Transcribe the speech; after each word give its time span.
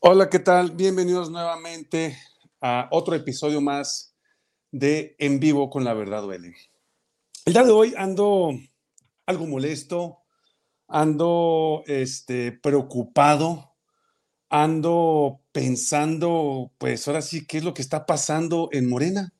Hola, 0.00 0.30
¿qué 0.30 0.38
tal? 0.38 0.70
Bienvenidos 0.70 1.30
nuevamente 1.30 2.16
a 2.62 2.88
otro 2.90 3.14
episodio 3.14 3.60
más 3.60 4.14
de 4.70 5.16
En 5.18 5.38
Vivo 5.38 5.68
con 5.68 5.84
la 5.84 5.92
Verdad 5.92 6.22
Duele. 6.22 6.54
El 7.44 7.52
día 7.52 7.64
de 7.64 7.72
hoy 7.72 7.94
ando 7.98 8.52
algo 9.26 9.46
molesto, 9.46 10.20
ando 10.86 11.82
este, 11.86 12.52
preocupado, 12.52 13.74
ando 14.48 15.42
pensando, 15.52 16.72
pues 16.78 17.06
ahora 17.06 17.20
sí, 17.20 17.46
qué 17.46 17.58
es 17.58 17.64
lo 17.64 17.74
que 17.74 17.82
está 17.82 18.06
pasando 18.06 18.70
en 18.72 18.88
Morena. 18.88 19.34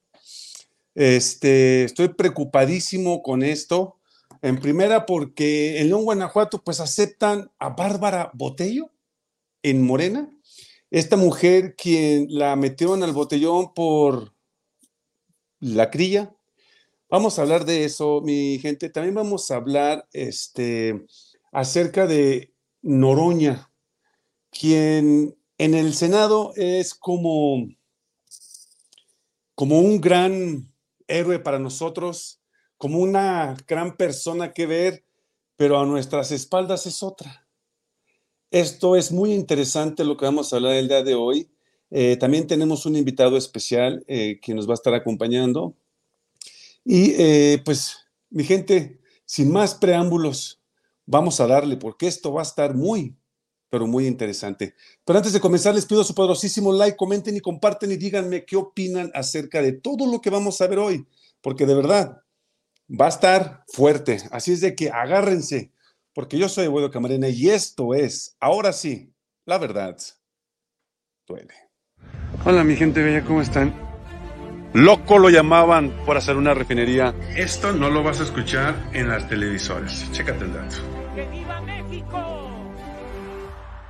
Este, 0.95 1.85
estoy 1.85 2.09
preocupadísimo 2.09 3.23
con 3.23 3.43
esto. 3.43 3.98
En 4.43 4.61
primera, 4.61 5.07
porque 5.07 5.81
en 5.81 5.89
León, 5.89 6.05
Guanajuato, 6.05 6.63
pues 6.63 6.81
aceptan 6.81 7.51
a 7.59 7.71
Bárbara 7.71 8.31
Botello 8.35 8.91
en 9.63 9.85
Morena. 9.85 10.31
Esta 10.91 11.17
mujer, 11.17 11.75
quien 11.77 12.27
la 12.31 12.57
metieron 12.57 13.03
al 13.03 13.13
botellón 13.13 13.75
por 13.75 14.33
la 15.61 15.91
crilla. 15.91 16.35
Vamos 17.11 17.39
a 17.39 17.43
hablar 17.43 17.65
de 17.65 17.85
eso, 17.85 18.21
mi 18.23 18.59
gente. 18.61 18.91
También 18.91 19.15
vamos 19.15 19.51
a 19.51 19.57
hablar 19.57 20.07
este, 20.13 21.07
acerca 21.53 22.07
de 22.07 22.55
Noroña, 22.83 23.71
quien 24.51 25.37
en 25.59 25.75
el 25.75 25.95
Senado 25.95 26.53
es 26.55 26.95
como, 26.95 27.69
como 29.55 29.81
un 29.81 30.01
gran 30.01 30.73
héroe 31.09 31.39
para 31.39 31.59
nosotros, 31.59 32.38
como 32.79 33.01
una 33.01 33.57
gran 33.67 33.97
persona 33.97 34.53
que 34.53 34.67
ver, 34.67 35.05
pero 35.57 35.79
a 35.79 35.85
nuestras 35.85 36.31
espaldas 36.31 36.87
es 36.87 37.03
otra. 37.03 37.47
Esto 38.51 38.97
es 38.97 39.13
muy 39.13 39.35
interesante 39.35 40.05
lo 40.05 40.17
que 40.17 40.25
vamos 40.25 40.53
a 40.53 40.57
hablar 40.57 40.75
el 40.75 40.89
día 40.89 41.03
de 41.03 41.15
hoy. 41.15 41.51
Eh, 41.91 42.17
también 42.17 42.47
tenemos 42.47 42.87
un 42.87 42.97
invitado 42.97 43.37
especial 43.37 44.05
eh, 44.07 44.39
que 44.41 44.55
nos 44.55 44.67
va 44.67 44.73
a 44.73 44.75
estar 44.75 44.95
acompañando. 44.95 45.75
Y 46.85 47.15
eh, 47.19 47.61
pues, 47.65 47.99
mi 48.31 48.45
gente, 48.45 49.01
sin 49.27 49.53
más 49.53 49.75
preámbulos, 49.75 50.63
vamos 51.05 51.41
a 51.41 51.47
darle, 51.47 51.77
porque 51.77 52.07
esto 52.07 52.33
va 52.33 52.43
a 52.43 52.45
estar 52.45 52.75
muy, 52.75 53.17
pero 53.69 53.87
muy 53.87 54.07
interesante. 54.07 54.75
Pero 55.05 55.19
antes 55.19 55.33
de 55.33 55.41
comenzar, 55.41 55.75
les 55.75 55.85
pido 55.85 56.05
su 56.05 56.15
poderosísimo 56.15 56.73
like, 56.73 56.97
comenten 56.97 57.37
y 57.37 57.41
comparten 57.41 57.91
y 57.91 57.97
díganme 57.97 58.45
qué 58.45 58.57
opinan 58.57 59.11
acerca 59.15 59.61
de 59.61 59.73
todo 59.73 60.07
lo 60.07 60.21
que 60.21 60.31
vamos 60.31 60.61
a 60.61 60.69
ver 60.69 60.79
hoy, 60.79 61.07
porque 61.43 61.67
de 61.67 61.75
verdad 61.75 62.23
va 62.89 63.07
a 63.07 63.11
estar 63.11 63.65
fuerte. 63.69 64.19
Así 64.31 64.53
es 64.53 64.61
de 64.61 64.75
que 64.75 64.91
agárrense, 64.91 65.73
porque 66.15 66.39
yo 66.39 66.49
soy 66.49 66.65
Eduardo 66.65 66.91
Camarena 66.91 67.29
y 67.29 67.51
esto 67.51 67.95
es, 67.95 68.37
ahora 68.41 68.73
sí, 68.73 69.15
la 69.45 69.59
verdad 69.59 69.97
duele. 71.27 71.55
Hola, 72.45 72.65
mi 72.65 72.75
gente 72.75 73.03
bella, 73.03 73.25
¿cómo 73.25 73.43
están? 73.43 73.75
Loco 74.73 75.19
lo 75.19 75.31
llamaban 75.31 75.91
por 76.05 76.17
hacer 76.17 76.37
una 76.37 76.55
refinería. 76.55 77.15
Esto 77.37 77.73
no 77.73 77.91
lo 77.91 78.03
vas 78.03 78.21
a 78.21 78.25
escuchar 78.25 78.75
en 78.93 79.09
las 79.09 79.29
televisoras. 79.29 80.11
Chécate 80.13 80.45
el 80.45 80.53
dato. 80.53 80.77
¡Que 81.15 81.27
viva 81.29 81.61
México! 81.63 82.49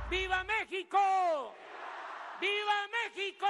¡Viva 0.09 0.43
México! 0.43 1.53
¡Viva 2.41 2.87
México! 2.91 3.47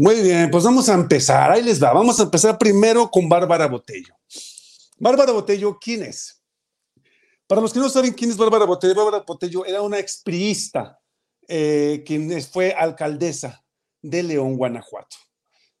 Muy 0.00 0.22
bien, 0.22 0.50
pues 0.50 0.64
vamos 0.64 0.88
a 0.88 0.94
empezar. 0.94 1.52
Ahí 1.52 1.62
les 1.62 1.82
va. 1.82 1.92
Vamos 1.92 2.18
a 2.18 2.22
empezar 2.22 2.56
primero 2.56 3.10
con 3.10 3.28
Bárbara 3.28 3.66
Botello. 3.66 4.14
Bárbara 4.96 5.30
Botello, 5.30 5.78
¿quién 5.78 6.04
es? 6.04 6.42
Para 7.46 7.60
los 7.60 7.70
que 7.70 7.80
no 7.80 7.90
saben 7.90 8.14
quién 8.14 8.30
es 8.30 8.38
Bárbara 8.38 8.64
Botello, 8.64 8.94
Bárbara 8.94 9.22
Botello 9.26 9.62
era 9.66 9.82
una 9.82 9.98
expriista 9.98 10.98
eh, 11.46 12.02
quien 12.06 12.42
fue 12.44 12.72
alcaldesa 12.72 13.62
de 14.00 14.22
León, 14.22 14.56
Guanajuato. 14.56 15.18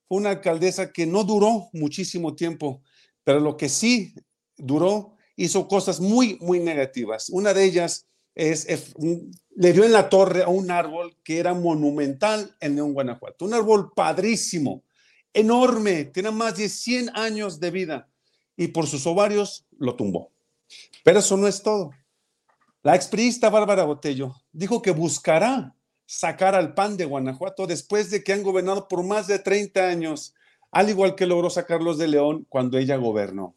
Fue 0.06 0.18
una 0.18 0.28
alcaldesa 0.28 0.92
que 0.92 1.06
no 1.06 1.24
duró 1.24 1.70
muchísimo 1.72 2.34
tiempo, 2.34 2.82
pero 3.24 3.40
lo 3.40 3.56
que 3.56 3.70
sí 3.70 4.14
duró 4.54 5.16
hizo 5.34 5.66
cosas 5.66 5.98
muy, 5.98 6.36
muy 6.42 6.60
negativas. 6.60 7.30
Una 7.30 7.54
de 7.54 7.64
ellas 7.64 8.06
le 8.34 9.72
dio 9.72 9.84
en 9.84 9.92
la 9.92 10.08
torre 10.08 10.42
a 10.42 10.48
un 10.48 10.70
árbol 10.70 11.16
que 11.22 11.38
era 11.38 11.54
monumental 11.54 12.56
en 12.60 12.80
Guanajuato. 12.92 13.44
Un 13.44 13.54
árbol 13.54 13.92
padrísimo, 13.94 14.84
enorme, 15.32 16.06
tiene 16.06 16.30
más 16.30 16.56
de 16.56 16.68
100 16.68 17.10
años 17.14 17.60
de 17.60 17.70
vida 17.70 18.08
y 18.56 18.68
por 18.68 18.86
sus 18.86 19.06
ovarios 19.06 19.66
lo 19.78 19.96
tumbó. 19.96 20.32
Pero 21.02 21.18
eso 21.18 21.36
no 21.36 21.48
es 21.48 21.62
todo. 21.62 21.90
La 22.82 22.94
expriista 22.94 23.50
Bárbara 23.50 23.84
Botello 23.84 24.34
dijo 24.52 24.80
que 24.80 24.90
buscará 24.90 25.74
sacar 26.06 26.54
al 26.54 26.74
PAN 26.74 26.96
de 26.96 27.04
Guanajuato 27.04 27.66
después 27.66 28.10
de 28.10 28.24
que 28.24 28.32
han 28.32 28.42
gobernado 28.42 28.88
por 28.88 29.04
más 29.04 29.26
de 29.26 29.38
30 29.38 29.86
años, 29.86 30.34
al 30.72 30.88
igual 30.88 31.14
que 31.14 31.26
logró 31.26 31.50
sacarlos 31.50 31.98
de 31.98 32.08
León 32.08 32.46
cuando 32.48 32.78
ella 32.78 32.96
gobernó. 32.96 33.54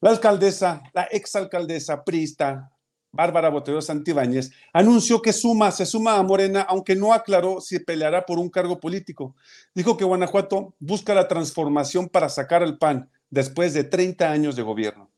La 0.00 0.10
alcaldesa, 0.10 0.82
la 0.92 1.04
exalcaldesa 1.04 2.04
priista 2.04 2.72
Bárbara 3.16 3.48
Botello 3.48 3.82
Santibáñez, 3.82 4.52
anunció 4.72 5.22
que 5.22 5.32
suma, 5.32 5.72
se 5.72 5.86
suma 5.86 6.16
a 6.16 6.22
Morena, 6.22 6.62
aunque 6.62 6.94
no 6.94 7.12
aclaró 7.12 7.60
si 7.60 7.78
peleará 7.80 8.24
por 8.26 8.38
un 8.38 8.50
cargo 8.50 8.78
político. 8.78 9.34
Dijo 9.74 9.96
que 9.96 10.04
Guanajuato 10.04 10.74
busca 10.78 11.14
la 11.14 11.26
transformación 11.26 12.08
para 12.08 12.28
sacar 12.28 12.62
al 12.62 12.78
PAN 12.78 13.10
después 13.30 13.74
de 13.74 13.84
30 13.84 14.30
años 14.30 14.54
de 14.54 14.62
gobierno. 14.62 15.10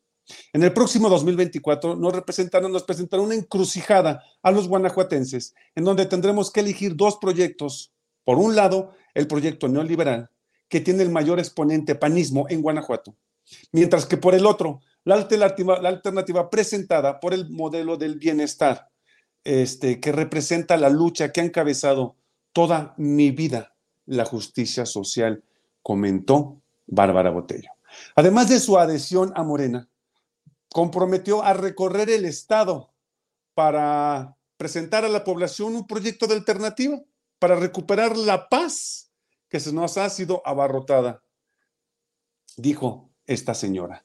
En 0.53 0.63
el 0.63 0.73
próximo 0.73 1.09
2024 1.09 1.97
nos 1.97 2.13
representarán, 2.13 2.71
nos 2.71 2.83
presentará 2.83 3.23
una 3.23 3.35
encrucijada 3.35 4.23
a 4.43 4.51
los 4.51 4.69
guanajuatenses, 4.69 5.55
en 5.75 5.85
donde 5.85 6.07
tendremos 6.07 6.51
que 6.51 6.61
elegir 6.61 6.97
dos 6.97 7.17
proyectos. 7.17 7.93
Por 8.25 8.39
un 8.39 8.55
lado, 8.55 8.93
el 9.15 9.27
proyecto 9.27 9.69
neoliberal, 9.69 10.31
que 10.69 10.81
tiene 10.81 11.03
el 11.03 11.11
mayor 11.11 11.39
exponente 11.39 11.95
panismo 11.95 12.47
en 12.51 12.61
Guanajuato, 12.61 13.17
mientras 13.73 14.05
que 14.05 14.19
por 14.19 14.35
el 14.35 14.45
otro, 14.45 14.81
la 15.09 15.89
alternativa, 15.89 16.51
presentada 16.51 17.19
por 17.19 17.33
el 17.33 17.49
modelo 17.49 17.97
del 17.97 18.19
bienestar, 18.19 18.91
este, 19.43 20.01
que 20.01 20.13
representa 20.13 20.77
la 20.77 20.91
lucha 20.91 21.33
que 21.33 21.41
ha 21.41 21.45
encabezado 21.45 22.17
toda 22.53 22.95
mi 22.99 23.31
vida, 23.31 23.75
la 24.05 24.27
justicia 24.27 24.85
social, 24.85 25.43
comentó 25.83 26.61
Bárbara 26.87 27.31
Botello. 27.31 27.71
Además 28.17 28.51
de 28.51 28.61
su 28.61 28.77
adhesión 28.77 29.33
a 29.35 29.43
Morena, 29.43 29.89
comprometió 30.71 31.43
a 31.43 31.55
recorrer 31.55 32.11
el 32.11 32.27
Estado 32.27 32.93
para 33.55 34.37
presentar 34.59 35.07
a 35.07 35.09
la 35.09 35.25
población 35.25 35.75
un 35.75 35.87
proyecto 35.87 36.27
de 36.27 36.35
alternativa 36.35 37.01
para 37.39 37.57
recuperar 37.57 38.15
la 38.17 38.51
paz 38.51 39.11
que 39.49 39.59
se 39.59 39.73
nos 39.73 39.97
ha 39.97 40.11
sido 40.11 40.43
abarrotada, 40.45 41.23
dijo 42.59 43.09
esta 43.27 43.55
señora. 43.55 44.05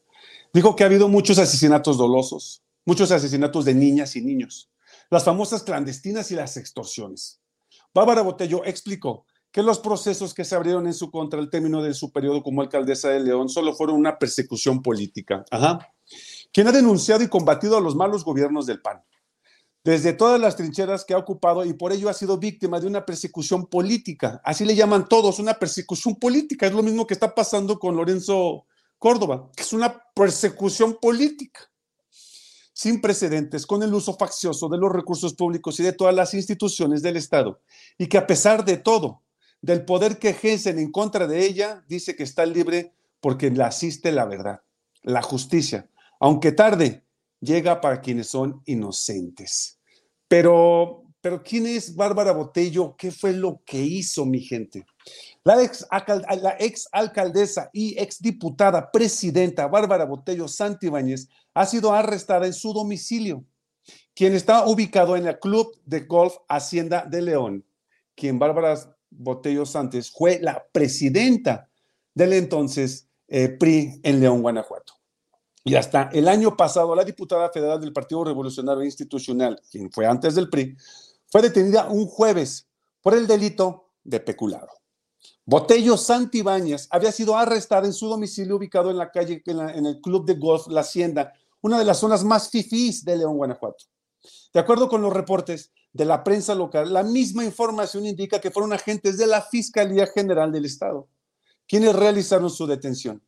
Dijo 0.53 0.75
que 0.75 0.83
ha 0.83 0.87
habido 0.87 1.07
muchos 1.07 1.39
asesinatos 1.39 1.97
dolosos, 1.97 2.63
muchos 2.85 3.11
asesinatos 3.11 3.65
de 3.65 3.73
niñas 3.73 4.15
y 4.15 4.21
niños, 4.21 4.69
las 5.09 5.23
famosas 5.23 5.63
clandestinas 5.63 6.29
y 6.31 6.35
las 6.35 6.57
extorsiones. 6.57 7.41
Bárbara 7.93 8.21
Botello 8.21 8.63
explicó 8.63 9.25
que 9.51 9.63
los 9.63 9.79
procesos 9.79 10.33
que 10.33 10.45
se 10.45 10.55
abrieron 10.55 10.87
en 10.87 10.93
su 10.93 11.11
contra 11.11 11.39
al 11.39 11.49
término 11.49 11.81
de 11.81 11.93
su 11.93 12.11
periodo 12.11 12.43
como 12.43 12.61
alcaldesa 12.61 13.09
de 13.09 13.19
León 13.19 13.49
solo 13.49 13.73
fueron 13.73 13.95
una 13.95 14.17
persecución 14.17 14.81
política. 14.81 15.43
Ajá. 15.51 15.91
Quien 16.51 16.67
ha 16.67 16.71
denunciado 16.71 17.23
y 17.23 17.27
combatido 17.27 17.77
a 17.77 17.81
los 17.81 17.95
malos 17.95 18.23
gobiernos 18.23 18.65
del 18.65 18.81
PAN 18.81 19.03
desde 19.83 20.13
todas 20.13 20.39
las 20.39 20.55
trincheras 20.55 21.03
que 21.03 21.13
ha 21.13 21.17
ocupado 21.17 21.65
y 21.65 21.73
por 21.73 21.91
ello 21.91 22.09
ha 22.09 22.13
sido 22.13 22.37
víctima 22.37 22.79
de 22.79 22.87
una 22.87 23.05
persecución 23.05 23.67
política. 23.67 24.41
Así 24.43 24.63
le 24.63 24.75
llaman 24.75 25.09
todos, 25.09 25.39
una 25.39 25.55
persecución 25.55 26.15
política. 26.15 26.67
Es 26.67 26.73
lo 26.73 26.83
mismo 26.83 27.05
que 27.05 27.13
está 27.13 27.35
pasando 27.35 27.77
con 27.77 27.95
Lorenzo 27.97 28.65
Córdoba, 29.03 29.51
que 29.53 29.63
es 29.63 29.73
una 29.73 30.01
persecución 30.15 30.97
política 31.01 31.59
sin 32.71 33.01
precedentes 33.01 33.67
con 33.67 33.83
el 33.83 33.93
uso 33.93 34.13
faccioso 34.13 34.69
de 34.69 34.77
los 34.77 34.93
recursos 34.93 35.33
públicos 35.33 35.77
y 35.77 35.83
de 35.83 35.91
todas 35.91 36.15
las 36.15 36.33
instituciones 36.33 37.01
del 37.01 37.17
Estado. 37.17 37.59
Y 37.97 38.07
que 38.07 38.17
a 38.17 38.25
pesar 38.25 38.63
de 38.63 38.77
todo, 38.77 39.21
del 39.61 39.83
poder 39.83 40.19
que 40.19 40.29
ejercen 40.29 40.79
en 40.79 40.89
contra 40.89 41.27
de 41.27 41.45
ella, 41.45 41.83
dice 41.89 42.15
que 42.15 42.23
está 42.23 42.45
libre 42.45 42.93
porque 43.19 43.51
le 43.51 43.63
asiste 43.63 44.09
la 44.13 44.23
verdad, 44.23 44.61
la 45.01 45.21
justicia. 45.21 45.89
Aunque 46.21 46.53
tarde, 46.53 47.03
llega 47.41 47.81
para 47.81 47.99
quienes 47.99 48.27
son 48.27 48.61
inocentes. 48.65 49.81
Pero, 50.29 51.03
pero 51.19 51.43
¿quién 51.43 51.67
es 51.67 51.93
Bárbara 51.93 52.31
Botello? 52.31 52.95
¿Qué 52.95 53.11
fue 53.11 53.33
lo 53.33 53.61
que 53.65 53.81
hizo 53.81 54.25
mi 54.25 54.39
gente? 54.39 54.85
La 55.43 55.61
ex, 55.61 55.85
alcaldesa 56.91 57.69
y 57.73 57.99
ex 57.99 58.21
diputada 58.21 58.91
presidenta 58.91 59.67
Bárbara 59.67 60.05
Botello 60.05 60.47
Santibáñez 60.47 61.27
ha 61.53 61.65
sido 61.65 61.93
arrestada 61.93 62.45
en 62.45 62.53
su 62.53 62.73
domicilio, 62.73 63.43
quien 64.15 64.33
está 64.33 64.65
ubicado 64.65 65.17
en 65.17 65.27
el 65.27 65.37
Club 65.39 65.77
de 65.85 66.01
Golf 66.01 66.35
Hacienda 66.47 67.05
de 67.05 67.21
León, 67.21 67.65
quien 68.15 68.39
Bárbara 68.39 68.77
Botello 69.09 69.65
Santos 69.65 70.11
fue 70.11 70.39
la 70.41 70.65
presidenta 70.71 71.69
del 72.13 72.33
entonces 72.33 73.07
eh, 73.27 73.49
PRI 73.49 73.99
en 74.03 74.19
León, 74.19 74.41
Guanajuato. 74.41 74.93
Y 75.65 75.75
hasta 75.75 76.09
el 76.13 76.27
año 76.27 76.55
pasado, 76.57 76.95
la 76.95 77.05
diputada 77.05 77.49
federal 77.49 77.79
del 77.79 77.93
Partido 77.93 78.23
Revolucionario 78.23 78.83
Institucional, 78.83 79.61
quien 79.71 79.91
fue 79.91 80.05
antes 80.05 80.35
del 80.35 80.49
PRI, 80.49 80.75
fue 81.27 81.41
detenida 81.41 81.87
un 81.87 82.05
jueves 82.05 82.67
por 83.01 83.13
el 83.13 83.27
delito 83.27 83.91
de 84.03 84.19
peculado. 84.19 84.82
Botello 85.45 85.97
Santibáñez 85.97 86.87
había 86.89 87.11
sido 87.11 87.37
arrestada 87.37 87.85
en 87.85 87.93
su 87.93 88.07
domicilio 88.07 88.55
ubicado 88.55 88.89
en 88.89 88.97
la 88.97 89.11
calle, 89.11 89.41
en, 89.45 89.85
el 89.85 89.99
club 90.01 90.25
de 90.25 90.35
golf 90.35 90.67
La 90.67 90.81
Hacienda, 90.81 91.33
una 91.61 91.77
de 91.77 91.85
las 91.85 91.99
zonas 91.99 92.23
más 92.23 92.49
fifís 92.49 93.03
de 93.03 93.17
León, 93.17 93.37
Guanajuato. 93.37 93.85
De 94.53 94.59
acuerdo 94.59 94.87
con 94.87 95.01
los 95.01 95.11
reportes 95.11 95.71
de 95.91 96.05
la 96.05 96.23
prensa 96.23 96.55
local, 96.55 96.91
la 96.91 97.03
misma 97.03 97.43
información 97.43 98.05
indica 98.05 98.39
que 98.39 98.51
fueron 98.51 98.73
agentes 98.73 99.17
de 99.17 99.27
la 99.27 99.41
Fiscalía 99.41 100.07
General 100.07 100.51
del 100.51 100.65
Estado 100.65 101.07
quienes 101.67 101.95
realizaron 101.95 102.49
su 102.49 102.67
detención. 102.67 103.21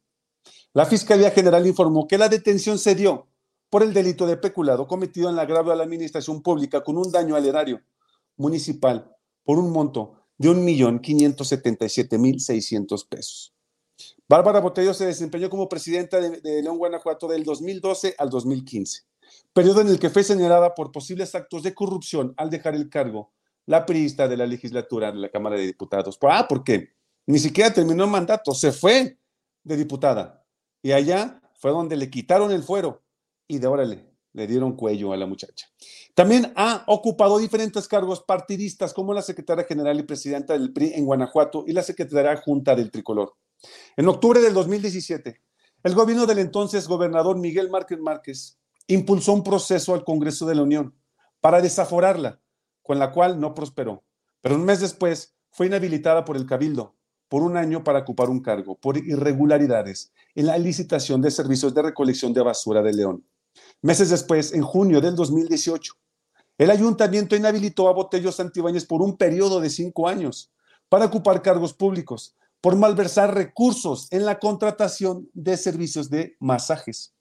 La 0.74 0.86
Fiscalía 0.86 1.32
General 1.32 1.66
informó 1.66 2.08
que 2.08 2.18
la 2.18 2.30
detención 2.30 2.78
se 2.78 2.96
dio 2.96 3.28
por 3.70 3.84
el 3.84 3.94
delito 3.94 4.26
de 4.26 4.38
peculado 4.38 4.88
cometido 4.88 5.30
en 5.30 5.36
la 5.36 5.44
agravio 5.44 5.72
a 5.72 5.76
la 5.76 5.84
administración 5.84 6.42
pública 6.42 6.84
con 6.84 6.98
un 6.98 7.12
daño 7.12 7.36
al 7.36 7.46
erario 7.46 7.82
municipal 8.38 9.12
por 9.44 9.58
un 9.58 9.72
monto 9.72 10.25
de 10.38 10.50
1.577.600 10.50 13.08
pesos. 13.08 13.54
Bárbara 14.28 14.60
Botello 14.60 14.94
se 14.94 15.06
desempeñó 15.06 15.50
como 15.50 15.70
presidenta 15.70 16.20
de, 16.20 16.42
de, 16.42 16.62
León, 16.62 16.78
Guanajuato 16.78 17.28
del 17.28 17.44
2012 17.44 18.16
al 18.18 18.30
2015, 18.30 19.04
periodo 19.54 19.82
en 19.82 19.88
el 19.88 20.00
que 20.00 20.10
fue 20.10 20.24
señalada 20.24 20.76
por 20.76 20.92
posibles 20.92 21.36
actos 21.36 21.64
de 21.64 21.74
corrupción 21.74 22.34
al 22.38 22.50
dejar 22.50 22.76
el 22.76 22.90
cargo 22.90 23.32
la 23.66 23.86
priista 23.86 24.28
de 24.28 24.38
la 24.38 24.46
legislatura 24.46 25.12
de 25.12 25.20
la 25.20 25.30
Cámara 25.30 25.56
de 25.56 25.66
Diputados. 25.66 26.18
Ah, 26.22 26.48
¿por 26.48 26.64
qué? 26.64 26.94
Ni 27.26 27.40
siquiera 27.40 27.74
terminó 27.74 28.04
el 28.04 28.12
mandato, 28.12 28.54
se 28.54 28.72
fue 28.72 29.18
de 29.64 29.78
diputada. 29.78 30.46
Y 30.82 30.92
allá 30.92 31.42
fue 31.56 31.72
donde 31.72 31.96
le 31.96 32.10
quitaron 32.10 32.52
el 32.52 32.64
fuero 32.64 33.04
y 33.48 33.58
de 33.58 33.68
órale, 33.68 34.15
le 34.36 34.48
dieron 34.48 34.76
cuello 34.76 35.14
a 35.14 35.18
la 35.18 35.26
muchacha. 35.26 35.68
También 36.14 36.52
ha 36.58 36.84
ocupado 36.88 37.38
diferentes 37.40 37.88
cargos 37.88 38.22
partidistas 38.22 38.94
como 38.94 39.14
la 39.14 39.22
secretaria 39.22 39.64
general 39.64 39.98
y 39.98 40.04
presidenta 40.04 40.54
del 40.54 40.74
PRI 40.74 40.92
en 40.94 41.06
Guanajuato 41.06 41.64
y 41.66 41.72
la 41.72 41.82
secretaria 41.82 42.36
junta 42.36 42.76
del 42.76 42.92
Tricolor. 42.92 43.34
En 43.96 44.10
octubre 44.10 44.42
del 44.42 44.54
2017, 44.54 45.42
el 45.84 45.96
gobierno 45.96 46.26
del 46.26 46.40
entonces 46.40 46.88
gobernador 46.88 47.38
Miguel 47.38 47.70
Márquez 47.70 48.00
Márquez 48.00 48.60
impulsó 48.88 49.32
un 49.32 49.44
proceso 49.44 49.94
al 49.94 50.04
Congreso 50.04 50.46
de 50.46 50.56
la 50.56 50.64
Unión 50.64 50.94
para 51.40 51.62
desaforarla, 51.62 52.42
con 52.84 53.00
la 53.00 53.12
cual 53.12 53.40
no 53.40 53.54
prosperó. 53.54 54.04
Pero 54.42 54.56
un 54.56 54.66
mes 54.66 54.82
después 54.82 55.34
fue 55.50 55.68
inhabilitada 55.68 56.26
por 56.26 56.36
el 56.36 56.46
Cabildo 56.46 56.96
por 57.30 57.42
un 57.42 57.56
año 57.56 57.84
para 57.84 58.00
ocupar 58.00 58.30
un 58.30 58.42
cargo 58.42 58.78
por 58.78 58.98
irregularidades 58.98 60.12
en 60.36 60.48
la 60.48 60.58
licitación 60.58 61.22
de 61.22 61.32
servicios 61.32 61.74
de 61.74 61.82
recolección 61.82 62.34
de 62.34 62.42
basura 62.42 62.82
de 62.82 62.94
León. 62.94 63.26
Meses 63.86 64.10
después, 64.10 64.52
en 64.52 64.64
junio 64.64 65.00
del 65.00 65.16
2018, 65.16 65.94
el 66.58 66.72
ayuntamiento 66.72 67.36
inhabilitó 67.36 67.88
a 67.88 67.94
Botello 67.94 68.32
Santibáñez 68.32 68.84
por 68.84 69.04
un 69.04 69.16
periodo 69.16 69.62
de 69.62 69.70
cinco 69.70 70.08
años 70.08 70.52
para 70.90 71.06
ocupar 71.06 71.44
cargos 71.44 71.72
públicos 71.72 72.36
por 72.62 72.76
malversar 72.76 73.36
recursos 73.36 74.08
en 74.10 74.26
la 74.26 74.40
contratación 74.40 75.30
de 75.36 75.56
servicios 75.56 76.10
de 76.10 76.36
masajes. 76.40 77.14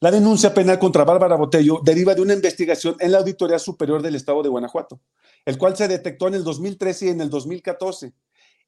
La 0.00 0.10
denuncia 0.10 0.52
penal 0.52 0.78
contra 0.78 1.02
Bárbara 1.02 1.36
Botello 1.36 1.80
deriva 1.82 2.14
de 2.14 2.20
una 2.20 2.34
investigación 2.34 2.96
en 3.00 3.12
la 3.12 3.20
Auditoría 3.20 3.58
Superior 3.58 4.02
del 4.02 4.16
Estado 4.16 4.42
de 4.42 4.50
Guanajuato, 4.50 5.00
el 5.46 5.56
cual 5.56 5.74
se 5.78 5.88
detectó 5.88 6.28
en 6.28 6.34
el 6.34 6.44
2013 6.44 7.06
y 7.06 7.08
en 7.08 7.22
el 7.22 7.30
2014 7.30 8.12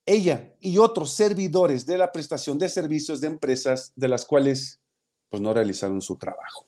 ella 0.06 0.50
y 0.60 0.78
otros 0.78 1.12
servidores 1.12 1.84
de 1.84 1.98
la 1.98 2.10
prestación 2.10 2.56
de 2.56 2.70
servicios 2.70 3.20
de 3.20 3.26
empresas 3.26 3.92
de 3.96 4.08
las 4.08 4.24
cuales 4.24 4.80
pues 5.28 5.42
no 5.42 5.52
realizaron 5.52 6.00
su 6.00 6.16
trabajo. 6.16 6.64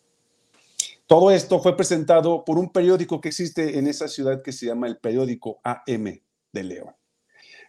Todo 1.09 1.31
esto 1.31 1.59
fue 1.59 1.75
presentado 1.75 2.45
por 2.45 2.59
un 2.59 2.71
periódico 2.71 3.19
que 3.19 3.31
existe 3.31 3.79
en 3.79 3.87
esa 3.87 4.09
ciudad 4.09 4.43
que 4.43 4.53
se 4.53 4.67
llama 4.67 4.87
el 4.87 4.99
periódico 4.99 5.59
AM 5.65 6.21
de 6.53 6.63
León. 6.63 6.95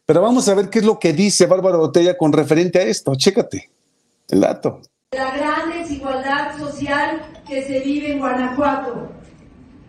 Pero 0.06 0.22
vamos 0.22 0.50
a 0.50 0.56
ver 0.56 0.70
qué 0.70 0.80
es 0.80 0.86
lo 0.86 1.00
que 1.00 1.14
dice 1.14 1.46
Bárbara 1.46 1.78
Botella 1.78 2.18
con 2.18 2.34
referente 2.34 2.80
a 2.80 2.82
esto. 2.82 3.16
Chécate 3.16 3.72
el 4.28 4.42
dato. 4.42 4.82
La 5.12 5.38
gran 5.38 5.70
desigualdad 5.72 6.58
social 6.58 7.22
que 7.48 7.64
se 7.64 7.80
vive 7.80 8.12
en 8.12 8.20
Guanajuato. 8.20 9.10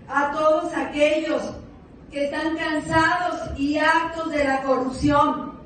A 0.06 0.30
todos 0.30 0.72
aquellos 0.72 1.42
que 2.12 2.26
están 2.26 2.56
cansados 2.56 3.58
y 3.58 3.78
hartos 3.78 4.30
de 4.30 4.44
la 4.44 4.62
corrupción, 4.62 5.58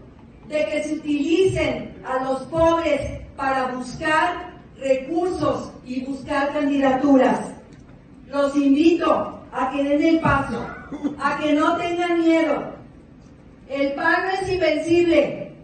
de 0.49 0.65
que 0.65 0.85
se 0.85 0.95
utilicen 0.95 2.03
a 2.07 2.25
los 2.25 2.45
pobres 2.45 3.21
para 3.37 3.73
buscar 3.73 4.55
recursos 4.79 5.71
y 5.85 6.07
buscar 6.07 6.51
candidaturas. 6.55 7.55
Los 8.35 8.57
invito 8.57 9.39
a 9.53 9.71
que 9.71 9.85
den 9.85 10.03
el 10.03 10.21
paso, 10.21 10.67
a 11.21 11.39
que 11.39 11.53
no 11.53 11.77
tengan 11.77 12.19
miedo. 12.19 12.75
El 13.69 13.95
PAN 13.95 14.29
es 14.31 14.49
invencible. 14.51 15.55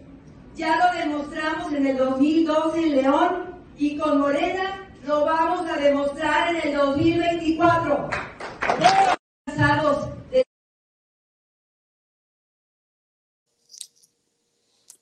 Ya 0.55 0.77
lo 0.77 0.97
demostramos 0.97 1.73
en 1.73 1.89
el 1.89 1.97
2012 1.97 2.79
en 2.79 2.91
León 2.93 3.61
y 3.77 3.99
con 3.99 4.21
Morena 4.21 4.89
lo 5.05 5.25
vamos 5.25 5.69
a 5.69 5.79
demostrar 5.79 6.55
en 6.55 6.69
el 6.69 6.77
2024. 6.77 8.11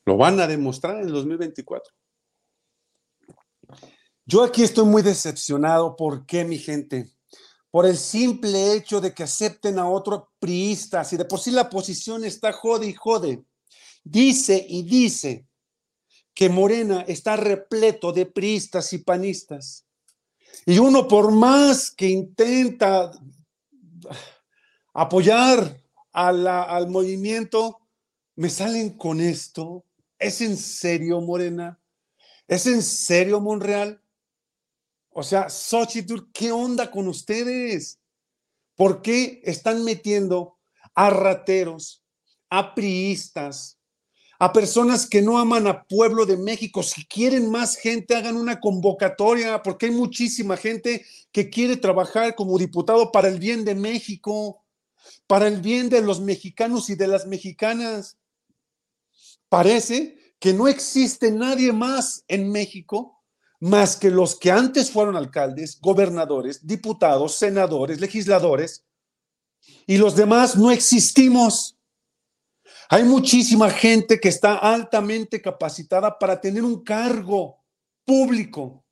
Lo 0.06 0.16
van 0.16 0.40
a 0.40 0.46
demostrar 0.46 0.96
en 0.96 1.02
el 1.02 1.12
2024. 1.12 1.92
Yo 4.24 4.42
aquí 4.42 4.62
estoy 4.62 4.86
muy 4.86 5.02
decepcionado. 5.02 5.96
¿Por 5.96 6.24
qué, 6.24 6.46
mi 6.46 6.56
gente? 6.56 7.17
Por 7.70 7.86
el 7.86 7.96
simple 7.96 8.72
hecho 8.72 9.00
de 9.00 9.12
que 9.12 9.24
acepten 9.24 9.78
a 9.78 9.88
otro 9.88 10.30
priista. 10.38 11.04
Si 11.04 11.16
de 11.16 11.24
por 11.24 11.40
sí 11.40 11.50
la 11.50 11.68
posición 11.68 12.24
está 12.24 12.52
jode 12.52 12.86
y 12.86 12.94
jode. 12.94 13.44
Dice 14.04 14.64
y 14.68 14.82
dice 14.82 15.46
que 16.32 16.48
Morena 16.48 17.04
está 17.06 17.36
repleto 17.36 18.12
de 18.12 18.24
priistas 18.24 18.92
y 18.92 18.98
panistas. 18.98 19.84
Y 20.64 20.78
uno 20.78 21.08
por 21.08 21.32
más 21.32 21.90
que 21.90 22.08
intenta 22.08 23.10
apoyar 24.94 25.80
al 26.12 26.88
movimiento, 26.88 27.78
me 28.36 28.50
salen 28.50 28.90
con 28.90 29.20
esto. 29.20 29.84
¿Es 30.18 30.40
en 30.40 30.56
serio, 30.56 31.20
Morena? 31.20 31.78
¿Es 32.46 32.66
en 32.66 32.82
serio, 32.82 33.40
Monreal? 33.40 34.00
O 35.18 35.24
sea, 35.24 35.50
Xochitl, 35.50 36.30
¿qué 36.32 36.52
onda 36.52 36.92
con 36.92 37.08
ustedes? 37.08 37.98
¿Por 38.76 39.02
qué 39.02 39.42
están 39.42 39.82
metiendo 39.82 40.58
a 40.94 41.10
rateros, 41.10 42.04
a 42.48 42.72
priistas, 42.72 43.80
a 44.38 44.52
personas 44.52 45.08
que 45.08 45.20
no 45.20 45.40
aman 45.40 45.66
a 45.66 45.82
pueblo 45.82 46.24
de 46.24 46.36
México? 46.36 46.84
Si 46.84 47.04
quieren 47.04 47.50
más 47.50 47.74
gente, 47.74 48.14
hagan 48.14 48.36
una 48.36 48.60
convocatoria, 48.60 49.60
porque 49.60 49.86
hay 49.86 49.92
muchísima 49.92 50.56
gente 50.56 51.04
que 51.32 51.50
quiere 51.50 51.76
trabajar 51.76 52.36
como 52.36 52.56
diputado 52.56 53.10
para 53.10 53.26
el 53.26 53.40
bien 53.40 53.64
de 53.64 53.74
México, 53.74 54.64
para 55.26 55.48
el 55.48 55.60
bien 55.60 55.88
de 55.88 56.00
los 56.00 56.20
mexicanos 56.20 56.90
y 56.90 56.94
de 56.94 57.08
las 57.08 57.26
mexicanas. 57.26 58.18
Parece 59.48 60.16
que 60.38 60.52
no 60.52 60.68
existe 60.68 61.32
nadie 61.32 61.72
más 61.72 62.22
en 62.28 62.52
México 62.52 63.17
más 63.60 63.96
que 63.96 64.10
los 64.10 64.36
que 64.36 64.50
antes 64.50 64.90
fueron 64.90 65.16
alcaldes, 65.16 65.80
gobernadores, 65.80 66.66
diputados, 66.66 67.34
senadores, 67.36 68.00
legisladores, 68.00 68.84
y 69.86 69.96
los 69.96 70.14
demás 70.14 70.56
no 70.56 70.70
existimos. 70.70 71.78
Hay 72.88 73.04
muchísima 73.04 73.70
gente 73.70 74.20
que 74.20 74.28
está 74.28 74.56
altamente 74.56 75.42
capacitada 75.42 76.18
para 76.18 76.40
tener 76.40 76.62
un 76.62 76.82
cargo 76.82 77.58
público. 78.04 78.84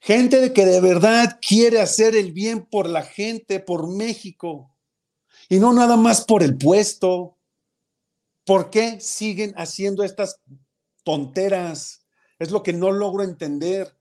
Gente 0.00 0.40
de 0.40 0.52
que 0.52 0.64
de 0.64 0.80
verdad 0.80 1.38
quiere 1.40 1.80
hacer 1.80 2.16
el 2.16 2.32
bien 2.32 2.64
por 2.66 2.88
la 2.88 3.02
gente, 3.02 3.60
por 3.60 3.88
México, 3.88 4.76
y 5.48 5.58
no 5.58 5.72
nada 5.72 5.96
más 5.96 6.24
por 6.24 6.42
el 6.42 6.56
puesto. 6.56 7.38
¿Por 8.44 8.70
qué 8.70 9.00
siguen 9.00 9.52
haciendo 9.56 10.04
estas 10.04 10.40
tonteras? 11.02 12.05
Es 12.38 12.50
lo 12.50 12.62
que 12.62 12.72
no 12.72 12.92
logro 12.92 13.22
entender. 13.22 13.96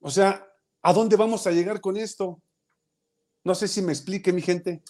O 0.00 0.10
sea, 0.10 0.46
¿a 0.82 0.92
dónde 0.92 1.16
vamos 1.16 1.46
a 1.46 1.50
llegar 1.50 1.80
con 1.80 1.96
esto? 1.96 2.40
No 3.44 3.54
sé 3.54 3.68
si 3.68 3.82
me 3.82 3.92
explique, 3.92 4.32
mi 4.32 4.42
gente. 4.42 4.82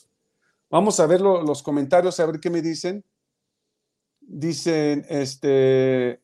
Vamos 0.71 1.01
a 1.01 1.07
ver 1.07 1.21
los 1.21 1.63
comentarios, 1.63 2.21
a 2.21 2.27
ver 2.27 2.41
qué 2.41 2.51
me 2.51 2.63
dicen. 2.63 3.05
Dicen, 4.21 5.05
este, 5.09 6.21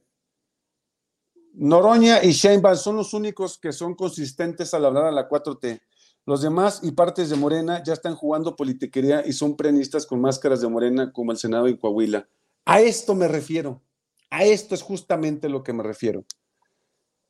Noroña 1.55 2.23
y 2.23 2.33
Sheinbaum 2.33 2.77
son 2.77 2.97
los 2.97 3.15
únicos 3.15 3.59
que 3.59 3.73
son 3.73 3.95
consistentes 3.95 4.75
al 4.75 4.85
hablar 4.85 5.07
a 5.07 5.11
la 5.11 5.29
4T. 5.29 5.81
Los 6.27 6.43
demás 6.43 6.81
y 6.83 6.91
partes 6.91 7.31
de 7.31 7.37
Morena 7.37 7.83
ya 7.83 7.95
están 7.95 8.15
jugando 8.15 8.57
politiquería 8.57 9.27
y 9.27 9.33
son 9.33 9.57
prenistas 9.57 10.05
con 10.05 10.21
máscaras 10.21 10.61
de 10.61 10.69
Morena 10.69 11.13
como 11.13 11.33
el 11.33 11.39
Senado 11.39 11.67
y 11.69 11.79
Coahuila. 11.79 12.29
A 12.67 12.81
esto 12.81 13.15
me 13.15 13.27
refiero. 13.27 13.81
A 14.31 14.45
esto 14.45 14.75
es 14.75 14.83
justamente 14.83 15.49
lo 15.49 15.63
que 15.63 15.73
me 15.73 15.83
refiero. 15.83 16.25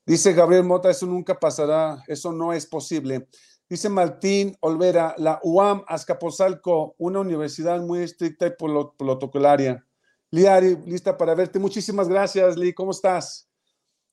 Dice 0.06 0.32
Gabriel 0.32 0.64
Mota, 0.64 0.90
eso 0.90 1.06
nunca 1.06 1.38
pasará, 1.38 2.02
eso 2.06 2.32
no 2.32 2.52
es 2.52 2.66
posible. 2.66 3.28
Dice 3.68 3.88
Martín 3.88 4.56
Olvera, 4.60 5.14
la 5.18 5.40
UAM 5.42 5.82
Azcapotzalco, 5.88 6.94
una 6.98 7.20
universidad 7.20 7.80
muy 7.80 8.00
estricta 8.00 8.46
y 8.46 8.52
protocolaria. 8.96 9.84
Liari, 10.30 10.76
lista 10.86 11.16
para 11.16 11.34
verte. 11.34 11.58
Muchísimas 11.58 12.08
gracias, 12.08 12.56
Li. 12.56 12.72
¿Cómo 12.72 12.92
estás? 12.92 13.48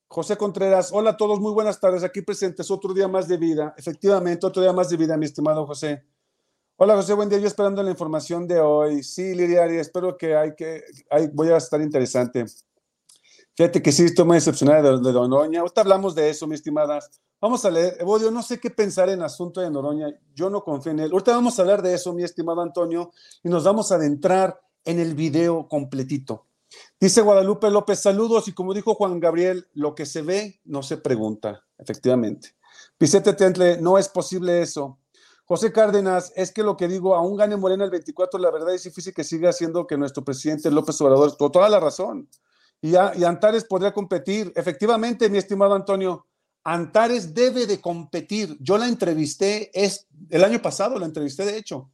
José 0.07 0.37
Contreras, 0.37 0.91
hola 0.91 1.11
a 1.11 1.17
todos, 1.17 1.39
muy 1.39 1.53
buenas 1.53 1.79
tardes. 1.79 2.03
Aquí 2.03 2.21
presentes 2.21 2.69
otro 2.69 2.93
día 2.93 3.07
más 3.07 3.27
de 3.27 3.37
vida. 3.37 3.73
Efectivamente, 3.77 4.45
otro 4.45 4.61
día 4.61 4.73
más 4.73 4.89
de 4.89 4.97
vida, 4.97 5.17
mi 5.17 5.25
estimado 5.25 5.65
José. 5.65 6.03
Hola 6.75 6.95
José, 6.95 7.13
buen 7.13 7.29
día. 7.29 7.39
Yo 7.39 7.47
esperando 7.47 7.81
la 7.81 7.91
información 7.91 8.47
de 8.47 8.59
hoy. 8.59 9.03
Sí, 9.03 9.35
Liriari, 9.35 9.77
espero 9.77 10.17
que 10.17 10.35
hay 10.35 10.55
que, 10.55 10.83
voy 11.33 11.49
a 11.49 11.57
estar 11.57 11.81
interesante. 11.81 12.45
Fíjate 13.55 13.83
que 13.83 13.91
sí, 13.91 14.05
estoy 14.05 14.25
muy 14.25 14.35
decepcionada 14.35 14.97
de, 14.97 15.13
Noroña. 15.13 15.59
Ahorita 15.59 15.81
hablamos 15.81 16.15
de 16.15 16.29
eso, 16.29 16.47
mi 16.47 16.55
estimadas. 16.55 17.21
Vamos 17.39 17.63
a 17.65 17.69
leer. 17.69 17.97
Evodio, 17.99 18.31
no 18.31 18.41
sé 18.41 18.59
qué 18.59 18.71
pensar 18.71 19.09
en 19.09 19.21
asunto 19.21 19.61
de 19.61 19.69
Noroña. 19.69 20.07
Yo 20.33 20.49
no 20.49 20.63
confío 20.63 20.91
en 20.91 21.01
él. 21.01 21.11
Ahorita 21.11 21.33
vamos 21.33 21.59
a 21.59 21.61
hablar 21.61 21.83
de 21.83 21.93
eso, 21.93 22.13
mi 22.13 22.23
estimado 22.23 22.61
Antonio, 22.61 23.11
y 23.43 23.49
nos 23.49 23.63
vamos 23.63 23.91
a 23.91 23.95
adentrar 23.95 24.59
en 24.85 24.99
el 24.99 25.13
video 25.13 25.67
completito. 25.67 26.47
Dice 26.99 27.21
Guadalupe 27.21 27.69
López, 27.69 27.99
saludos, 27.99 28.47
y 28.47 28.53
como 28.53 28.73
dijo 28.73 28.95
Juan 28.95 29.19
Gabriel, 29.19 29.67
lo 29.73 29.93
que 29.93 30.07
se 30.07 30.23
ve 30.23 30.59
no 30.65 30.81
se 30.81 30.97
pregunta, 30.97 31.63
efectivamente. 31.77 32.55
Vicente 32.99 33.33
Tentle, 33.33 33.77
no 33.79 33.99
es 33.99 34.09
posible 34.09 34.63
eso. 34.63 34.97
José 35.45 35.71
Cárdenas, 35.71 36.31
es 36.35 36.51
que 36.51 36.63
lo 36.63 36.75
que 36.75 36.87
digo, 36.87 37.15
aún 37.15 37.35
gane 37.35 37.57
Morena 37.57 37.83
el 37.83 37.91
24, 37.91 38.39
la 38.39 38.49
verdad 38.49 38.73
es 38.73 38.83
difícil 38.83 39.13
que 39.13 39.23
siga 39.23 39.49
haciendo 39.49 39.85
que 39.85 39.97
nuestro 39.97 40.23
presidente 40.23 40.71
López 40.71 40.99
Obrador, 41.01 41.35
toda 41.35 41.69
la 41.69 41.79
razón. 41.79 42.27
Y, 42.83 42.91
y 42.91 43.23
Antares 43.23 43.63
podría 43.63 43.93
competir. 43.93 44.51
Efectivamente, 44.55 45.29
mi 45.29 45.39
estimado 45.39 45.73
Antonio, 45.73 46.27
Antares 46.65 47.33
debe 47.33 47.65
de 47.65 47.81
competir. 47.81 48.57
Yo 48.59 48.77
la 48.77 48.87
entrevisté 48.87 49.71
es, 49.73 50.05
el 50.29 50.43
año 50.43 50.61
pasado, 50.61 50.99
la 50.99 51.05
entrevisté 51.05 51.45
de 51.45 51.57
hecho, 51.57 51.89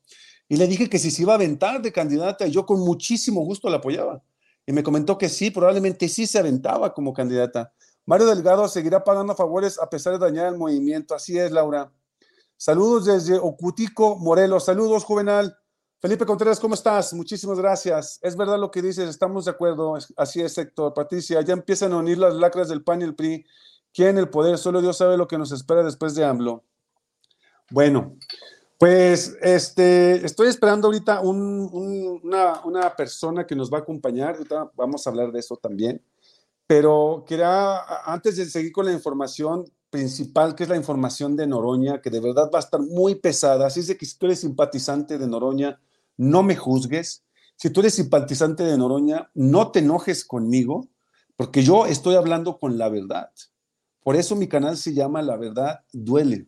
y 0.47 0.57
le 0.57 0.65
dije 0.65 0.89
que 0.89 0.97
si 0.97 1.11
se 1.11 1.21
iba 1.21 1.33
a 1.33 1.35
aventar 1.35 1.79
de 1.79 1.91
candidata, 1.91 2.47
yo 2.47 2.65
con 2.65 2.79
muchísimo 2.79 3.41
gusto 3.41 3.69
la 3.69 3.77
apoyaba. 3.77 4.23
Y 4.65 4.73
me 4.73 4.81
comentó 4.81 5.15
que 5.15 5.29
sí, 5.29 5.51
probablemente 5.51 6.09
sí 6.09 6.25
se 6.25 6.39
aventaba 6.39 6.91
como 6.91 7.13
candidata. 7.13 7.71
Mario 8.07 8.25
Delgado 8.25 8.67
seguirá 8.67 9.03
pagando 9.03 9.35
favores 9.35 9.79
a 9.79 9.87
pesar 9.87 10.13
de 10.13 10.19
dañar 10.19 10.47
el 10.47 10.57
movimiento. 10.57 11.13
Así 11.13 11.37
es, 11.37 11.51
Laura. 11.51 11.91
Saludos 12.57 13.05
desde 13.05 13.37
Ocutico, 13.37 14.17
Morelos. 14.17 14.65
Saludos, 14.65 15.03
Juvenal. 15.03 15.55
Felipe 16.01 16.25
Contreras, 16.25 16.61
¿cómo 16.61 16.75
estás? 16.75 17.13
Muchísimas 17.13 17.59
gracias. 17.59 18.19
Es 18.21 18.37
verdad 18.37 18.57
lo 18.57 18.71
que 18.71 18.81
dices, 18.81 19.09
estamos 19.09 19.45
de 19.45 19.51
acuerdo. 19.51 19.97
Así 20.15 20.41
es, 20.41 20.57
Héctor. 20.57 20.93
Patricia, 20.93 21.41
ya 21.41 21.51
empiezan 21.51 21.91
a 21.91 21.97
unir 21.97 22.17
las 22.17 22.35
lacras 22.35 22.69
del 22.69 22.83
PAN 22.83 23.01
y 23.01 23.03
el 23.03 23.15
PRI. 23.15 23.45
¿Quién 23.93 24.17
el 24.17 24.29
poder? 24.29 24.57
Solo 24.57 24.81
Dios 24.81 24.95
sabe 24.95 25.17
lo 25.17 25.27
que 25.27 25.37
nos 25.37 25.51
espera 25.51 25.83
después 25.83 26.15
de 26.15 26.23
AMLO. 26.23 26.63
Bueno, 27.69 28.15
pues 28.77 29.35
este, 29.41 30.25
estoy 30.25 30.47
esperando 30.47 30.87
ahorita 30.87 31.19
una, 31.19 32.61
una, 32.63 32.95
persona 32.95 33.45
que 33.45 33.55
nos 33.55 33.69
va 33.69 33.79
a 33.79 33.81
acompañar. 33.81 34.35
Ahorita 34.35 34.71
vamos 34.75 35.05
a 35.05 35.09
hablar 35.09 35.33
de 35.33 35.39
eso 35.39 35.57
también. 35.57 36.01
Pero 36.65 37.25
quería, 37.27 37.79
antes 38.05 38.37
de 38.37 38.45
seguir 38.45 38.71
con 38.71 38.85
la 38.85 38.93
información 38.93 39.65
principal, 39.89 40.55
que 40.55 40.63
es 40.63 40.69
la 40.69 40.77
información 40.77 41.35
de 41.35 41.45
Noroña, 41.45 41.99
que 42.01 42.09
de 42.09 42.21
verdad 42.21 42.49
va 42.53 42.59
a 42.59 42.61
estar 42.61 42.79
muy 42.79 43.15
pesada. 43.15 43.67
Así 43.67 43.81
es 43.81 43.87
que 43.87 44.07
tú 44.17 44.27
eres 44.27 44.39
simpatizante 44.39 45.17
de 45.17 45.27
Noroña, 45.27 45.77
no 46.19 46.43
me 46.43 46.57
juzgues. 46.57 47.23
Si 47.55 47.69
tú 47.69 47.79
eres 47.79 47.95
simpatizante 47.95 48.63
de 48.63 48.77
Noroña, 48.77 49.31
no 49.33 49.71
te 49.71 49.79
enojes 49.79 50.25
conmigo, 50.25 50.89
porque 51.37 51.63
yo 51.63 51.85
estoy 51.85 52.15
hablando 52.15 52.59
con 52.59 52.77
la 52.77 52.89
verdad. 52.89 53.31
Por 54.01 54.17
eso 54.17 54.35
mi 54.35 54.47
canal 54.47 54.75
se 54.75 54.93
llama 54.93 55.21
La 55.21 55.37
verdad 55.37 55.79
duele. 55.93 56.47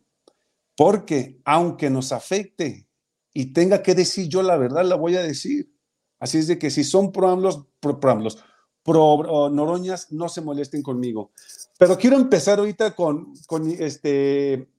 Porque 0.75 1.39
aunque 1.45 1.89
nos 1.89 2.11
afecte 2.11 2.87
y 3.33 3.53
tenga 3.53 3.81
que 3.81 3.95
decir 3.95 4.27
yo 4.27 4.43
la 4.43 4.57
verdad, 4.57 4.83
la 4.83 4.95
voy 4.95 5.15
a 5.15 5.23
decir. 5.23 5.73
Así 6.19 6.37
es 6.37 6.47
de 6.47 6.59
que 6.59 6.69
si 6.69 6.83
son 6.83 7.13
proamblos, 7.13 7.65
pro, 7.79 7.99
pro, 7.99 9.49
noroñas, 9.49 10.11
no 10.11 10.27
se 10.27 10.41
molesten 10.41 10.83
conmigo. 10.83 11.31
Pero 11.79 11.97
quiero 11.97 12.17
empezar 12.17 12.59
ahorita 12.59 12.93
con, 12.93 13.33
con 13.47 13.69
este, 13.69 14.69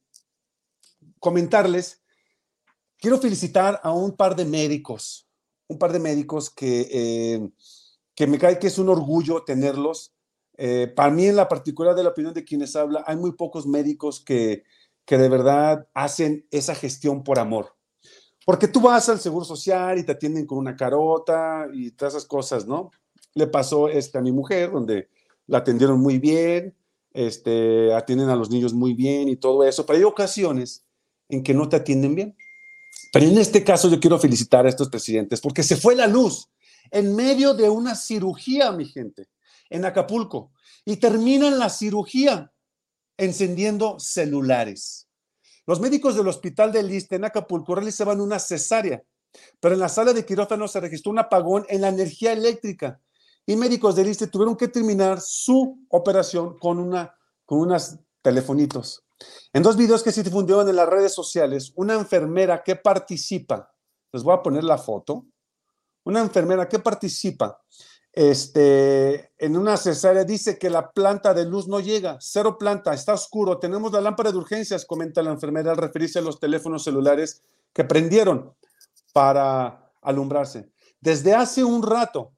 comentarles, 1.19 2.02
quiero 3.03 3.19
felicitar 3.19 3.81
a 3.83 3.91
un 3.91 4.13
par 4.13 4.37
de 4.37 4.45
médicos, 4.45 5.27
un 5.67 5.77
par 5.77 5.93
de 5.93 5.99
médicos 5.99 6.49
que, 6.49 6.89
eh, 6.91 7.49
que 8.15 8.27
me 8.29 8.39
cae 8.39 8.61
que 8.61 8.69
es 8.69 8.79
un 8.79 8.89
orgullo 8.89 9.43
tenerlos. 9.43 10.15
Eh, 10.57 10.91
para 10.95 11.11
mí, 11.11 11.27
en 11.27 11.35
la 11.35 11.49
particular 11.49 11.97
de 11.97 12.05
la 12.05 12.11
opinión 12.11 12.33
de 12.33 12.45
quienes 12.45 12.77
habla, 12.77 13.03
hay 13.07 13.17
muy 13.17 13.33
pocos 13.33 13.67
médicos 13.67 14.21
que, 14.21 14.63
que 15.05 15.19
de 15.19 15.29
verdad 15.29 15.89
hacen 15.95 16.47
esa 16.53 16.77
gestión 16.77 17.25
por 17.25 17.41
amor. 17.41 17.75
Porque 18.47 18.69
tú 18.69 18.81
vas 18.81 19.09
al 19.09 19.19
Seguro 19.19 19.45
Social 19.45 19.99
y 19.99 20.05
te 20.05 20.13
atienden 20.13 20.47
con 20.47 20.59
una 20.59 20.77
carota 20.77 21.67
y 21.73 21.91
todas 21.91 22.15
esas 22.15 22.27
cosas, 22.27 22.67
¿no? 22.67 22.93
Le 23.35 23.49
pasó 23.49 23.89
este, 23.89 24.19
a 24.19 24.21
mi 24.21 24.31
mujer, 24.31 24.71
donde 24.71 25.09
la 25.49 25.59
atendieron 25.59 26.01
muy 26.01 26.19
bien, 26.19 26.77
este, 27.13 27.93
atienden 27.95 28.29
a 28.29 28.37
los 28.37 28.49
niños 28.51 28.75
muy 28.75 28.95
bien 28.95 29.29
y 29.29 29.37
todo 29.37 29.65
eso, 29.65 29.85
pero 29.85 29.99
hay 29.99 30.05
ocasiones 30.05 30.85
en 31.29 31.43
que 31.43 31.53
no 31.53 31.69
te 31.69 31.77
atienden 31.77 32.15
bien. 32.15 32.37
Pero 33.13 33.27
en 33.27 33.39
este 33.39 33.63
caso 33.63 33.89
yo 33.91 34.01
quiero 34.01 34.19
felicitar 34.19 34.65
a 34.65 34.71
estos 34.71 34.89
presidentes 34.89 35.41
porque 35.41 35.63
se 35.63 35.77
fue 35.77 35.95
la 35.95 36.07
luz 36.07 36.49
en 36.91 37.15
medio 37.15 37.55
de 37.55 37.69
una 37.69 37.95
cirugía, 37.95 38.73
mi 38.73 38.87
gente, 38.87 39.29
en 39.71 39.85
Acapulco, 39.85 40.51
y 40.85 40.97
terminan 40.97 41.59
la 41.59 41.69
cirugía 41.69 42.53
encendiendo 43.17 44.01
celulares. 44.01 45.09
Los 45.67 45.79
médicos 45.79 46.17
del 46.17 46.27
hospital 46.27 46.73
de 46.73 46.83
Liste 46.83 47.17
en 47.17 47.25
Acapulco 47.25 47.75
realizaban 47.75 48.21
una 48.21 48.39
cesárea, 48.39 49.03
pero 49.61 49.75
en 49.75 49.81
la 49.81 49.89
sala 49.89 50.13
de 50.13 50.25
quirófano 50.25 50.67
se 50.67 50.81
registró 50.81 51.13
un 51.13 51.19
apagón 51.19 51.65
en 51.69 51.83
la 51.83 51.89
energía 51.89 52.33
eléctrica 52.33 53.01
y 53.45 53.57
médicos 53.57 53.95
de 53.97 54.05
Liste 54.05 54.27
tuvieron 54.27 54.57
que 54.57 54.69
terminar 54.69 55.21
su 55.21 55.85
operación 55.89 56.59
con, 56.59 56.79
una, 56.79 57.15
con 57.45 57.61
unos 57.61 57.99
telefonitos. 58.23 59.05
En 59.53 59.63
dos 59.63 59.77
videos 59.77 60.03
que 60.03 60.13
se 60.13 60.23
difundieron 60.23 60.69
en 60.69 60.77
las 60.77 60.89
redes 60.89 61.15
sociales, 61.15 61.73
una 61.77 61.95
enfermera 61.95 62.63
que 62.63 62.77
participa, 62.77 63.73
les 64.13 64.23
voy 64.23 64.35
a 64.35 64.43
poner 64.43 64.65
la 64.65 64.79
foto, 64.79 65.27
una 66.05 66.21
enfermera 66.21 66.69
que 66.69 66.79
participa 66.79 67.59
este, 68.13 69.33
en 69.39 69.57
una 69.57 69.79
cesárea 69.79 70.25
dice 70.25 70.59
que 70.59 70.69
la 70.69 70.93
planta 70.93 71.33
de 71.33 71.47
luz 71.47 71.67
no 71.67 71.81
llega, 71.81 72.19
cero 72.21 72.59
planta, 72.59 72.93
está 72.93 73.15
oscuro, 73.15 73.59
tenemos 73.59 73.91
la 73.91 74.03
lámpara 74.03 74.31
de 74.31 74.37
urgencias, 74.37 74.85
comenta 74.85 75.23
la 75.23 75.31
enfermera 75.31 75.71
al 75.71 75.79
referirse 75.79 76.19
a 76.19 76.23
los 76.23 76.39
teléfonos 76.39 76.85
celulares 76.85 77.43
que 77.73 77.85
prendieron 77.85 78.55
para 79.15 79.91
alumbrarse. 80.03 80.71
Desde 81.01 81.35
hace 81.35 81.65
un 81.65 81.83
rato, 81.83 82.33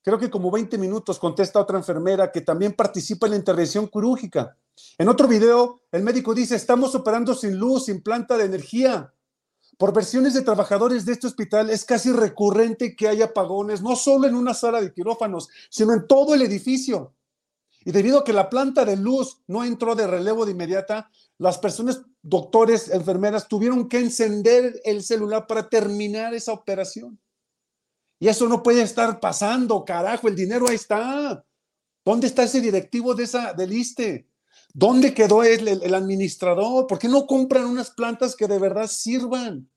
creo 0.00 0.16
que 0.16 0.30
como 0.30 0.48
20 0.48 0.78
minutos, 0.78 1.18
contesta 1.18 1.58
otra 1.58 1.78
enfermera 1.78 2.30
que 2.30 2.40
también 2.40 2.72
participa 2.74 3.26
en 3.26 3.32
la 3.32 3.38
intervención 3.38 3.88
quirúrgica. 3.88 4.56
En 4.98 5.08
otro 5.08 5.28
video, 5.28 5.82
el 5.92 6.02
médico 6.02 6.34
dice, 6.34 6.56
estamos 6.56 6.94
operando 6.94 7.34
sin 7.34 7.56
luz, 7.56 7.86
sin 7.86 8.02
planta 8.02 8.36
de 8.36 8.44
energía. 8.44 9.12
Por 9.78 9.92
versiones 9.92 10.32
de 10.34 10.42
trabajadores 10.42 11.04
de 11.04 11.12
este 11.12 11.26
hospital 11.26 11.68
es 11.70 11.84
casi 11.84 12.12
recurrente 12.12 12.96
que 12.96 13.08
haya 13.08 13.26
apagones, 13.26 13.82
no 13.82 13.94
solo 13.94 14.26
en 14.26 14.34
una 14.34 14.54
sala 14.54 14.80
de 14.80 14.92
quirófanos, 14.92 15.48
sino 15.68 15.92
en 15.92 16.06
todo 16.06 16.34
el 16.34 16.42
edificio. 16.42 17.14
Y 17.84 17.92
debido 17.92 18.18
a 18.18 18.24
que 18.24 18.32
la 18.32 18.48
planta 18.48 18.84
de 18.84 18.96
luz 18.96 19.38
no 19.46 19.64
entró 19.64 19.94
de 19.94 20.06
relevo 20.06 20.44
de 20.44 20.52
inmediata, 20.52 21.10
las 21.38 21.58
personas, 21.58 22.02
doctores, 22.22 22.88
enfermeras, 22.88 23.46
tuvieron 23.46 23.88
que 23.88 23.98
encender 23.98 24.80
el 24.84 25.02
celular 25.02 25.46
para 25.46 25.68
terminar 25.68 26.34
esa 26.34 26.52
operación. 26.52 27.20
Y 28.18 28.28
eso 28.28 28.48
no 28.48 28.62
puede 28.62 28.82
estar 28.82 29.20
pasando, 29.20 29.84
carajo, 29.84 30.26
el 30.26 30.34
dinero 30.34 30.66
ahí 30.68 30.74
está. 30.76 31.44
¿Dónde 32.04 32.26
está 32.26 32.44
ese 32.44 32.60
directivo 32.60 33.14
de 33.14 33.24
esa, 33.24 33.52
del 33.52 33.72
ISTE? 33.72 34.26
¿Dónde 34.72 35.14
quedó 35.14 35.42
el, 35.42 35.94
administrador? 35.94 36.86
¿Por 36.86 36.98
qué 36.98 37.08
no 37.08 37.26
compran 37.26 37.64
unas 37.64 37.90
plantas 37.90 38.36
que 38.36 38.46
de 38.46 38.58
verdad 38.58 38.86
sirvan? 38.88 39.70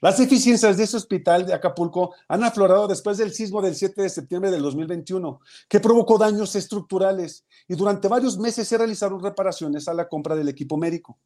Las 0.00 0.18
deficiencias 0.18 0.76
de 0.76 0.84
ese 0.84 0.96
hospital 0.96 1.44
de 1.44 1.52
Acapulco 1.52 2.14
han 2.28 2.44
aflorado 2.44 2.86
después 2.86 3.18
del 3.18 3.32
sismo 3.32 3.60
del 3.60 3.74
7 3.74 4.00
de 4.00 4.08
septiembre 4.08 4.50
del 4.50 4.62
2021, 4.62 5.40
que 5.68 5.80
provocó 5.80 6.16
daños 6.16 6.54
estructurales 6.54 7.44
y 7.66 7.74
durante 7.74 8.06
varios 8.06 8.38
meses 8.38 8.68
se 8.68 8.78
realizaron 8.78 9.22
reparaciones 9.22 9.88
a 9.88 9.94
la 9.94 10.08
compra 10.08 10.36
del 10.36 10.48
equipo 10.48 10.76
médico. 10.76 11.18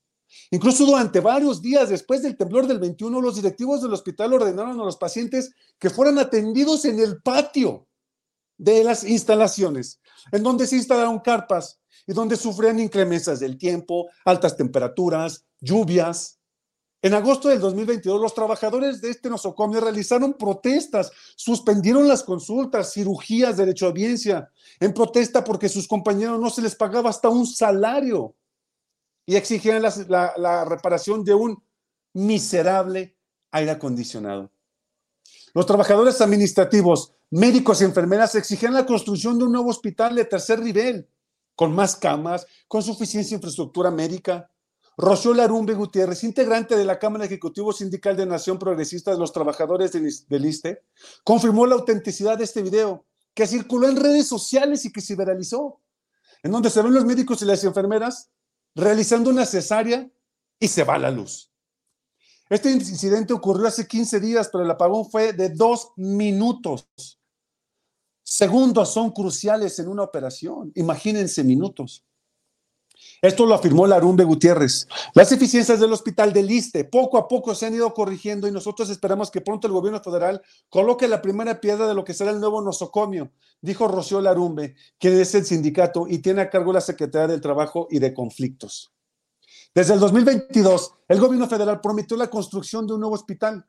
Incluso 0.50 0.86
durante 0.86 1.20
varios 1.20 1.60
días 1.60 1.90
después 1.90 2.22
del 2.22 2.36
temblor 2.36 2.66
del 2.66 2.78
21, 2.78 3.20
los 3.20 3.36
directivos 3.36 3.82
del 3.82 3.92
hospital 3.92 4.32
ordenaron 4.32 4.80
a 4.80 4.84
los 4.84 4.96
pacientes 4.96 5.54
que 5.78 5.90
fueran 5.90 6.18
atendidos 6.18 6.86
en 6.86 6.98
el 6.98 7.20
patio 7.20 7.86
de 8.56 8.84
las 8.84 9.04
instalaciones, 9.04 10.00
en 10.30 10.42
donde 10.42 10.66
se 10.66 10.76
instalaron 10.76 11.18
carpas 11.20 11.81
y 12.06 12.12
donde 12.12 12.36
sufrían 12.36 12.80
inclemencias 12.80 13.40
del 13.40 13.58
tiempo, 13.58 14.08
altas 14.24 14.56
temperaturas, 14.56 15.44
lluvias. 15.60 16.38
En 17.00 17.14
agosto 17.14 17.48
del 17.48 17.60
2022, 17.60 18.20
los 18.20 18.34
trabajadores 18.34 19.00
de 19.00 19.10
este 19.10 19.28
nosocomio 19.28 19.80
realizaron 19.80 20.34
protestas, 20.34 21.10
suspendieron 21.34 22.06
las 22.06 22.22
consultas, 22.22 22.92
cirugías, 22.92 23.56
derecho 23.56 23.86
a 23.86 23.88
audiencia, 23.88 24.50
en 24.78 24.94
protesta 24.94 25.42
porque 25.42 25.68
sus 25.68 25.88
compañeros 25.88 26.38
no 26.40 26.50
se 26.50 26.62
les 26.62 26.76
pagaba 26.76 27.10
hasta 27.10 27.28
un 27.28 27.46
salario 27.46 28.36
y 29.26 29.36
exigían 29.36 29.82
la, 29.82 30.34
la 30.36 30.64
reparación 30.64 31.24
de 31.24 31.34
un 31.34 31.62
miserable 32.12 33.16
aire 33.50 33.70
acondicionado. 33.72 34.50
Los 35.54 35.66
trabajadores 35.66 36.20
administrativos, 36.20 37.12
médicos 37.30 37.80
y 37.80 37.84
enfermeras 37.84 38.34
exigían 38.34 38.74
la 38.74 38.86
construcción 38.86 39.38
de 39.38 39.44
un 39.44 39.52
nuevo 39.52 39.70
hospital 39.70 40.14
de 40.14 40.24
tercer 40.24 40.60
nivel, 40.60 41.08
con 41.54 41.74
más 41.74 41.96
camas, 41.96 42.46
con 42.68 42.82
suficiencia 42.82 43.34
infraestructura 43.34 43.90
médica, 43.90 44.50
Rocío 44.96 45.32
Larumbe 45.32 45.74
Gutiérrez, 45.74 46.22
integrante 46.24 46.76
de 46.76 46.84
la 46.84 46.98
Cámara 46.98 47.24
Ejecutivo 47.24 47.72
Sindical 47.72 48.16
de 48.16 48.26
Nación 48.26 48.58
Progresista 48.58 49.10
de 49.10 49.18
los 49.18 49.32
Trabajadores 49.32 49.92
del 49.92 50.44
ISTE, 50.44 50.82
confirmó 51.24 51.66
la 51.66 51.76
autenticidad 51.76 52.36
de 52.36 52.44
este 52.44 52.62
video 52.62 53.06
que 53.34 53.46
circuló 53.46 53.88
en 53.88 53.96
redes 53.96 54.28
sociales 54.28 54.84
y 54.84 54.92
que 54.92 55.00
se 55.00 55.16
viralizó, 55.16 55.80
en 56.42 56.52
donde 56.52 56.68
se 56.68 56.82
ven 56.82 56.92
los 56.92 57.06
médicos 57.06 57.40
y 57.40 57.46
las 57.46 57.64
enfermeras 57.64 58.30
realizando 58.74 59.30
una 59.30 59.46
cesárea 59.46 60.08
y 60.58 60.68
se 60.68 60.84
va 60.84 60.98
la 60.98 61.10
luz. 61.10 61.50
Este 62.50 62.70
incidente 62.70 63.32
ocurrió 63.32 63.66
hace 63.66 63.86
15 63.86 64.20
días, 64.20 64.50
pero 64.52 64.62
el 64.64 64.70
apagón 64.70 65.10
fue 65.10 65.32
de 65.32 65.48
dos 65.48 65.92
minutos. 65.96 66.86
Segundos 68.22 68.92
son 68.92 69.10
cruciales 69.10 69.78
en 69.78 69.88
una 69.88 70.02
operación. 70.02 70.72
Imagínense 70.74 71.42
minutos. 71.44 72.04
Esto 73.20 73.46
lo 73.46 73.54
afirmó 73.54 73.86
Larumbe 73.86 74.24
Gutiérrez. 74.24 74.88
Las 75.14 75.30
eficiencias 75.32 75.78
del 75.78 75.92
hospital 75.92 76.32
de 76.32 76.42
Liste 76.42 76.84
poco 76.84 77.18
a 77.18 77.28
poco 77.28 77.54
se 77.54 77.66
han 77.66 77.74
ido 77.74 77.92
corrigiendo 77.94 78.48
y 78.48 78.52
nosotros 78.52 78.90
esperamos 78.90 79.30
que 79.30 79.40
pronto 79.40 79.66
el 79.66 79.72
gobierno 79.72 80.02
federal 80.02 80.42
coloque 80.68 81.06
la 81.06 81.22
primera 81.22 81.60
piedra 81.60 81.86
de 81.86 81.94
lo 81.94 82.04
que 82.04 82.14
será 82.14 82.30
el 82.30 82.40
nuevo 82.40 82.60
nosocomio, 82.60 83.30
dijo 83.60 83.86
Rocío 83.86 84.20
Larumbe, 84.20 84.74
quien 84.98 85.20
es 85.20 85.34
el 85.34 85.44
sindicato 85.44 86.06
y 86.08 86.18
tiene 86.18 86.42
a 86.42 86.50
cargo 86.50 86.72
la 86.72 86.80
Secretaría 86.80 87.28
del 87.28 87.40
Trabajo 87.40 87.86
y 87.90 87.98
de 87.98 88.12
Conflictos. 88.12 88.92
Desde 89.74 89.94
el 89.94 90.00
2022, 90.00 90.94
el 91.08 91.20
gobierno 91.20 91.48
federal 91.48 91.80
prometió 91.80 92.16
la 92.16 92.28
construcción 92.28 92.86
de 92.86 92.94
un 92.94 93.00
nuevo 93.00 93.14
hospital 93.14 93.64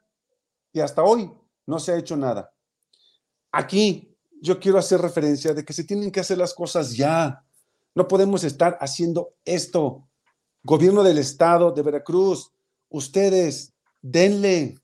y 0.72 0.80
hasta 0.80 1.04
hoy 1.04 1.32
no 1.66 1.80
se 1.80 1.92
ha 1.92 1.98
hecho 1.98 2.18
nada. 2.18 2.52
Aquí 3.52 4.13
yo 4.44 4.60
quiero 4.60 4.78
hacer 4.78 5.00
referencia 5.00 5.54
de 5.54 5.64
que 5.64 5.72
se 5.72 5.86
tienen 5.86 6.12
que 6.12 6.20
hacer 6.20 6.38
las 6.38 6.54
cosas 6.54 6.98
ya 6.98 7.46
no 7.96 8.10
podemos 8.10 8.44
estar 8.44 8.78
haciendo 8.82 9.36
esto. 9.46 10.10
Gobierno 10.64 11.02
del 11.02 11.18
Estado 11.18 11.72
de 11.72 11.82
Veracruz, 11.82 12.52
ustedes 12.90 13.74
denle, 14.02 14.76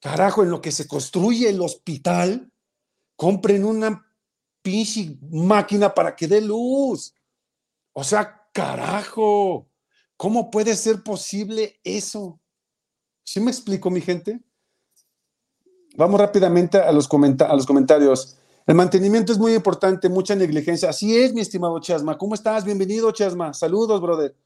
carajo, 0.00 0.42
en 0.42 0.50
lo 0.50 0.60
que 0.60 0.72
se 0.72 0.88
construye 0.88 1.48
el 1.48 1.60
hospital, 1.60 2.50
compren 3.14 3.64
una 3.64 4.04
pinche 4.60 5.16
máquina 5.30 5.94
para 5.94 6.16
que 6.16 6.26
dé 6.26 6.40
luz. 6.40 7.14
O 7.92 8.02
sea, 8.02 8.48
carajo, 8.52 9.68
¿cómo 10.16 10.50
puede 10.50 10.74
ser 10.74 11.04
posible 11.04 11.78
eso? 11.84 12.40
¿Sí 13.22 13.38
me 13.38 13.52
explico, 13.52 13.88
mi 13.88 14.00
gente? 14.00 14.40
Vamos 15.96 16.20
rápidamente 16.20 16.78
a 16.78 16.90
los, 16.90 17.08
a 17.12 17.54
los 17.54 17.66
comentarios. 17.66 18.39
El 18.66 18.74
mantenimiento 18.74 19.32
es 19.32 19.38
muy 19.38 19.54
importante, 19.54 20.08
mucha 20.08 20.34
negligencia. 20.34 20.90
Así 20.90 21.16
es, 21.16 21.32
mi 21.32 21.40
estimado 21.40 21.78
Chasma. 21.80 22.18
¿Cómo 22.18 22.34
estás? 22.34 22.64
Bienvenido, 22.64 23.10
Chasma. 23.10 23.54
Saludos, 23.54 24.00
brother. 24.00 24.36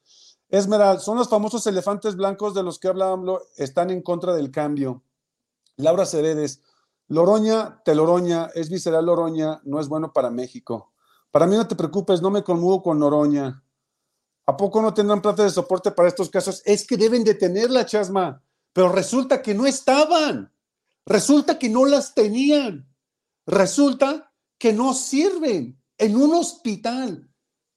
Esmeralda, 0.49 1.01
son 1.01 1.19
los 1.19 1.29
famosos 1.29 1.67
elefantes 1.67 2.15
blancos 2.15 2.55
de 2.55 2.63
los 2.63 2.79
que 2.79 2.89
hablábamos, 2.89 3.43
están 3.57 3.91
en 3.91 4.03
contra 4.03 4.35
del 4.35 4.51
cambio. 4.51 5.03
Laura 5.77 6.07
Ceredes, 6.07 6.61
Loroña, 7.09 7.83
Teloroña, 7.85 8.51
es 8.55 8.71
visceral 8.71 9.07
Loroña, 9.07 9.61
no 9.65 9.81
es 9.81 9.89
bueno 9.89 10.13
para 10.13 10.31
México. 10.31 10.93
Para 11.33 11.47
mí 11.47 11.57
no 11.57 11.67
te 11.67 11.75
preocupes, 11.75 12.23
no 12.23 12.31
me 12.31 12.45
conmuevo 12.45 12.83
con 12.83 13.01
Loroña. 13.01 13.65
¿A 14.47 14.57
poco 14.57 14.81
no 14.81 14.95
tendrán 14.95 15.23
plata 15.23 15.43
de 15.43 15.51
soporte 15.51 15.91
para 15.91 16.09
estos 16.09 16.31
casos? 16.31 16.63
Es 16.65 16.87
que 16.87 16.97
deben 16.97 17.25
de 17.25 17.35
tenerla, 17.35 17.85
Chasma, 17.85 18.41
pero 18.73 18.91
resulta 18.91 19.43
que 19.43 19.55
no 19.55 19.67
estaban. 19.67 20.53
Resulta 21.05 21.59
que 21.59 21.69
no 21.69 21.85
las 21.85 22.15
tenían. 22.15 22.94
Resulta 23.47 24.33
que 24.59 24.73
no 24.73 24.95
sirven 24.95 25.81
en 25.99 26.17
un 26.17 26.35
hospital 26.35 27.29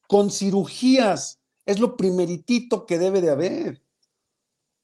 con 0.08 0.32
cirugías. 0.32 1.40
Es 1.66 1.80
lo 1.80 1.98
primeritito 1.98 2.86
que 2.86 2.98
debe 2.98 3.22
de 3.22 3.30
haber. 3.30 3.84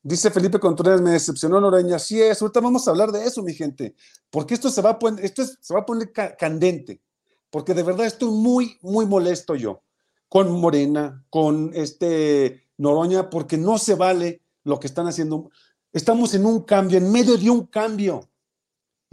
Dice 0.06 0.32
Felipe 0.32 0.60
Contreras, 0.60 1.02
me 1.02 1.12
decepcionó 1.12 1.62
Noreña. 1.62 1.98
Sí 1.98 2.22
es, 2.22 2.42
ahorita 2.42 2.60
vamos 2.60 2.86
a 2.86 2.92
hablar 2.92 3.14
de 3.14 3.26
eso, 3.26 3.42
mi 3.42 3.54
gente, 3.54 3.96
porque 4.30 4.54
esto 4.54 4.70
se 4.70 4.82
va 4.82 4.92
a 4.92 5.00
poner, 5.00 5.24
esto 5.24 5.46
se 5.46 5.74
va 5.74 5.80
a 5.80 5.86
poner 5.86 6.12
candente, 6.12 7.02
porque 7.50 7.74
de 7.74 7.84
verdad 7.84 8.06
estoy 8.06 8.30
muy, 8.30 8.78
muy 8.82 9.06
molesto 9.06 9.56
yo 9.56 9.82
con 10.28 10.52
Morena, 10.60 11.26
con 11.30 11.72
este 11.74 12.68
Noroña, 12.78 13.30
porque 13.30 13.58
no 13.58 13.78
se 13.78 13.96
vale 13.96 14.42
lo 14.66 14.78
que 14.78 14.88
están 14.88 15.08
haciendo. 15.08 15.50
Estamos 15.94 16.34
en 16.34 16.46
un 16.46 16.64
cambio, 16.64 16.98
en 16.98 17.10
medio 17.10 17.38
de 17.38 17.50
un 17.50 17.68
cambio. 17.68 18.30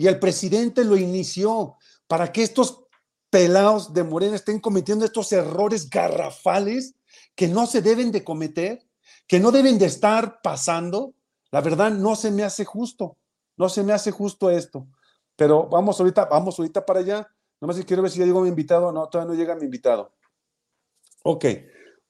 Y 0.00 0.08
el 0.08 0.18
presidente 0.18 0.82
lo 0.82 0.96
inició 0.96 1.76
para 2.06 2.32
que 2.32 2.42
estos 2.42 2.84
pelados 3.28 3.92
de 3.92 4.02
Morena 4.02 4.34
estén 4.34 4.58
cometiendo 4.58 5.04
estos 5.04 5.30
errores 5.30 5.90
garrafales 5.90 6.94
que 7.34 7.46
no 7.46 7.66
se 7.66 7.82
deben 7.82 8.10
de 8.10 8.24
cometer, 8.24 8.82
que 9.26 9.38
no 9.38 9.50
deben 9.52 9.78
de 9.78 9.84
estar 9.84 10.40
pasando. 10.40 11.12
La 11.50 11.60
verdad 11.60 11.90
no 11.90 12.16
se 12.16 12.30
me 12.30 12.44
hace 12.44 12.64
justo, 12.64 13.18
no 13.58 13.68
se 13.68 13.82
me 13.82 13.92
hace 13.92 14.10
justo 14.10 14.48
esto. 14.48 14.86
Pero 15.36 15.68
vamos 15.68 16.00
ahorita, 16.00 16.24
vamos 16.24 16.58
ahorita 16.58 16.86
para 16.86 17.00
allá. 17.00 17.28
Nomás 17.60 17.78
quiero 17.84 18.00
ver 18.00 18.10
si 18.10 18.20
ya 18.20 18.24
llegó 18.24 18.40
mi 18.40 18.48
invitado. 18.48 18.90
No, 18.92 19.06
todavía 19.06 19.34
no 19.34 19.38
llega 19.38 19.54
mi 19.54 19.64
invitado. 19.64 20.14
Ok, 21.24 21.44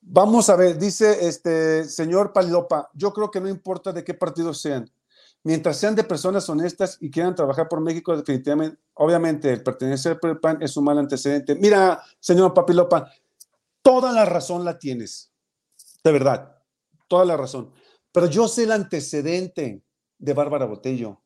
vamos 0.01 0.49
a 0.49 0.55
ver, 0.55 0.79
dice 0.79 1.27
este 1.27 1.87
señor 1.87 2.33
Palopa, 2.33 2.89
yo 2.95 3.13
creo 3.13 3.33
que 3.33 3.41
no 3.41 3.49
importa 3.49 3.93
de 3.93 4.05
qué 4.05 4.15
partido 4.15 4.55
sean 4.55 4.89
mientras 5.43 5.79
sean 5.79 5.95
de 5.95 6.05
personas 6.05 6.49
honestas 6.49 6.99
y 7.01 7.11
quieran 7.11 7.35
trabajar 7.35 7.69
por 7.69 7.81
México, 7.81 8.17
definitivamente, 8.17 8.79
obviamente, 8.95 9.53
el 9.53 9.63
pertenecer 9.63 10.19
al 10.23 10.41
PAN 10.41 10.63
es 10.63 10.77
un 10.77 10.85
mal 10.85 10.99
antecedente. 10.99 11.55
Mira, 11.55 12.03
señor 12.19 12.55
Papilopa, 12.55 13.11
toda 13.83 14.13
la 14.13 14.25
razón 14.25 14.65
la 14.65 14.79
tienes, 14.79 15.33
de 16.05 16.13
verdad, 16.13 16.57
toda 17.09 17.25
la 17.25 17.37
razón. 17.37 17.73
Pero 18.13 18.27
yo 18.27 18.49
sé 18.49 18.65
el 18.65 18.73
antecedente 18.73 19.83
de 20.19 20.35
Bárbara 20.35 20.67
Botello. 20.67 21.21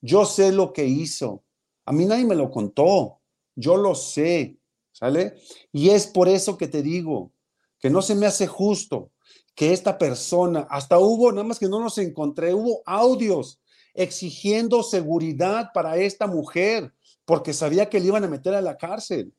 Yo 0.00 0.24
sé 0.24 0.52
lo 0.52 0.72
que 0.72 0.84
hizo. 0.84 1.44
A 1.84 1.92
mí 1.92 2.04
nadie 2.04 2.24
me 2.24 2.34
lo 2.34 2.50
contó. 2.50 3.20
Yo 3.54 3.76
lo 3.76 3.94
sé, 3.94 4.58
¿sale? 4.92 5.36
Y 5.72 5.90
es 5.90 6.06
por 6.06 6.28
eso 6.28 6.58
que 6.58 6.68
te 6.68 6.82
digo 6.82 7.32
que 7.78 7.90
no 7.90 8.02
se 8.02 8.14
me 8.14 8.26
hace 8.26 8.46
justo 8.46 9.10
que 9.56 9.72
esta 9.72 9.98
persona, 9.98 10.66
hasta 10.70 10.98
hubo, 10.98 11.32
nada 11.32 11.48
más 11.48 11.58
que 11.58 11.68
no 11.68 11.80
nos 11.80 11.96
encontré, 11.96 12.52
hubo 12.52 12.82
audios 12.84 13.58
exigiendo 13.94 14.82
seguridad 14.82 15.70
para 15.72 15.96
esta 15.96 16.26
mujer 16.26 16.92
porque 17.24 17.54
sabía 17.54 17.88
que 17.88 17.98
le 17.98 18.06
iban 18.06 18.22
a 18.22 18.28
meter 18.28 18.54
a 18.54 18.60
la 18.60 18.76
cárcel. 18.76 19.34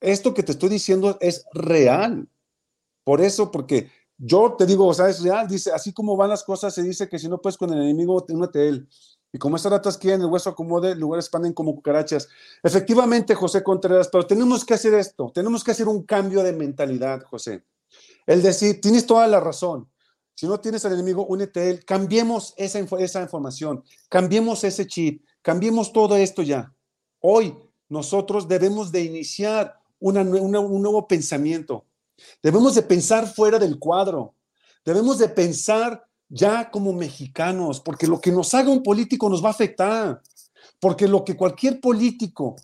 Esto 0.00 0.34
que 0.34 0.42
te 0.42 0.52
estoy 0.52 0.68
diciendo 0.68 1.16
es 1.20 1.44
real. 1.54 2.28
Por 3.04 3.20
eso, 3.20 3.50
porque 3.52 3.90
yo 4.18 4.56
te 4.58 4.66
digo, 4.66 4.86
o 4.88 4.92
sea, 4.92 5.08
es 5.08 5.22
real. 5.22 5.46
Dice, 5.46 5.70
así 5.72 5.92
como 5.92 6.16
van 6.16 6.30
las 6.30 6.42
cosas, 6.42 6.74
se 6.74 6.82
dice 6.82 7.08
que 7.08 7.18
si 7.18 7.28
no 7.28 7.40
puedes 7.40 7.56
con 7.56 7.72
el 7.72 7.80
enemigo, 7.80 8.26
únete 8.28 8.68
él. 8.68 8.88
Y 9.32 9.38
como 9.38 9.56
estas 9.56 9.70
ratas 9.70 9.96
quieren 9.96 10.20
el 10.20 10.26
hueso 10.26 10.50
acomode, 10.50 10.96
lugares 10.96 11.26
expanden 11.26 11.52
como 11.52 11.76
cucarachas. 11.76 12.28
Efectivamente, 12.62 13.36
José 13.36 13.62
Contreras, 13.62 14.08
pero 14.10 14.26
tenemos 14.26 14.64
que 14.64 14.74
hacer 14.74 14.94
esto. 14.94 15.30
Tenemos 15.32 15.62
que 15.62 15.70
hacer 15.70 15.86
un 15.86 16.02
cambio 16.02 16.42
de 16.42 16.52
mentalidad, 16.52 17.22
José. 17.22 17.62
El 18.28 18.42
decir, 18.42 18.78
tienes 18.82 19.06
toda 19.06 19.26
la 19.26 19.40
razón. 19.40 19.88
Si 20.34 20.46
no 20.46 20.60
tienes 20.60 20.84
al 20.84 20.92
enemigo, 20.92 21.24
únete 21.24 21.60
a 21.60 21.64
él. 21.64 21.84
Cambiemos 21.86 22.52
esa, 22.58 22.78
esa 22.98 23.22
información, 23.22 23.82
cambiemos 24.10 24.64
ese 24.64 24.86
chip, 24.86 25.24
cambiemos 25.40 25.94
todo 25.94 26.14
esto 26.14 26.42
ya. 26.42 26.70
Hoy 27.20 27.56
nosotros 27.88 28.46
debemos 28.46 28.92
de 28.92 29.02
iniciar 29.02 29.80
un 29.98 30.12
nuevo 30.30 31.08
pensamiento. 31.08 31.86
Debemos 32.42 32.74
de 32.74 32.82
pensar 32.82 33.26
fuera 33.26 33.58
del 33.58 33.78
cuadro. 33.78 34.34
Debemos 34.84 35.16
de 35.16 35.30
pensar 35.30 36.06
ya 36.28 36.70
como 36.70 36.92
mexicanos, 36.92 37.80
porque 37.80 38.06
lo 38.06 38.20
que 38.20 38.30
nos 38.30 38.52
haga 38.52 38.70
un 38.70 38.82
político 38.82 39.30
nos 39.30 39.42
va 39.42 39.48
a 39.48 39.52
afectar. 39.52 40.20
Porque 40.78 41.08
lo 41.08 41.24
que 41.24 41.34
cualquier 41.34 41.80
político 41.80 42.56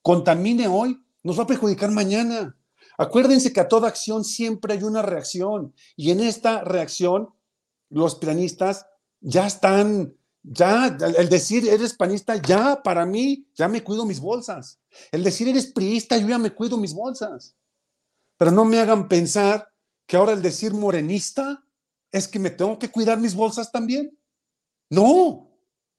contamine 0.00 0.66
hoy 0.66 0.98
nos 1.22 1.38
va 1.38 1.42
a 1.42 1.46
perjudicar 1.46 1.90
mañana. 1.90 2.56
Acuérdense 2.96 3.52
que 3.52 3.60
a 3.60 3.68
toda 3.68 3.88
acción 3.88 4.24
siempre 4.24 4.74
hay 4.74 4.82
una 4.82 5.02
reacción 5.02 5.74
y 5.96 6.10
en 6.10 6.20
esta 6.20 6.62
reacción 6.62 7.28
los 7.90 8.16
pianistas 8.16 8.86
ya 9.20 9.46
están, 9.46 10.14
ya, 10.42 10.96
el 11.16 11.28
decir 11.28 11.68
eres 11.68 11.94
panista, 11.94 12.36
ya 12.36 12.82
para 12.82 13.06
mí, 13.06 13.46
ya 13.54 13.68
me 13.68 13.82
cuido 13.82 14.04
mis 14.04 14.20
bolsas. 14.20 14.80
El 15.10 15.24
decir 15.24 15.48
eres 15.48 15.72
priista, 15.72 16.16
yo 16.18 16.28
ya 16.28 16.38
me 16.38 16.54
cuido 16.54 16.76
mis 16.76 16.94
bolsas. 16.94 17.56
Pero 18.36 18.50
no 18.50 18.64
me 18.64 18.78
hagan 18.78 19.08
pensar 19.08 19.68
que 20.06 20.16
ahora 20.16 20.32
el 20.32 20.42
decir 20.42 20.74
morenista 20.74 21.64
es 22.12 22.28
que 22.28 22.38
me 22.38 22.50
tengo 22.50 22.78
que 22.78 22.90
cuidar 22.90 23.18
mis 23.18 23.34
bolsas 23.34 23.72
también. 23.72 24.16
No, 24.90 25.50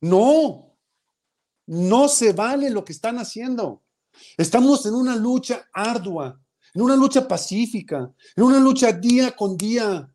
no, 0.01 0.77
no 1.65 2.07
se 2.07 2.33
vale 2.33 2.69
lo 2.69 2.85
que 2.85 2.93
están 2.93 3.17
haciendo. 3.17 3.83
Estamos 4.37 4.85
en 4.85 4.93
una 4.93 5.15
lucha 5.15 5.67
ardua, 5.73 6.39
en 6.75 6.81
una 6.81 6.95
lucha 6.95 7.27
pacífica, 7.27 8.13
en 8.35 8.43
una 8.43 8.59
lucha 8.59 8.91
día 8.91 9.35
con 9.35 9.55
día. 9.55 10.07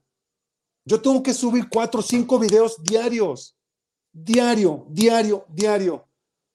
Yo 0.84 1.00
tengo 1.00 1.22
que 1.22 1.34
subir 1.34 1.68
cuatro 1.68 2.00
o 2.00 2.02
cinco 2.02 2.38
videos 2.38 2.76
diarios, 2.82 3.56
diario, 4.12 4.86
diario, 4.90 5.46
diario, 5.48 6.06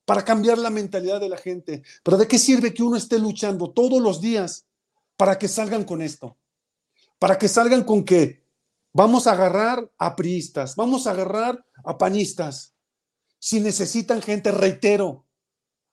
para 0.05 0.23
cambiar 0.23 0.59
la 0.59 0.69
mentalidad 0.69 1.19
de 1.19 1.29
la 1.29 1.37
gente. 1.37 1.81
Pero 2.03 2.17
¿de 2.17 2.27
qué 2.27 2.37
sirve 2.37 2.73
que 2.73 2.83
uno 2.83 2.95
esté 2.95 3.17
luchando 3.17 3.71
todos 3.71 4.01
los 4.01 4.21
días 4.21 4.67
para 5.17 5.39
que 5.39 5.47
salgan 5.47 5.83
con 5.83 6.03
esto? 6.03 6.37
Para 7.17 7.37
que 7.39 7.47
salgan 7.47 7.83
con 7.83 8.05
que 8.05 8.45
vamos 8.93 9.25
a 9.25 9.31
agarrar 9.31 9.91
a 9.97 10.15
priistas, 10.15 10.75
vamos 10.75 11.07
a 11.07 11.11
agarrar 11.11 11.65
a 11.83 11.97
panistas. 11.97 12.75
Si 13.39 13.59
necesitan 13.59 14.21
gente, 14.21 14.51
reitero, 14.51 15.25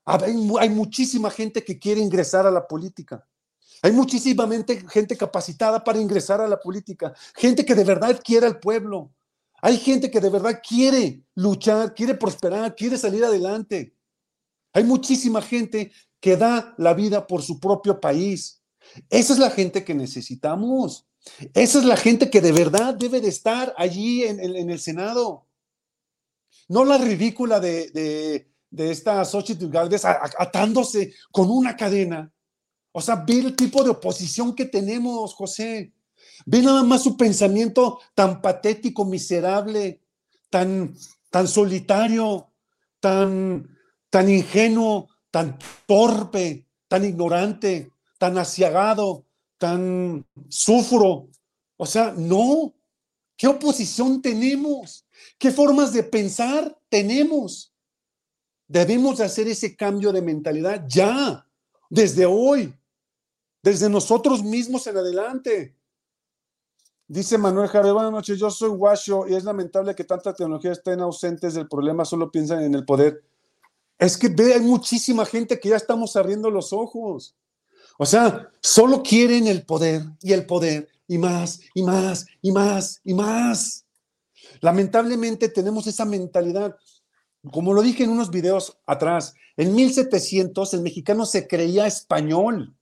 hay, 0.04 0.68
muchísima 0.68 1.30
gente 1.30 1.64
que 1.64 1.78
quiere 1.78 2.00
ingresar 2.00 2.46
a 2.46 2.50
la 2.50 2.66
política. 2.66 3.26
Hay 3.82 3.92
muchísima 3.92 4.48
gente 4.88 5.16
capacitada 5.16 5.82
para 5.82 6.00
ingresar 6.00 6.40
a 6.40 6.48
la 6.48 6.58
política. 6.58 7.12
Gente 7.34 7.64
que 7.64 7.74
de 7.74 7.84
verdad 7.84 8.20
quiere 8.24 8.46
al 8.46 8.60
pueblo. 8.60 9.12
Hay 9.60 9.76
gente 9.76 10.10
que 10.10 10.20
de 10.20 10.30
verdad 10.30 10.60
quiere 10.66 11.22
luchar, 11.34 11.94
quiere 11.94 12.14
prosperar, 12.14 12.74
quiere 12.74 12.96
salir 12.96 13.24
adelante. 13.24 13.94
Hay 14.72 14.84
muchísima 14.84 15.42
gente 15.42 15.92
que 16.20 16.36
da 16.36 16.74
la 16.78 16.94
vida 16.94 17.26
por 17.26 17.42
su 17.42 17.58
propio 17.58 18.00
país. 18.00 18.62
Esa 19.10 19.32
es 19.32 19.38
la 19.38 19.50
gente 19.50 19.84
que 19.84 19.94
necesitamos. 19.94 21.06
Esa 21.52 21.78
es 21.80 21.84
la 21.84 21.96
gente 21.96 22.30
que 22.30 22.40
de 22.40 22.52
verdad 22.52 22.94
debe 22.94 23.20
de 23.20 23.28
estar 23.28 23.74
allí 23.76 24.24
en, 24.24 24.40
el 24.40 24.78
Senado. 24.80 25.46
No 26.68 26.84
la 26.84 26.98
ridícula 26.98 27.60
de 27.60 28.46
de 28.72 28.90
esta 28.90 29.24
Xochitl 29.24 29.68
Galvez 29.68 30.04
atándose 30.04 31.12
con 31.30 31.50
una 31.50 31.76
cadena. 31.76 32.32
O 32.92 33.00
sea, 33.00 33.16
ve 33.16 33.38
el 33.38 33.56
tipo 33.56 33.82
de 33.82 33.90
oposición 33.90 34.54
que 34.54 34.66
tenemos, 34.66 35.34
José. 35.34 35.92
Ve 36.44 36.60
nada 36.60 36.82
más 36.82 37.02
su 37.02 37.16
pensamiento 37.16 38.00
tan 38.14 38.42
patético, 38.42 39.04
miserable, 39.04 40.00
tan, 40.50 40.94
tan 41.30 41.48
solitario, 41.48 42.50
tan, 43.00 43.76
tan 44.10 44.28
ingenuo, 44.28 45.08
tan 45.30 45.58
torpe, 45.86 46.66
tan 46.88 47.04
ignorante, 47.04 47.90
tan 48.18 48.36
asiagado, 48.36 49.24
tan 49.58 50.26
sufro. 50.48 51.28
O 51.76 51.86
sea, 51.86 52.12
no. 52.16 52.74
¿Qué 53.36 53.48
oposición 53.48 54.20
tenemos? 54.20 55.06
¿Qué 55.38 55.50
formas 55.50 55.92
de 55.92 56.02
pensar 56.02 56.78
tenemos? 56.88 57.74
Debemos 58.68 59.20
hacer 59.20 59.48
ese 59.48 59.74
cambio 59.74 60.12
de 60.12 60.22
mentalidad 60.22 60.84
ya, 60.86 61.46
desde 61.90 62.24
hoy, 62.24 62.74
desde 63.62 63.88
nosotros 63.88 64.42
mismos 64.42 64.86
en 64.86 64.96
adelante. 64.96 65.76
Dice 67.06 67.38
Manuel 67.38 67.68
Javier, 67.68 67.94
buenas 67.94 68.12
noches, 68.12 68.38
yo 68.38 68.50
soy 68.50 68.70
Washo 68.70 69.28
y 69.28 69.34
es 69.34 69.44
lamentable 69.44 69.94
que 69.94 70.04
tanta 70.04 70.34
tecnología 70.34 70.72
estén 70.72 71.00
ausentes 71.00 71.54
del 71.54 71.68
problema, 71.68 72.04
solo 72.04 72.30
piensan 72.30 72.62
en 72.62 72.74
el 72.74 72.84
poder. 72.84 73.22
Es 73.98 74.16
que 74.16 74.28
ve, 74.28 74.54
hay 74.54 74.60
muchísima 74.60 75.24
gente 75.24 75.60
que 75.60 75.68
ya 75.68 75.76
estamos 75.76 76.16
abriendo 76.16 76.50
los 76.50 76.72
ojos. 76.72 77.36
O 77.98 78.06
sea, 78.06 78.50
solo 78.60 79.02
quieren 79.02 79.46
el 79.46 79.64
poder 79.64 80.02
y 80.22 80.32
el 80.32 80.46
poder 80.46 80.88
y 81.06 81.18
más 81.18 81.60
y 81.74 81.82
más 81.82 82.26
y 82.40 82.50
más 82.50 83.00
y 83.04 83.14
más. 83.14 83.84
Lamentablemente 84.60 85.48
tenemos 85.48 85.86
esa 85.86 86.04
mentalidad. 86.04 86.76
Como 87.52 87.74
lo 87.74 87.82
dije 87.82 88.04
en 88.04 88.10
unos 88.10 88.30
videos 88.30 88.78
atrás, 88.86 89.34
en 89.56 89.74
1700 89.74 90.74
el 90.74 90.80
mexicano 90.80 91.26
se 91.26 91.46
creía 91.46 91.86
español. 91.86 92.74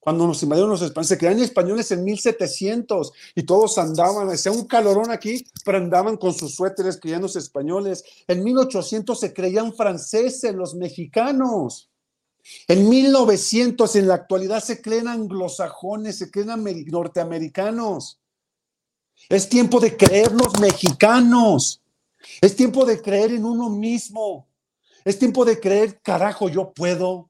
Cuando 0.00 0.26
nos 0.26 0.42
invadieron 0.42 0.70
los 0.70 0.80
españoles, 0.80 1.08
se 1.08 1.18
creían 1.18 1.40
españoles 1.40 1.90
en 1.90 2.04
1700 2.04 3.12
y 3.34 3.42
todos 3.42 3.76
andaban, 3.76 4.30
hacía 4.30 4.50
un 4.50 4.66
calorón 4.66 5.10
aquí, 5.10 5.44
pero 5.62 5.76
andaban 5.76 6.16
con 6.16 6.32
sus 6.32 6.54
suéteres 6.54 6.98
creyéndose 6.98 7.38
españoles. 7.38 8.02
En 8.26 8.42
1800 8.42 9.20
se 9.20 9.34
creían 9.34 9.74
franceses 9.74 10.54
los 10.54 10.74
mexicanos. 10.74 11.90
En 12.66 12.88
1900, 12.88 13.96
en 13.96 14.08
la 14.08 14.14
actualidad, 14.14 14.64
se 14.64 14.80
creen 14.80 15.06
anglosajones, 15.06 16.16
se 16.16 16.30
creen 16.30 16.50
norteamericanos. 16.86 18.18
Es 19.28 19.48
tiempo 19.48 19.80
de 19.80 19.96
creernos 19.96 20.58
mexicanos. 20.60 21.82
Es 22.40 22.56
tiempo 22.56 22.84
de 22.84 23.00
creer 23.00 23.32
en 23.32 23.44
uno 23.44 23.68
mismo. 23.68 24.48
Es 25.04 25.18
tiempo 25.18 25.44
de 25.44 25.60
creer, 25.60 26.00
carajo, 26.00 26.48
yo 26.48 26.72
puedo. 26.72 27.29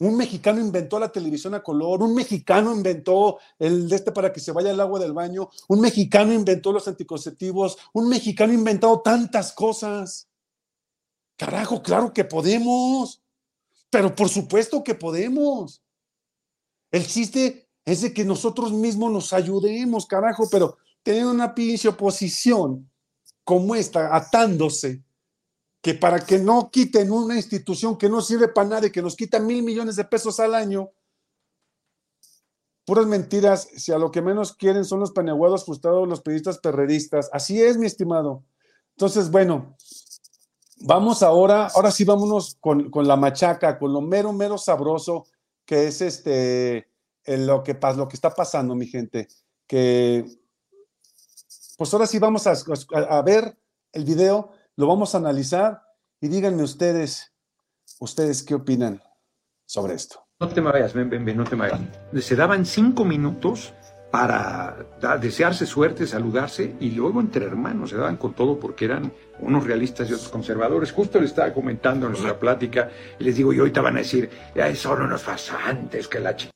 Un 0.00 0.16
mexicano 0.16 0.60
inventó 0.60 0.98
la 0.98 1.12
televisión 1.12 1.54
a 1.54 1.62
color, 1.62 2.02
un 2.02 2.14
mexicano 2.14 2.74
inventó 2.74 3.38
el 3.58 3.88
de 3.88 3.94
este 3.94 4.10
para 4.10 4.32
que 4.32 4.40
se 4.40 4.50
vaya 4.50 4.72
el 4.72 4.80
agua 4.80 4.98
del 4.98 5.12
baño, 5.12 5.50
un 5.68 5.80
mexicano 5.80 6.32
inventó 6.32 6.72
los 6.72 6.88
anticonceptivos, 6.88 7.78
un 7.92 8.08
mexicano 8.08 8.52
ha 8.52 8.56
inventado 8.56 9.00
tantas 9.02 9.52
cosas. 9.52 10.28
Carajo, 11.36 11.80
claro 11.80 12.12
que 12.12 12.24
podemos, 12.24 13.22
pero 13.88 14.14
por 14.14 14.28
supuesto 14.28 14.82
que 14.82 14.96
podemos. 14.96 15.82
El 16.90 17.06
chiste 17.06 17.68
es 17.84 18.02
de 18.02 18.12
que 18.12 18.24
nosotros 18.24 18.72
mismos 18.72 19.12
nos 19.12 19.32
ayudemos, 19.32 20.06
carajo, 20.06 20.48
pero 20.50 20.76
tener 21.04 21.26
una 21.26 21.54
pinche 21.54 21.88
oposición 21.88 22.90
como 23.44 23.76
esta, 23.76 24.14
atándose, 24.16 25.02
que 25.84 25.92
para 25.92 26.18
que 26.18 26.38
no 26.38 26.70
quiten 26.70 27.12
una 27.12 27.36
institución 27.36 27.98
que 27.98 28.08
no 28.08 28.22
sirve 28.22 28.48
para 28.48 28.68
nada 28.68 28.86
y 28.86 28.90
que 28.90 29.02
nos 29.02 29.16
quita 29.16 29.38
mil 29.38 29.62
millones 29.62 29.96
de 29.96 30.04
pesos 30.06 30.40
al 30.40 30.54
año, 30.54 30.90
puras 32.86 33.04
mentiras, 33.04 33.68
si 33.76 33.92
a 33.92 33.98
lo 33.98 34.10
que 34.10 34.22
menos 34.22 34.54
quieren 34.54 34.86
son 34.86 35.00
los 35.00 35.12
paneaguados 35.12 35.66
frustrados, 35.66 36.08
los 36.08 36.22
periodistas 36.22 36.56
perredistas. 36.56 37.28
Así 37.34 37.62
es, 37.62 37.76
mi 37.76 37.84
estimado. 37.84 38.44
Entonces, 38.96 39.30
bueno, 39.30 39.76
vamos 40.78 41.22
ahora, 41.22 41.66
ahora 41.74 41.90
sí 41.90 42.04
vámonos 42.04 42.56
con, 42.60 42.90
la 43.06 43.16
machaca, 43.16 43.78
con 43.78 43.92
lo 43.92 44.00
mero, 44.00 44.32
mero 44.32 44.56
sabroso 44.56 45.26
que 45.66 45.88
es 45.88 46.00
este, 46.00 46.88
lo, 47.26 47.62
que, 47.62 47.78
lo 47.94 48.08
que 48.08 48.16
está 48.16 48.30
pasando, 48.30 48.74
mi 48.74 48.86
gente, 48.86 49.28
que 49.66 50.24
pues 51.76 51.92
ahora 51.92 52.06
sí 52.06 52.18
vamos 52.18 52.46
a, 52.46 53.22
ver 53.22 53.54
el 53.92 54.04
video, 54.04 54.50
lo 54.76 54.86
vamos 54.86 55.14
a 55.14 55.18
analizar 55.18 55.82
y 56.20 56.28
díganme 56.28 56.62
ustedes, 56.62 57.32
ustedes 58.00 58.42
qué 58.42 58.54
opinan 58.54 59.02
sobre 59.66 59.94
esto. 59.94 60.26
No 60.40 60.48
te 60.48 60.60
vayas, 60.60 60.92
ven, 60.92 61.08
ven, 61.08 61.24
ven, 61.24 61.36
no 61.36 61.44
te 61.44 61.56
vayas. 61.56 61.80
Se 62.20 62.36
daban 62.36 62.66
cinco 62.66 63.04
minutos 63.04 63.72
para 64.10 64.76
desearse 65.20 65.66
suerte, 65.66 66.06
saludarse 66.06 66.76
y 66.80 66.90
luego 66.90 67.20
entre 67.20 67.46
hermanos 67.46 67.90
se 67.90 67.96
daban 67.96 68.16
con 68.16 68.34
todo 68.34 68.58
porque 68.58 68.84
eran 68.84 69.12
unos 69.40 69.64
realistas 69.64 70.08
y 70.08 70.12
otros 70.12 70.28
conservadores. 70.28 70.92
Justo 70.92 71.18
le 71.18 71.26
estaba 71.26 71.52
comentando 71.52 72.06
en 72.06 72.12
nuestra 72.12 72.38
plática 72.38 72.90
y 73.18 73.24
les 73.24 73.36
digo, 73.36 73.52
y 73.52 73.58
ahorita 73.58 73.80
van 73.80 73.96
a 73.96 74.00
decir, 74.00 74.30
son 74.74 75.02
unos 75.02 75.22
fasantes 75.22 76.08
que 76.08 76.20
la 76.20 76.36
chica 76.36 76.52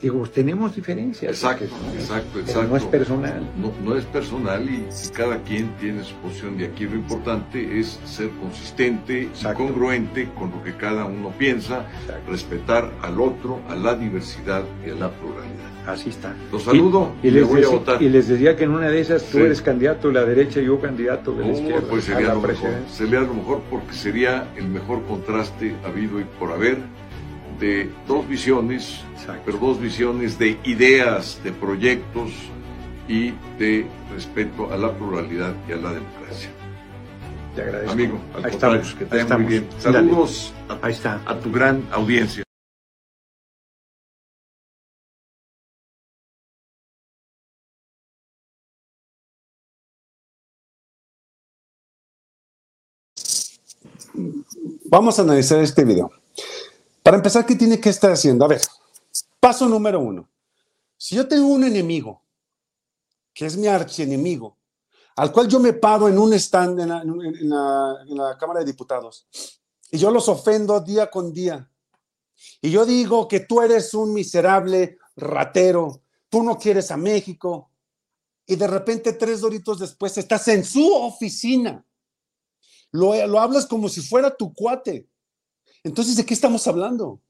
Digo, 0.00 0.26
tenemos 0.28 0.74
diferencias. 0.74 1.32
Exacto, 1.32 1.64
exacto, 1.94 2.40
exacto. 2.40 2.68
no 2.68 2.76
es 2.76 2.84
personal. 2.84 3.42
No, 3.84 3.96
es 3.96 4.04
personal 4.06 4.68
y, 4.68 4.84
cada 5.12 5.42
quien 5.42 5.74
tiene 5.76 6.02
su 6.04 6.14
posición. 6.16 6.60
Y 6.60 6.64
aquí 6.64 6.84
lo 6.84 6.96
importante 6.96 7.78
es 7.78 8.00
ser 8.04 8.30
consistente 8.40 9.28
y 9.34 9.54
congruente 9.54 10.28
con 10.38 10.50
lo 10.50 10.62
que 10.62 10.76
cada 10.76 11.04
uno 11.04 11.32
piensa, 11.38 11.86
respetar 12.28 12.90
al 13.02 13.20
otro, 13.20 13.60
a 13.68 13.74
la 13.74 13.94
diversidad 13.94 14.64
y 14.86 14.90
a 14.90 14.94
la 14.94 15.10
pluralidad. 15.10 15.74
Así 15.86 16.08
está. 16.08 16.34
Los 16.50 16.62
saludo 16.62 17.12
y, 17.22 17.30
les 17.30 17.46
voy 17.46 17.62
a 17.62 17.68
votar. 17.68 18.02
Y 18.02 18.08
les 18.08 18.28
decía 18.28 18.56
que 18.56 18.64
en 18.64 18.70
una 18.70 18.88
de 18.88 19.00
esas 19.00 19.24
tú 19.24 19.38
eres 19.38 19.60
candidato 19.60 20.08
de 20.08 20.14
la 20.14 20.24
derecha 20.24 20.60
y 20.60 20.66
yo 20.66 20.80
candidato 20.80 21.32
de 21.32 21.46
la 21.46 21.52
izquierda. 21.52 21.86
Pues 21.88 22.04
sería 22.04 22.34
lo 22.34 22.40
mejor. 22.40 22.70
Sería 22.90 23.20
lo 23.20 23.34
mejor 23.34 23.62
porque 23.70 23.92
sería 23.92 24.48
el 24.56 24.68
mejor 24.68 25.02
contraste 25.04 25.74
habido 25.84 26.20
y 26.20 26.24
por 26.24 26.52
haber 26.52 26.78
de 27.58 27.90
dos 28.06 28.26
visiones, 28.28 29.00
pero 29.44 29.58
dos 29.58 29.80
visiones 29.80 30.38
de 30.38 30.58
ideas, 30.64 31.40
de 31.44 31.52
proyectos 31.52 32.30
y 33.08 33.32
de 33.58 33.86
respeto 34.12 34.72
a 34.72 34.76
la 34.76 34.92
pluralidad 34.92 35.54
y 35.68 35.72
a 35.72 35.76
la 35.76 35.92
democracia. 35.92 36.50
Te 37.54 37.62
agradezco. 37.62 37.92
Amigo, 37.92 38.20
al 38.34 38.50
contrario, 38.50 38.82
que 38.98 39.04
te 39.04 39.24
muy 39.38 39.46
bien. 39.46 39.68
Saludos 39.78 40.52
Ahí 40.82 40.92
está. 40.92 41.20
a 41.26 41.38
tu 41.38 41.52
gran 41.52 41.86
audiencia. 41.92 42.42
Vamos 54.86 55.18
a 55.18 55.22
analizar 55.22 55.60
este 55.60 55.84
video. 55.84 56.10
Para 57.04 57.18
empezar, 57.18 57.44
¿qué 57.44 57.54
tiene 57.54 57.78
que 57.78 57.90
estar 57.90 58.10
haciendo? 58.10 58.46
A 58.46 58.48
ver, 58.48 58.62
paso 59.38 59.68
número 59.68 60.00
uno. 60.00 60.26
Si 60.96 61.14
yo 61.14 61.28
tengo 61.28 61.48
un 61.48 61.62
enemigo 61.62 62.22
que 63.34 63.44
es 63.44 63.58
mi 63.58 63.66
archienemigo, 63.66 64.56
al 65.16 65.30
cual 65.30 65.46
yo 65.46 65.60
me 65.60 65.74
paro 65.74 66.08
en 66.08 66.18
un 66.18 66.32
stand 66.32 66.80
en 66.80 66.88
la, 67.50 68.36
Cámara 68.40 68.60
de 68.60 68.66
Diputados 68.66 69.28
y 69.90 69.98
yo 69.98 70.10
los 70.10 70.30
ofendo 70.30 70.80
día 70.80 71.10
con 71.10 71.30
día. 71.30 71.70
Y 72.62 72.70
yo 72.70 72.86
digo 72.86 73.28
que 73.28 73.40
tú 73.40 73.60
eres 73.60 73.92
un 73.92 74.14
miserable 74.14 74.96
ratero, 75.14 76.00
tú 76.30 76.42
no 76.42 76.56
quieres 76.56 76.90
a 76.90 76.96
México. 76.96 77.70
Y 78.46 78.56
de 78.56 78.66
repente, 78.66 79.12
tres 79.12 79.42
doritos 79.42 79.78
después, 79.78 80.16
estás 80.16 80.48
en 80.48 80.64
su 80.64 80.90
oficina. 80.90 81.84
Lo, 82.92 83.26
lo 83.26 83.40
hablas 83.40 83.66
como 83.66 83.90
si 83.90 84.00
fuera 84.00 84.34
tu 84.34 84.54
cuate. 84.54 85.06
Entonces, 85.84 86.16
¿de 86.16 86.24
qué 86.24 86.34
estamos 86.34 86.66
hablando? 86.66 87.20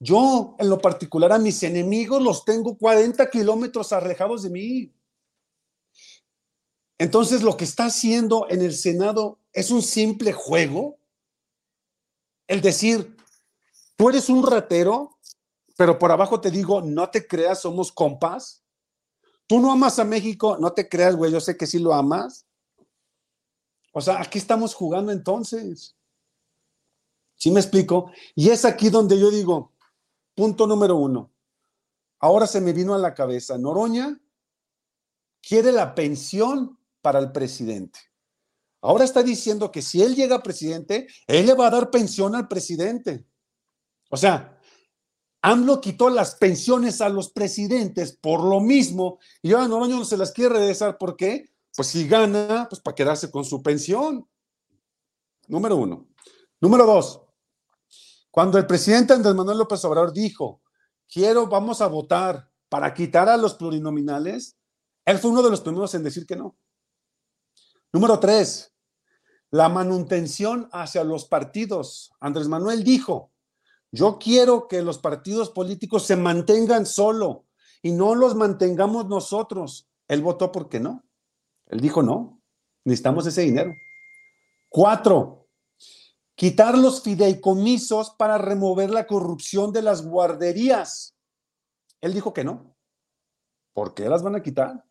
Yo, 0.00 0.56
en 0.58 0.68
lo 0.68 0.78
particular, 0.78 1.32
a 1.32 1.38
mis 1.38 1.62
enemigos 1.62 2.20
los 2.20 2.44
tengo 2.44 2.76
40 2.76 3.30
kilómetros 3.30 3.92
alejados 3.92 4.42
de 4.42 4.50
mí. 4.50 4.92
Entonces, 6.98 7.42
lo 7.42 7.56
que 7.56 7.64
está 7.64 7.84
haciendo 7.84 8.46
en 8.48 8.62
el 8.62 8.74
Senado 8.74 9.38
es 9.52 9.70
un 9.70 9.82
simple 9.82 10.32
juego. 10.32 10.98
El 12.48 12.62
decir, 12.62 13.16
tú 13.96 14.08
eres 14.08 14.28
un 14.28 14.44
ratero, 14.44 15.18
pero 15.76 15.98
por 15.98 16.10
abajo 16.10 16.40
te 16.40 16.50
digo, 16.50 16.80
no 16.80 17.10
te 17.10 17.26
creas, 17.26 17.60
somos 17.60 17.92
compas. 17.92 18.64
Tú 19.46 19.60
no 19.60 19.70
amas 19.70 19.98
a 19.98 20.04
México, 20.04 20.56
no 20.58 20.72
te 20.72 20.88
creas, 20.88 21.16
güey, 21.16 21.30
yo 21.30 21.40
sé 21.40 21.56
que 21.56 21.66
sí 21.66 21.78
lo 21.78 21.92
amas. 21.92 22.46
O 23.92 24.00
sea, 24.00 24.20
aquí 24.20 24.38
estamos 24.38 24.74
jugando 24.74 25.12
entonces. 25.12 25.94
¿Sí 27.42 27.50
me 27.50 27.58
explico? 27.58 28.12
Y 28.36 28.50
es 28.50 28.64
aquí 28.64 28.88
donde 28.88 29.18
yo 29.18 29.28
digo, 29.28 29.72
Punto 30.32 30.64
número 30.64 30.94
uno. 30.94 31.32
Ahora 32.20 32.46
se 32.46 32.60
me 32.60 32.72
vino 32.72 32.94
a 32.94 32.98
la 32.98 33.14
cabeza, 33.14 33.58
Noroña 33.58 34.20
quiere 35.42 35.72
la 35.72 35.92
pensión 35.96 36.78
para 37.00 37.18
el 37.18 37.32
presidente. 37.32 37.98
Ahora 38.80 39.02
está 39.02 39.24
diciendo 39.24 39.72
que 39.72 39.82
si 39.82 40.02
él 40.02 40.14
llega 40.14 40.40
presidente, 40.40 41.08
él 41.26 41.46
le 41.46 41.54
va 41.54 41.66
a 41.66 41.70
dar 41.70 41.90
pensión 41.90 42.36
al 42.36 42.46
presidente. 42.46 43.26
O 44.08 44.16
sea, 44.16 44.56
AMLO 45.40 45.80
quitó 45.80 46.10
las 46.10 46.36
pensiones 46.36 47.00
a 47.00 47.08
los 47.08 47.32
presidentes 47.32 48.16
por 48.16 48.44
lo 48.44 48.60
mismo 48.60 49.18
y 49.42 49.52
ahora 49.52 49.66
Noroña 49.66 49.96
no 49.96 50.04
se 50.04 50.16
las 50.16 50.30
quiere 50.30 50.54
regresar. 50.54 50.96
¿Por 50.96 51.16
qué? 51.16 51.50
Pues 51.74 51.88
si 51.88 52.06
gana, 52.06 52.68
pues 52.70 52.80
para 52.80 52.94
quedarse 52.94 53.32
con 53.32 53.44
su 53.44 53.60
pensión. 53.60 54.28
Número 55.48 55.74
uno. 55.74 56.06
Número 56.60 56.86
dos, 56.86 57.21
cuando 58.32 58.56
el 58.56 58.66
presidente 58.66 59.12
Andrés 59.12 59.34
Manuel 59.34 59.58
López 59.58 59.84
Obrador 59.84 60.10
dijo, 60.10 60.62
quiero, 61.06 61.46
vamos 61.46 61.82
a 61.82 61.86
votar 61.86 62.48
para 62.70 62.94
quitar 62.94 63.28
a 63.28 63.36
los 63.36 63.54
plurinominales, 63.54 64.56
él 65.04 65.18
fue 65.18 65.30
uno 65.30 65.42
de 65.42 65.50
los 65.50 65.60
primeros 65.60 65.94
en 65.94 66.02
decir 66.02 66.26
que 66.26 66.34
no. 66.34 66.56
Número 67.92 68.18
tres, 68.18 68.74
la 69.50 69.68
manutención 69.68 70.70
hacia 70.72 71.04
los 71.04 71.26
partidos. 71.26 72.10
Andrés 72.20 72.48
Manuel 72.48 72.82
dijo, 72.82 73.32
yo 73.90 74.18
quiero 74.18 74.66
que 74.66 74.80
los 74.80 74.96
partidos 74.96 75.50
políticos 75.50 76.06
se 76.06 76.16
mantengan 76.16 76.86
solo 76.86 77.44
y 77.82 77.92
no 77.92 78.14
los 78.14 78.34
mantengamos 78.34 79.08
nosotros. 79.08 79.90
Él 80.08 80.22
votó 80.22 80.50
porque 80.50 80.80
no. 80.80 81.04
Él 81.66 81.80
dijo 81.80 82.02
no, 82.02 82.40
necesitamos 82.84 83.26
ese 83.26 83.42
dinero. 83.42 83.74
Cuatro, 84.70 85.41
quitar 86.42 86.76
los 86.76 87.04
fideicomisos 87.04 88.10
para 88.10 88.36
remover 88.36 88.90
la 88.90 89.06
corrupción 89.06 89.72
de 89.72 89.80
las 89.80 90.04
guarderías. 90.04 91.16
Él 92.00 92.14
dijo 92.14 92.32
que 92.32 92.42
no. 92.42 92.76
¿Por 93.72 93.94
qué 93.94 94.08
las 94.08 94.24
van 94.24 94.34
a 94.34 94.42
quitar? 94.42 94.84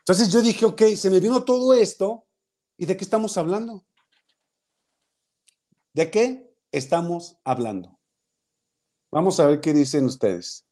Entonces 0.00 0.30
yo 0.30 0.42
dije, 0.42 0.66
ok, 0.66 0.82
se 0.98 1.08
me 1.08 1.18
vino 1.18 1.44
todo 1.44 1.72
esto, 1.72 2.26
¿y 2.76 2.84
de 2.84 2.94
qué 2.94 3.04
estamos 3.04 3.38
hablando? 3.38 3.86
¿De 5.94 6.10
qué 6.10 6.54
estamos 6.70 7.38
hablando? 7.42 7.98
Vamos 9.10 9.40
a 9.40 9.46
ver 9.46 9.62
qué 9.62 9.72
dicen 9.72 10.04
ustedes. 10.04 10.66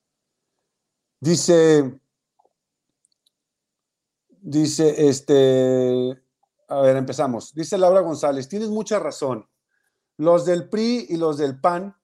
Dice, 1.19 1.99
dice, 4.29 5.09
este, 5.09 6.23
a 6.69 6.81
ver, 6.83 6.97
empezamos. 6.99 7.55
Dice 7.55 7.79
Laura 7.79 8.03
González, 8.03 8.47
tienes 8.51 8.69
mucha 8.69 8.99
razón 8.99 9.49
los 10.23 10.45
del 10.45 10.69
PRI 10.69 11.07
y 11.11 11.17
los 11.17 11.37
del 11.37 11.61
PAN 11.61 11.97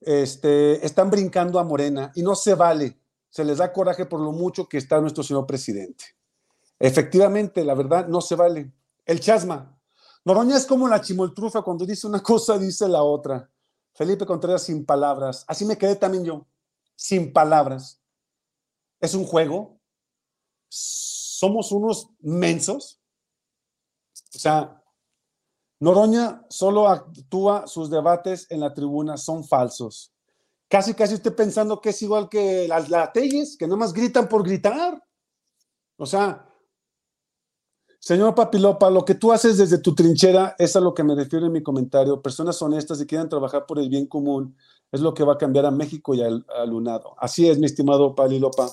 este, 0.00 0.84
están 0.84 1.08
brincando 1.08 1.58
a 1.58 1.64
Morena 1.64 2.10
y 2.14 2.22
no 2.22 2.34
se 2.34 2.54
vale. 2.54 3.00
Se 3.30 3.44
les 3.44 3.58
da 3.58 3.72
coraje 3.72 4.06
por 4.06 4.20
lo 4.20 4.32
mucho 4.32 4.68
que 4.68 4.78
está 4.78 5.00
nuestro 5.00 5.22
señor 5.22 5.46
presidente. 5.46 6.04
Efectivamente, 6.78 7.64
la 7.64 7.74
verdad, 7.74 8.08
no 8.08 8.20
se 8.20 8.34
vale. 8.34 8.72
El 9.04 9.20
chasma. 9.20 9.78
Noroña 10.24 10.56
es 10.56 10.66
como 10.66 10.88
la 10.88 11.00
chimoltrufa, 11.00 11.62
cuando 11.62 11.86
dice 11.86 12.06
una 12.06 12.22
cosa, 12.22 12.58
dice 12.58 12.88
la 12.88 13.02
otra. 13.02 13.48
Felipe 13.94 14.26
Contreras 14.26 14.64
sin 14.64 14.84
palabras. 14.84 15.44
Así 15.46 15.64
me 15.64 15.78
quedé 15.78 15.94
también 15.96 16.24
yo, 16.24 16.46
sin 16.96 17.32
palabras. 17.32 18.00
Es 19.00 19.14
un 19.14 19.24
juego. 19.24 19.78
Somos 20.68 21.70
unos 21.70 22.10
mensos. 22.20 23.00
O 24.34 24.38
sea, 24.38 24.77
Noroña 25.80 26.44
solo 26.48 26.88
actúa, 26.88 27.66
sus 27.66 27.88
debates 27.88 28.50
en 28.50 28.60
la 28.60 28.74
tribuna 28.74 29.16
son 29.16 29.44
falsos. 29.44 30.12
Casi, 30.68 30.92
casi 30.92 31.14
estoy 31.14 31.32
pensando 31.32 31.80
que 31.80 31.90
es 31.90 32.02
igual 32.02 32.28
que 32.28 32.66
las 32.68 32.90
latelles, 32.90 33.56
que 33.56 33.66
más 33.66 33.92
gritan 33.92 34.28
por 34.28 34.42
gritar. 34.42 35.02
O 35.96 36.04
sea, 36.04 36.46
señor 38.00 38.34
Papilopa, 38.34 38.90
lo 38.90 39.04
que 39.04 39.14
tú 39.14 39.32
haces 39.32 39.56
desde 39.56 39.78
tu 39.78 39.94
trinchera 39.94 40.56
es 40.58 40.74
a 40.76 40.80
lo 40.80 40.92
que 40.92 41.04
me 41.04 41.14
refiero 41.14 41.46
en 41.46 41.52
mi 41.52 41.62
comentario. 41.62 42.20
Personas 42.20 42.60
honestas 42.60 43.00
y 43.00 43.06
quieran 43.06 43.28
trabajar 43.28 43.64
por 43.64 43.78
el 43.78 43.88
bien 43.88 44.06
común 44.06 44.56
es 44.90 45.00
lo 45.00 45.14
que 45.14 45.24
va 45.24 45.34
a 45.34 45.38
cambiar 45.38 45.64
a 45.64 45.70
México 45.70 46.14
y 46.14 46.22
al, 46.22 46.44
alunado. 46.56 47.14
Así 47.18 47.48
es, 47.48 47.58
mi 47.58 47.66
estimado 47.66 48.14
Papilopa. 48.14 48.68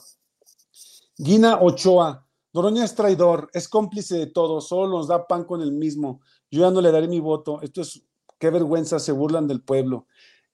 Guina 1.18 1.60
Ochoa, 1.62 2.26
Noroña 2.54 2.84
es 2.86 2.96
traidor, 2.96 3.50
es 3.54 3.68
cómplice 3.68 4.18
de 4.18 4.28
todo, 4.28 4.62
solo 4.62 4.98
nos 4.98 5.08
da 5.08 5.28
pan 5.28 5.44
con 5.44 5.62
el 5.62 5.72
mismo. 5.72 6.22
Yo 6.52 6.62
ya 6.62 6.72
no 6.72 6.82
le 6.82 6.92
daré 6.92 7.08
mi 7.08 7.20
voto. 7.20 7.62
Esto 7.62 7.82
es, 7.82 8.02
qué 8.40 8.50
vergüenza, 8.50 9.00
se 9.00 9.12
burlan 9.12 9.48
del 9.48 9.62
pueblo. 9.62 10.08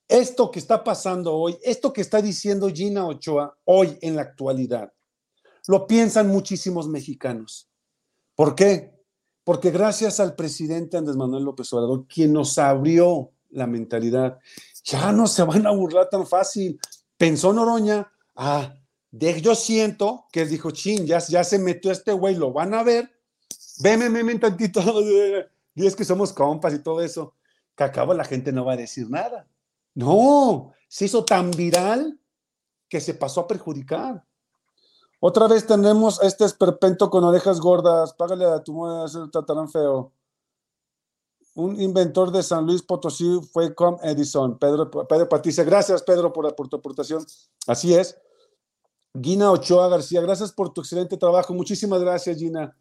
Esto 0.08 0.50
que 0.50 0.58
está 0.58 0.84
pasando 0.84 1.34
hoy, 1.34 1.56
esto 1.62 1.92
que 1.92 2.00
está 2.00 2.20
diciendo 2.20 2.68
Gina 2.68 3.06
Ochoa 3.06 3.56
hoy 3.64 3.96
en 4.02 4.16
la 4.16 4.22
actualidad, 4.22 4.92
lo 5.68 5.86
piensan 5.86 6.28
muchísimos 6.28 6.88
mexicanos. 6.88 7.70
¿Por 8.34 8.54
qué? 8.54 8.92
Porque 9.44 9.70
gracias 9.70 10.20
al 10.20 10.34
presidente 10.34 10.96
Andrés 10.96 11.16
Manuel 11.16 11.44
López 11.44 11.72
Obrador, 11.72 12.06
quien 12.06 12.32
nos 12.32 12.58
abrió 12.58 13.30
la 13.50 13.66
mentalidad, 13.66 14.38
ya 14.84 15.12
no 15.12 15.26
se 15.26 15.42
van 15.44 15.66
a 15.66 15.70
burlar 15.70 16.08
tan 16.08 16.26
fácil. 16.26 16.78
Pensó 17.16 17.52
Noroña, 17.52 18.10
ah, 18.34 18.74
de, 19.10 19.40
yo 19.40 19.54
siento 19.54 20.26
que 20.32 20.46
dijo, 20.46 20.70
chin, 20.70 21.06
ya, 21.06 21.18
ya 21.18 21.44
se 21.44 21.58
metió 21.58 21.90
este 21.92 22.12
güey, 22.12 22.34
lo 22.34 22.52
van 22.52 22.74
a 22.74 22.82
ver, 22.82 23.10
veme, 23.80 24.08
veme 24.08 24.38
tantito, 24.38 24.80
y 25.74 25.86
es 25.86 25.96
que 25.96 26.04
somos 26.04 26.32
compas 26.32 26.74
y 26.74 26.82
todo 26.82 27.00
eso, 27.00 27.34
que 27.76 27.84
acabo 27.84 28.14
la 28.14 28.24
gente 28.24 28.52
no 28.52 28.64
va 28.64 28.74
a 28.74 28.76
decir 28.76 29.08
nada. 29.08 29.48
No, 29.94 30.72
se 30.88 31.06
hizo 31.06 31.24
tan 31.24 31.50
viral 31.50 32.18
que 32.88 33.00
se 33.00 33.14
pasó 33.14 33.42
a 33.42 33.46
perjudicar. 33.46 34.24
Otra 35.20 35.46
vez 35.46 35.66
tenemos 35.66 36.20
este 36.22 36.44
esperpento 36.44 37.08
con 37.08 37.24
orejas 37.24 37.60
gordas, 37.60 38.12
págale 38.14 38.44
a 38.44 38.62
tu 38.62 38.74
moda, 38.74 39.06
el 39.14 39.30
tatarán 39.30 39.70
feo. 39.70 40.12
Un 41.54 41.80
inventor 41.80 42.32
de 42.32 42.42
San 42.42 42.66
Luis 42.66 42.82
Potosí 42.82 43.40
fue 43.52 43.74
con 43.74 43.98
Edison, 44.02 44.58
Pedro, 44.58 44.90
Pedro 44.90 45.28
Patricia. 45.28 45.64
Gracias, 45.64 46.02
Pedro, 46.02 46.32
por, 46.32 46.54
por 46.56 46.68
tu 46.68 46.76
aportación. 46.76 47.24
Así 47.66 47.94
es. 47.94 48.18
Gina 49.20 49.50
Ochoa 49.52 49.88
García, 49.88 50.22
gracias 50.22 50.52
por 50.52 50.72
tu 50.72 50.80
excelente 50.80 51.16
trabajo. 51.16 51.52
Muchísimas 51.52 52.00
gracias, 52.00 52.38
Gina. 52.38 52.74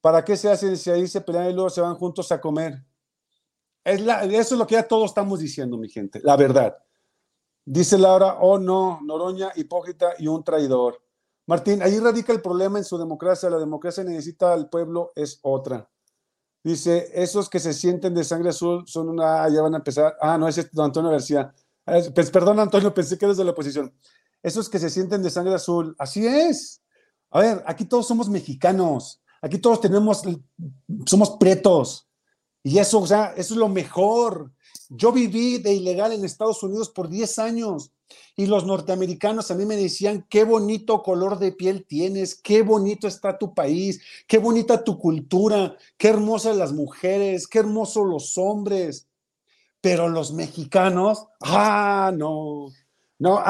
¿Para 0.00 0.24
qué 0.24 0.36
se 0.36 0.50
hacen 0.50 0.76
si 0.76 0.90
ahí 0.90 1.06
se 1.08 1.20
pelean 1.20 1.50
y 1.50 1.52
luego 1.52 1.70
se 1.70 1.80
van 1.80 1.94
juntos 1.96 2.30
a 2.32 2.40
comer? 2.40 2.84
Es 3.84 4.00
la, 4.00 4.24
eso 4.24 4.54
es 4.54 4.58
lo 4.58 4.66
que 4.66 4.74
ya 4.74 4.86
todos 4.86 5.10
estamos 5.10 5.40
diciendo, 5.40 5.76
mi 5.76 5.88
gente, 5.88 6.20
la 6.22 6.36
verdad. 6.36 6.76
Dice 7.64 7.98
Laura, 7.98 8.38
oh 8.40 8.58
no, 8.58 9.00
Noroña, 9.02 9.52
hipócrita 9.56 10.14
y 10.18 10.26
un 10.26 10.42
traidor. 10.42 11.02
Martín, 11.46 11.82
ahí 11.82 11.98
radica 11.98 12.32
el 12.32 12.42
problema 12.42 12.78
en 12.78 12.84
su 12.84 12.98
democracia. 12.98 13.48
La 13.48 13.58
democracia 13.58 14.04
necesita 14.04 14.52
al 14.52 14.68
pueblo, 14.68 15.12
es 15.16 15.38
otra. 15.42 15.88
Dice, 16.62 17.10
esos 17.14 17.48
que 17.48 17.60
se 17.60 17.72
sienten 17.72 18.14
de 18.14 18.24
sangre 18.24 18.50
azul 18.50 18.84
son 18.86 19.08
una, 19.08 19.44
ah, 19.44 19.48
ya 19.48 19.62
van 19.62 19.74
a 19.74 19.78
empezar. 19.78 20.16
Ah, 20.20 20.36
no, 20.36 20.48
es 20.48 20.58
Antonio 20.78 21.10
García. 21.10 21.54
Pues, 22.14 22.30
perdón, 22.30 22.60
Antonio, 22.60 22.92
pensé 22.94 23.16
que 23.16 23.24
eres 23.24 23.38
de 23.38 23.44
la 23.44 23.52
oposición. 23.52 23.94
Esos 24.42 24.68
que 24.68 24.78
se 24.78 24.90
sienten 24.90 25.22
de 25.22 25.30
sangre 25.30 25.54
azul, 25.54 25.96
así 25.98 26.26
es. 26.26 26.82
A 27.30 27.40
ver, 27.40 27.62
aquí 27.66 27.84
todos 27.86 28.06
somos 28.06 28.28
mexicanos. 28.28 29.22
Aquí 29.40 29.58
todos 29.58 29.80
tenemos, 29.80 30.22
somos 31.06 31.30
pretos. 31.38 32.08
Y 32.62 32.78
eso, 32.78 33.00
o 33.00 33.06
sea, 33.06 33.34
eso 33.36 33.54
es 33.54 33.58
lo 33.58 33.68
mejor. 33.68 34.52
Yo 34.88 35.12
viví 35.12 35.58
de 35.58 35.74
ilegal 35.74 36.12
en 36.12 36.24
Estados 36.24 36.62
Unidos 36.62 36.90
por 36.90 37.08
10 37.08 37.38
años. 37.38 37.92
Y 38.36 38.46
los 38.46 38.64
norteamericanos 38.64 39.50
a 39.50 39.54
mí 39.54 39.66
me 39.66 39.76
decían, 39.76 40.26
qué 40.30 40.44
bonito 40.44 41.02
color 41.02 41.38
de 41.38 41.52
piel 41.52 41.84
tienes, 41.86 42.34
qué 42.34 42.62
bonito 42.62 43.06
está 43.06 43.36
tu 43.36 43.52
país, 43.52 44.00
qué 44.26 44.38
bonita 44.38 44.82
tu 44.82 44.98
cultura, 44.98 45.76
qué 45.96 46.08
hermosas 46.08 46.56
las 46.56 46.72
mujeres, 46.72 47.46
qué 47.46 47.58
hermosos 47.58 48.06
los 48.06 48.38
hombres. 48.38 49.08
Pero 49.80 50.08
los 50.08 50.32
mexicanos, 50.32 51.26
ah, 51.40 52.12
no, 52.16 52.70
no, 53.18 53.42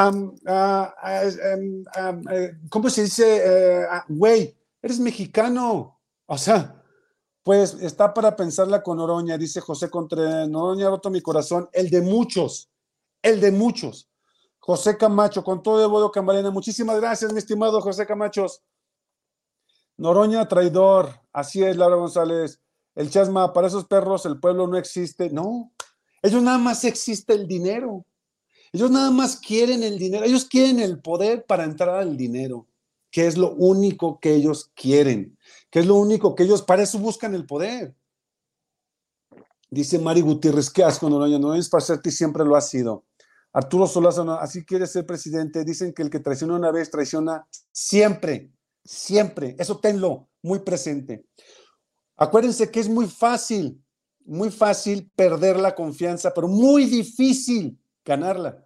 eh, 2.31 2.53
¿cómo 2.71 2.91
se 2.91 3.03
dice? 3.03 3.37
Eh, 3.45 3.85
ah, 3.91 4.05
güey, 4.09 4.55
eres 4.83 5.01
mexicano. 5.01 6.01
O 6.27 6.39
sea, 6.39 6.83
pues 7.43 7.75
está 7.75 8.13
para 8.13 8.37
pensarla 8.37 8.83
con 8.83 9.01
Oroña, 9.01 9.39
dice 9.39 9.61
José 9.61 9.91
Contreras. 9.91 10.49
Noroña 10.49 10.87
ha 10.87 10.91
roto 10.91 11.11
mi 11.11 11.21
corazón, 11.21 11.69
el 11.73 11.91
de 11.91 12.03
muchos, 12.03 12.71
el 13.23 13.41
de 13.41 13.51
muchos. 13.51 14.11
José 14.59 14.99
Camacho, 14.99 15.43
con 15.43 15.63
todo 15.63 15.79
de 15.79 15.87
bodo 15.87 16.11
Camarena. 16.11 16.51
Muchísimas 16.51 17.01
gracias, 17.01 17.33
mi 17.33 17.39
estimado 17.39 17.81
José 17.81 18.07
Camachos. 18.07 18.63
Noroña, 19.97 20.47
traidor. 20.47 21.21
Así 21.33 21.63
es, 21.63 21.77
Laura 21.77 21.97
González. 21.97 22.61
El 22.95 23.11
chasma, 23.11 23.53
para 23.53 23.69
esos 23.69 23.87
perros 23.87 24.27
el 24.27 24.39
pueblo 24.41 24.67
no 24.67 24.77
existe. 24.77 25.31
No, 25.31 25.73
ellos 26.23 26.43
nada 26.43 26.59
más 26.59 26.85
existe 26.85 27.33
el 27.33 27.47
dinero. 27.47 28.05
Ellos 28.73 28.91
nada 28.91 29.11
más 29.11 29.37
quieren 29.37 29.83
el 29.83 29.99
dinero, 29.99 30.25
ellos 30.25 30.45
quieren 30.45 30.79
el 30.79 31.01
poder 31.01 31.45
para 31.47 31.65
entrar 31.65 31.95
al 31.95 32.17
dinero, 32.17 32.67
que 33.11 33.27
es 33.27 33.37
lo 33.37 33.53
único 33.53 34.21
que 34.21 34.35
ellos 34.35 34.71
quieren, 34.75 35.39
que 35.71 35.81
es 35.81 35.87
lo 35.87 35.97
único 35.97 36.35
que 36.35 36.45
ellos, 36.45 36.63
para 36.63 36.83
eso 36.83 36.99
buscan 36.99 37.35
el 37.35 37.47
poder. 37.47 37.95
Dice 39.71 39.99
Mari 39.99 40.23
Gutiérrez, 40.23 40.71
qué 40.71 40.83
asco, 40.83 41.11
Noroña, 41.11 41.39
no 41.39 41.55
es 41.55 41.69
para 41.69 41.85
ser 41.85 42.01
ti, 42.01 42.11
siempre 42.11 42.45
lo 42.45 42.57
ha 42.57 42.61
sido. 42.61 43.05
Arturo 43.53 43.87
Solazo, 43.87 44.31
así 44.33 44.65
quiere 44.65 44.87
ser 44.87 45.07
presidente. 45.07 45.65
Dicen 45.65 45.93
que 45.93 46.03
el 46.03 46.11
que 46.11 46.21
traiciona 46.21 46.55
una 46.55 46.71
vez 46.71 46.91
traiciona 46.91 47.47
siempre, 47.73 48.53
siempre. 48.85 49.57
Eso 49.59 49.79
tenlo 49.79 50.29
muy 50.43 50.61
presente. 50.61 51.27
Acuérdense 52.17 52.71
que 52.71 52.81
es 52.81 52.89
muy 52.89 53.07
fácil, 53.07 53.83
muy 54.25 54.51
fácil 54.51 55.11
perder 55.15 55.59
la 55.59 55.75
confianza, 55.75 56.33
pero 56.35 56.49
muy 56.49 56.85
difícil 56.85 57.79
ganarla. 58.05 58.65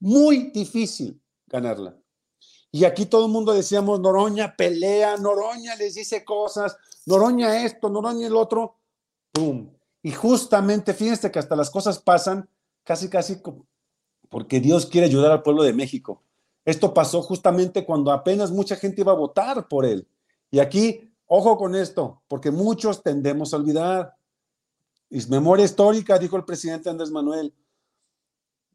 Muy 0.00 0.50
difícil 0.52 1.20
ganarla. 1.46 1.96
Y 2.74 2.84
aquí 2.84 3.06
todo 3.06 3.26
el 3.26 3.30
mundo 3.30 3.54
decíamos, 3.54 4.00
Noroña 4.00 4.56
pelea, 4.56 5.16
Noroña 5.16 5.76
les 5.76 5.94
dice 5.94 6.24
cosas, 6.24 6.76
Noroña 7.06 7.64
esto, 7.64 7.88
Noroña 7.88 8.26
el 8.26 8.34
otro, 8.34 8.74
¡pum! 9.30 9.70
Y 10.02 10.10
justamente, 10.10 10.92
fíjense 10.92 11.30
que 11.30 11.38
hasta 11.38 11.54
las 11.54 11.70
cosas 11.70 12.00
pasan 12.00 12.48
casi, 12.82 13.08
casi 13.08 13.40
porque 14.28 14.58
Dios 14.58 14.86
quiere 14.86 15.06
ayudar 15.06 15.30
al 15.30 15.44
pueblo 15.44 15.62
de 15.62 15.72
México. 15.72 16.20
Esto 16.64 16.92
pasó 16.92 17.22
justamente 17.22 17.84
cuando 17.86 18.10
apenas 18.10 18.50
mucha 18.50 18.74
gente 18.74 19.02
iba 19.02 19.12
a 19.12 19.14
votar 19.14 19.68
por 19.68 19.86
él. 19.86 20.08
Y 20.50 20.58
aquí, 20.58 21.14
ojo 21.26 21.56
con 21.56 21.76
esto, 21.76 22.22
porque 22.26 22.50
muchos 22.50 23.04
tendemos 23.04 23.54
a 23.54 23.58
olvidar. 23.58 24.16
Es 25.10 25.28
memoria 25.28 25.64
histórica, 25.64 26.18
dijo 26.18 26.36
el 26.36 26.44
presidente 26.44 26.90
Andrés 26.90 27.12
Manuel. 27.12 27.54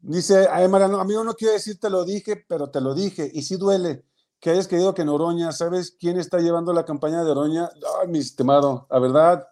Dice, 0.02 0.48
ay, 0.50 0.66
Mariano, 0.68 0.98
amigo, 0.98 1.22
no 1.24 1.34
quiero 1.34 1.52
decir 1.52 1.78
te 1.78 1.90
lo 1.90 2.04
dije, 2.04 2.44
pero 2.48 2.70
te 2.70 2.80
lo 2.80 2.94
dije, 2.94 3.30
y 3.32 3.42
sí 3.42 3.56
duele 3.56 4.04
que 4.40 4.50
hayas 4.50 4.66
querido 4.66 4.94
que 4.94 5.04
Noroña, 5.04 5.52
¿sabes 5.52 5.94
quién 6.00 6.18
está 6.18 6.38
llevando 6.38 6.72
la 6.72 6.86
campaña 6.86 7.22
de 7.22 7.30
Oroña? 7.30 7.70
Ay, 8.00 8.08
mi 8.08 8.18
estimado, 8.18 8.86
la 8.90 8.98
verdad. 8.98 9.46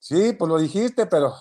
Sí, 0.00 0.32
pues 0.32 0.48
lo 0.48 0.58
dijiste, 0.58 1.06
pero 1.06 1.32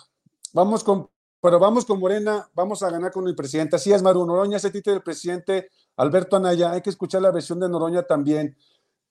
vamos 0.54 0.84
con, 0.84 1.10
pero 1.42 1.58
vamos 1.60 1.86
con 1.86 2.00
Morena, 2.00 2.48
vamos 2.54 2.84
a 2.84 2.92
ganar 2.92 3.12
con 3.12 3.28
el 3.28 3.36
presidente. 3.36 3.76
Así 3.76 3.92
es, 3.92 4.04
Maru, 4.04 4.24
Noroña 4.24 4.58
ese 4.58 4.70
título 4.70 4.94
del 4.94 5.04
presidente 5.04 5.72
Alberto 5.96 6.36
Anaya, 6.36 6.72
hay 6.72 6.82
que 6.82 6.92
escuchar 6.92 7.24
la 7.24 7.32
versión 7.32 7.60
de 7.60 7.68
Noroña 7.68 8.04
también. 8.04 8.56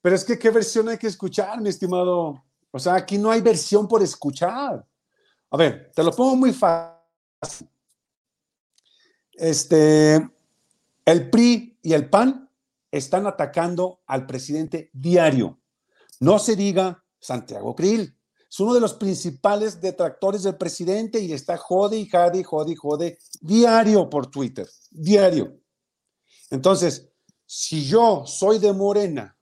Pero 0.01 0.15
es 0.15 0.25
que, 0.25 0.39
¿qué 0.39 0.51
versión 0.51 0.89
hay 0.89 0.99
que 0.99 1.09
escuchar, 1.09 1.61
mi 1.61 1.71
estimado? 1.71 2.45
O 2.71 2.79
sea, 2.79 2.95
aquí 2.95 3.19
no 3.19 3.33
hay 3.33 3.41
versión 3.41 3.89
por 3.89 4.05
escuchar. 4.05 4.87
A 5.51 5.57
ver, 5.57 5.91
te 5.93 6.05
lo 6.05 6.13
pongo 6.13 6.37
muy 6.37 6.53
fácil 6.53 7.69
este, 9.37 10.29
el 11.05 11.31
PRI 11.31 11.79
y 11.83 11.93
el 11.93 12.09
PAN 12.11 12.51
están 12.91 13.27
atacando 13.27 14.01
al 14.07 14.27
presidente 14.27 14.91
diario. 14.93 15.61
No 16.21 16.39
se 16.39 16.57
diga 16.57 17.05
Santiago 17.19 17.75
Krill. 17.75 18.17
Es 18.49 18.61
uno 18.61 18.75
de 18.75 18.81
los 18.81 18.95
principales 18.95 19.81
detractores 19.81 20.45
del 20.45 20.57
presidente 20.57 21.21
y 21.21 21.33
está 21.33 21.57
jode 21.57 21.99
y 21.99 22.09
jode 22.09 22.39
y 22.39 22.43
jode 22.43 22.73
y 22.73 22.77
jode 22.77 23.19
diario 23.41 24.09
por 24.09 24.29
Twitter. 24.31 24.69
Diario. 24.91 25.59
Entonces, 26.51 27.09
si 27.45 27.85
yo 27.85 28.25
soy 28.27 28.59
de 28.59 28.73
Morena 28.73 29.37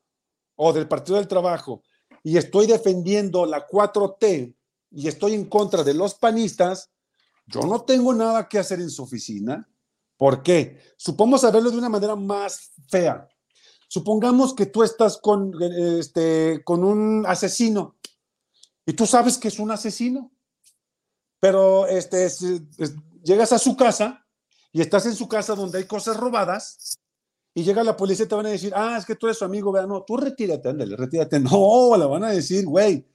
o 0.56 0.72
del 0.72 0.88
Partido 0.88 1.16
del 1.16 1.28
Trabajo 1.28 1.82
y 2.22 2.38
estoy 2.38 2.66
defendiendo 2.66 3.46
la 3.46 3.66
4T 3.66 4.54
y 4.90 5.08
estoy 5.08 5.34
en 5.34 5.44
contra 5.46 5.84
de 5.84 5.94
los 5.94 6.14
panistas, 6.14 6.90
yo 7.46 7.60
no 7.60 7.82
tengo 7.82 8.14
nada 8.14 8.48
que 8.48 8.58
hacer 8.58 8.80
en 8.80 8.90
su 8.90 9.02
oficina. 9.02 9.68
¿Por 10.16 10.42
qué? 10.42 10.80
Supongamos 10.96 11.42
verlo 11.52 11.70
de 11.70 11.78
una 11.78 11.88
manera 11.88 12.16
más 12.16 12.72
fea. 12.88 13.28
Supongamos 13.88 14.54
que 14.54 14.66
tú 14.66 14.82
estás 14.82 15.18
con, 15.18 15.52
este, 15.62 16.62
con 16.64 16.84
un 16.84 17.24
asesino 17.26 17.96
y 18.86 18.92
tú 18.92 19.06
sabes 19.06 19.38
que 19.38 19.48
es 19.48 19.58
un 19.58 19.70
asesino, 19.70 20.32
pero 21.40 21.86
este, 21.86 22.28
llegas 23.22 23.52
a 23.52 23.58
su 23.58 23.76
casa 23.76 24.26
y 24.72 24.80
estás 24.80 25.06
en 25.06 25.14
su 25.14 25.28
casa 25.28 25.54
donde 25.54 25.78
hay 25.78 25.84
cosas 25.84 26.16
robadas 26.16 26.98
y 27.54 27.62
llega 27.62 27.84
la 27.84 27.96
policía 27.96 28.24
y 28.24 28.28
te 28.28 28.34
van 28.34 28.46
a 28.46 28.50
decir, 28.50 28.72
ah, 28.74 28.96
es 28.98 29.04
que 29.04 29.14
tú 29.14 29.26
eres 29.26 29.38
su 29.38 29.44
amigo, 29.44 29.70
vea, 29.70 29.86
no, 29.86 30.02
tú 30.02 30.16
retírate, 30.16 30.68
ándale, 30.68 30.96
retírate. 30.96 31.38
No, 31.40 31.96
le 31.96 32.04
van 32.04 32.24
a 32.24 32.30
decir, 32.30 32.66
güey, 32.66 33.06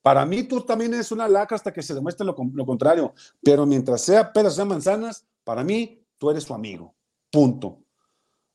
para 0.00 0.24
mí 0.24 0.44
tú 0.44 0.62
también 0.62 0.94
eres 0.94 1.12
una 1.12 1.28
laca 1.28 1.54
hasta 1.54 1.72
que 1.72 1.82
se 1.82 1.92
demuestre 1.92 2.24
lo, 2.24 2.34
lo 2.54 2.64
contrario, 2.64 3.12
pero 3.42 3.66
mientras 3.66 4.00
sea 4.00 4.32
peras, 4.32 4.54
sea 4.54 4.64
manzanas, 4.64 5.26
para 5.44 5.62
mí 5.62 6.05
tú 6.18 6.30
eres 6.30 6.44
su 6.44 6.54
amigo. 6.54 6.94
Punto. 7.30 7.78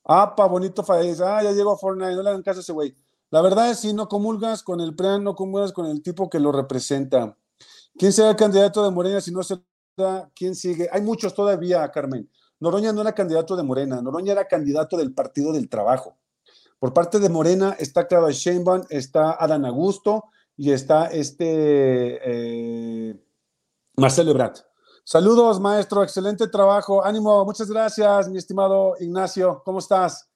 Ah, 0.03 0.35
pa, 0.35 0.47
bonito 0.47 0.83
Faez. 0.83 1.21
Ah, 1.21 1.43
ya 1.43 1.51
llegó 1.51 1.73
a 1.73 1.77
Fortnite. 1.77 2.15
No 2.15 2.23
le 2.23 2.29
hagan 2.29 2.43
caso 2.43 2.59
a 2.59 2.61
ese 2.61 2.71
güey. 2.73 2.95
La 3.29 3.41
verdad 3.41 3.69
es 3.69 3.79
si 3.79 3.93
no 3.93 4.07
comulgas 4.07 4.61
con 4.63 4.81
el 4.81 4.95
plan, 4.95 5.23
no 5.23 5.35
comulgas 5.35 5.71
con 5.71 5.85
el 5.85 6.01
tipo 6.01 6.29
que 6.29 6.39
lo 6.39 6.51
representa. 6.51 7.37
¿Quién 7.97 8.11
será 8.11 8.31
el 8.31 8.35
candidato 8.35 8.83
de 8.83 8.91
Morena 8.91 9.21
si 9.21 9.31
no 9.31 9.41
será? 9.43 9.61
¿Quién 10.35 10.55
sigue? 10.55 10.89
Hay 10.91 11.01
muchos 11.01 11.33
todavía, 11.33 11.89
Carmen. 11.91 12.29
Noroña 12.59 12.93
no 12.93 13.01
era 13.01 13.13
candidato 13.13 13.55
de 13.55 13.63
Morena, 13.63 14.01
Noroña 14.01 14.33
era 14.33 14.47
candidato 14.47 14.97
del 14.97 15.13
Partido 15.13 15.51
del 15.51 15.67
Trabajo. 15.69 16.17
Por 16.77 16.93
parte 16.93 17.19
de 17.19 17.29
Morena 17.29 17.75
está 17.79 18.07
Clara 18.07 18.31
Sheinbaum, 18.31 18.83
está 18.89 19.31
Adán 19.31 19.65
Augusto 19.65 20.25
y 20.57 20.71
está 20.71 21.05
este 21.07 22.19
eh, 22.23 23.23
Marcelo 23.95 24.31
Ebrard. 24.31 24.57
Saludos, 25.03 25.59
maestro, 25.59 26.03
excelente 26.03 26.47
trabajo. 26.47 27.03
Ánimo, 27.03 27.43
muchas 27.43 27.69
gracias, 27.69 28.29
mi 28.29 28.37
estimado 28.37 28.93
Ignacio. 28.99 29.61
¿Cómo 29.65 29.79
estás? 29.79 30.29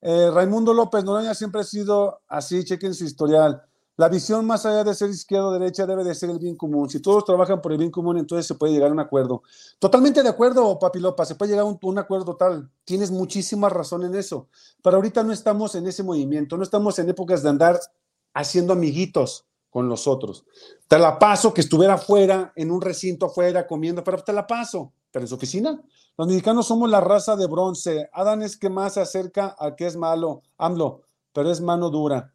Eh, 0.00 0.30
Raimundo 0.32 0.72
López 0.72 1.04
Noroña 1.04 1.34
siempre 1.34 1.60
ha 1.60 1.64
sido 1.64 2.22
así, 2.26 2.64
chequen 2.64 2.94
su 2.94 3.04
historial. 3.04 3.62
La 3.98 4.08
visión 4.08 4.46
más 4.46 4.64
allá 4.64 4.84
de 4.84 4.94
ser 4.94 5.10
izquierda 5.10 5.48
o 5.48 5.52
derecha 5.52 5.86
debe 5.86 6.02
de 6.02 6.14
ser 6.14 6.30
el 6.30 6.38
bien 6.38 6.56
común. 6.56 6.88
Si 6.88 7.00
todos 7.00 7.26
trabajan 7.26 7.60
por 7.60 7.72
el 7.72 7.78
bien 7.78 7.90
común, 7.90 8.16
entonces 8.16 8.46
se 8.46 8.54
puede 8.54 8.72
llegar 8.72 8.88
a 8.88 8.92
un 8.92 9.00
acuerdo. 9.00 9.42
Totalmente 9.78 10.22
de 10.22 10.28
acuerdo, 10.30 10.78
Papi 10.78 10.98
López, 10.98 11.28
se 11.28 11.34
puede 11.34 11.50
llegar 11.50 11.66
a 11.66 11.68
un, 11.68 11.78
un, 11.80 11.98
acuerdo 11.98 12.24
total. 12.24 12.70
Tienes 12.84 13.10
muchísima 13.10 13.68
razón 13.68 14.02
en 14.04 14.14
eso. 14.14 14.48
Pero 14.82 14.96
ahorita 14.96 15.22
no 15.24 15.32
estamos 15.32 15.74
en 15.74 15.86
ese 15.86 16.02
movimiento, 16.02 16.56
no 16.56 16.62
estamos 16.62 16.98
en 16.98 17.10
épocas 17.10 17.42
de 17.42 17.50
andar 17.50 17.78
haciendo 18.32 18.72
amiguitos 18.72 19.46
con 19.76 19.90
los 19.90 20.08
otros. 20.08 20.46
Te 20.88 20.98
la 20.98 21.18
paso 21.18 21.52
que 21.52 21.60
estuviera 21.60 21.92
afuera, 21.92 22.50
en 22.56 22.70
un 22.70 22.80
recinto 22.80 23.26
afuera, 23.26 23.66
comiendo, 23.66 24.02
pero 24.02 24.24
te 24.24 24.32
la 24.32 24.46
paso. 24.46 24.94
Pero 25.10 25.24
en 25.24 25.28
su 25.28 25.34
oficina, 25.34 25.78
los 26.16 26.26
mexicanos 26.26 26.66
somos 26.66 26.88
la 26.88 27.02
raza 27.02 27.36
de 27.36 27.46
bronce. 27.46 28.08
Adán 28.14 28.40
es 28.40 28.56
que 28.56 28.70
más 28.70 28.94
se 28.94 29.02
acerca 29.02 29.54
a 29.58 29.76
que 29.76 29.86
es 29.86 29.94
malo, 29.94 30.40
AMLO, 30.56 31.02
pero 31.34 31.50
es 31.50 31.60
mano 31.60 31.90
dura. 31.90 32.32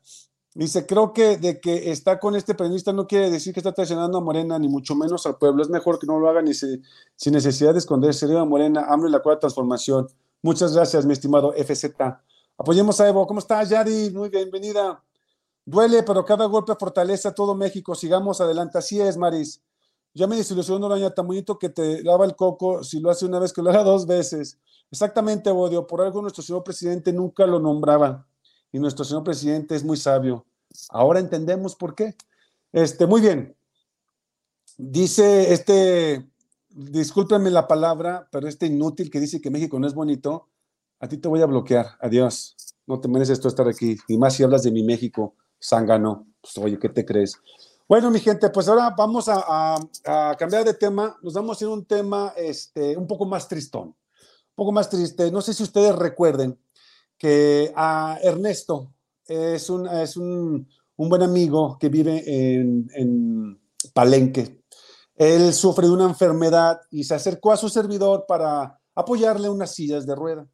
Dice, 0.54 0.86
creo 0.86 1.14
que 1.14 1.38
de 1.38 1.60
que 1.60 1.90
está 1.92 2.20
con 2.20 2.36
este 2.36 2.54
periodista 2.54 2.94
no 2.94 3.08
quiere 3.08 3.32
decir 3.32 3.56
que 3.56 3.60
está 3.62 3.72
traicionando 3.72 4.20
a 4.20 4.22
Morena, 4.22 4.60
ni 4.60 4.68
mucho 4.68 4.94
menos 4.94 5.26
al 5.26 5.40
pueblo. 5.40 5.64
Es 5.64 5.70
mejor 5.72 5.98
que 5.98 6.06
no 6.06 6.20
lo 6.20 6.30
haga 6.30 6.44
ni 6.44 6.54
sin 6.54 6.84
necesidad 7.26 7.74
de 7.74 7.80
esconderse. 7.80 8.26
Arriba 8.26 8.46
Morena, 8.46 8.86
AMLO 8.88 9.08
y 9.08 9.12
la 9.12 9.24
cuarta 9.24 9.40
transformación. 9.40 10.08
Muchas 10.44 10.76
gracias, 10.76 11.08
mi 11.08 11.14
estimado 11.14 11.54
FZ. 11.54 11.86
Apoyemos 12.56 13.02
a 13.02 13.08
Evo. 13.08 13.26
¿Cómo 13.26 13.40
estás, 13.40 13.68
Yari? 13.70 14.12
Muy 14.12 14.30
bienvenida. 14.30 15.02
Duele, 15.66 16.04
pero 16.04 16.26
cada 16.26 16.46
golpe 16.46 16.74
fortalece 16.80 17.28
a 17.28 17.34
todo 17.34 17.56
México. 17.56 17.96
Sigamos 17.96 18.42
adelante. 18.42 18.78
Así 18.78 19.00
es, 19.00 19.18
Maris. 19.18 19.62
Ya 20.14 20.28
me 20.28 20.36
desilusionó 20.36 20.88
Araña 20.88 21.12
tan 21.12 21.26
bonito 21.26 21.58
que 21.58 21.70
te 21.70 22.04
lava 22.04 22.26
el 22.26 22.36
coco 22.36 22.84
si 22.84 23.00
lo 23.00 23.10
hace 23.10 23.26
una 23.26 23.40
vez 23.40 23.54
que 23.54 23.62
lo 23.62 23.70
haga 23.70 23.84
dos 23.84 24.06
veces. 24.06 24.60
Exactamente, 24.92 25.52
Bodio. 25.52 25.88
Por 25.88 26.02
algo 26.02 26.22
nuestro 26.22 26.44
señor 26.44 26.64
presidente 26.64 27.14
nunca 27.14 27.46
lo 27.46 27.60
nombraba. 27.60 28.28
Y 28.74 28.80
nuestro 28.80 29.06
señor 29.06 29.24
presidente 29.24 29.76
es 29.76 29.84
muy 29.84 29.98
sabio. 29.98 30.46
Ahora 30.90 31.20
entendemos 31.20 31.76
por 31.76 31.96
qué. 31.96 32.16
Este, 32.74 33.06
muy 33.06 33.22
bien. 33.22 33.56
Dice 34.78 35.54
este, 35.54 36.30
discúlpenme 36.70 37.50
la 37.52 37.68
palabra, 37.68 38.28
pero 38.32 38.48
este 38.48 38.66
inútil 38.66 39.10
que 39.10 39.20
dice 39.20 39.40
que 39.42 39.50
México 39.50 39.80
no 39.80 39.88
es 39.88 39.94
bonito, 39.94 40.48
A 41.00 41.08
ti 41.08 41.18
te 41.18 41.28
voy 41.28 41.42
a 41.42 41.48
bloquear. 41.48 41.98
Adiós. 42.00 42.56
No 42.86 43.00
te 43.00 43.08
mereces 43.08 43.38
esto 43.38 43.48
estar 43.48 43.68
aquí. 43.68 43.98
Y 44.08 44.18
más 44.18 44.36
si 44.36 44.44
hablas 44.44 44.64
de 44.64 44.72
mi 44.72 44.84
México, 44.84 45.36
zángano. 45.62 46.28
Pues 46.42 46.58
oye, 46.58 46.80
¿qué 46.80 46.90
te 46.90 47.06
crees? 47.06 47.38
Bueno, 47.88 48.10
mi 48.10 48.20
gente, 48.20 48.50
pues 48.50 48.68
ahora 48.68 48.94
vamos 48.98 49.26
a, 49.28 49.78
cambiar 50.38 50.64
de 50.64 50.74
tema. 50.74 51.18
Nos 51.22 51.34
vamos 51.34 51.62
a 51.62 51.66
ir 51.66 51.70
a 51.70 51.74
un 51.74 51.86
tema 51.86 52.34
este, 52.38 52.96
un 52.96 53.06
poco 53.06 53.26
más 53.26 53.48
tristón. 53.48 53.88
Un 53.90 54.56
poco 54.56 54.72
más 54.72 54.90
triste. 54.90 55.30
No 55.32 55.42
sé 55.42 55.54
si 55.54 55.64
ustedes 55.64 55.96
recuerden 55.96 56.58
que 57.18 57.74
Ernesto 58.22 58.94
es 59.26 59.70
un, 59.70 59.88
es 59.88 60.18
un, 60.18 60.68
buen 60.96 61.22
amigo 61.22 61.78
que 61.80 61.90
vive 61.90 62.24
en, 62.26 62.90
en 62.96 63.60
Palenque. 63.94 64.62
Él 65.16 65.54
sufre 65.54 65.88
de 65.88 65.94
una 65.94 66.06
enfermedad 66.06 66.80
y 66.90 67.04
se 67.04 67.16
acercó 67.16 67.52
a 67.52 67.58
su 67.58 67.70
servidor 67.70 68.26
para 68.28 68.80
apoyarle 68.96 69.50
unas 69.50 69.76
sillas 69.76 70.06
de 70.06 70.16
rueda. 70.16 70.48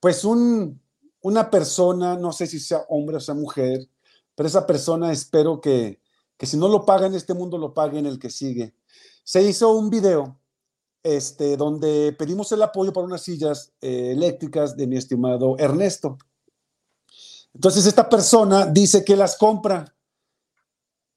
Pues 0.00 0.24
un, 0.24 0.80
una 1.22 1.50
persona, 1.50 2.16
no 2.16 2.32
sé 2.32 2.46
si 2.46 2.58
sea 2.58 2.84
hombre 2.88 3.16
o 3.16 3.20
sea 3.20 3.34
mujer, 3.34 3.88
pero 4.34 4.48
esa 4.48 4.66
persona 4.66 5.12
espero 5.12 5.60
que, 5.60 6.00
que 6.36 6.46
si 6.46 6.56
no 6.56 6.68
lo 6.68 6.84
paga 6.84 7.06
en 7.06 7.14
este 7.14 7.34
mundo, 7.34 7.58
lo 7.58 7.74
pague 7.74 7.98
en 7.98 8.06
el 8.06 8.18
que 8.18 8.30
sigue. 8.30 8.74
Se 9.24 9.42
hizo 9.42 9.74
un 9.76 9.90
video 9.90 10.38
este, 11.02 11.56
donde 11.56 12.12
pedimos 12.12 12.52
el 12.52 12.62
apoyo 12.62 12.92
para 12.92 13.06
unas 13.06 13.22
sillas 13.22 13.72
eh, 13.80 14.12
eléctricas 14.12 14.76
de 14.76 14.86
mi 14.86 14.96
estimado 14.96 15.56
Ernesto. 15.58 16.18
Entonces 17.54 17.86
esta 17.86 18.08
persona 18.08 18.66
dice 18.66 19.04
que 19.04 19.16
las 19.16 19.36
compra. 19.36 19.94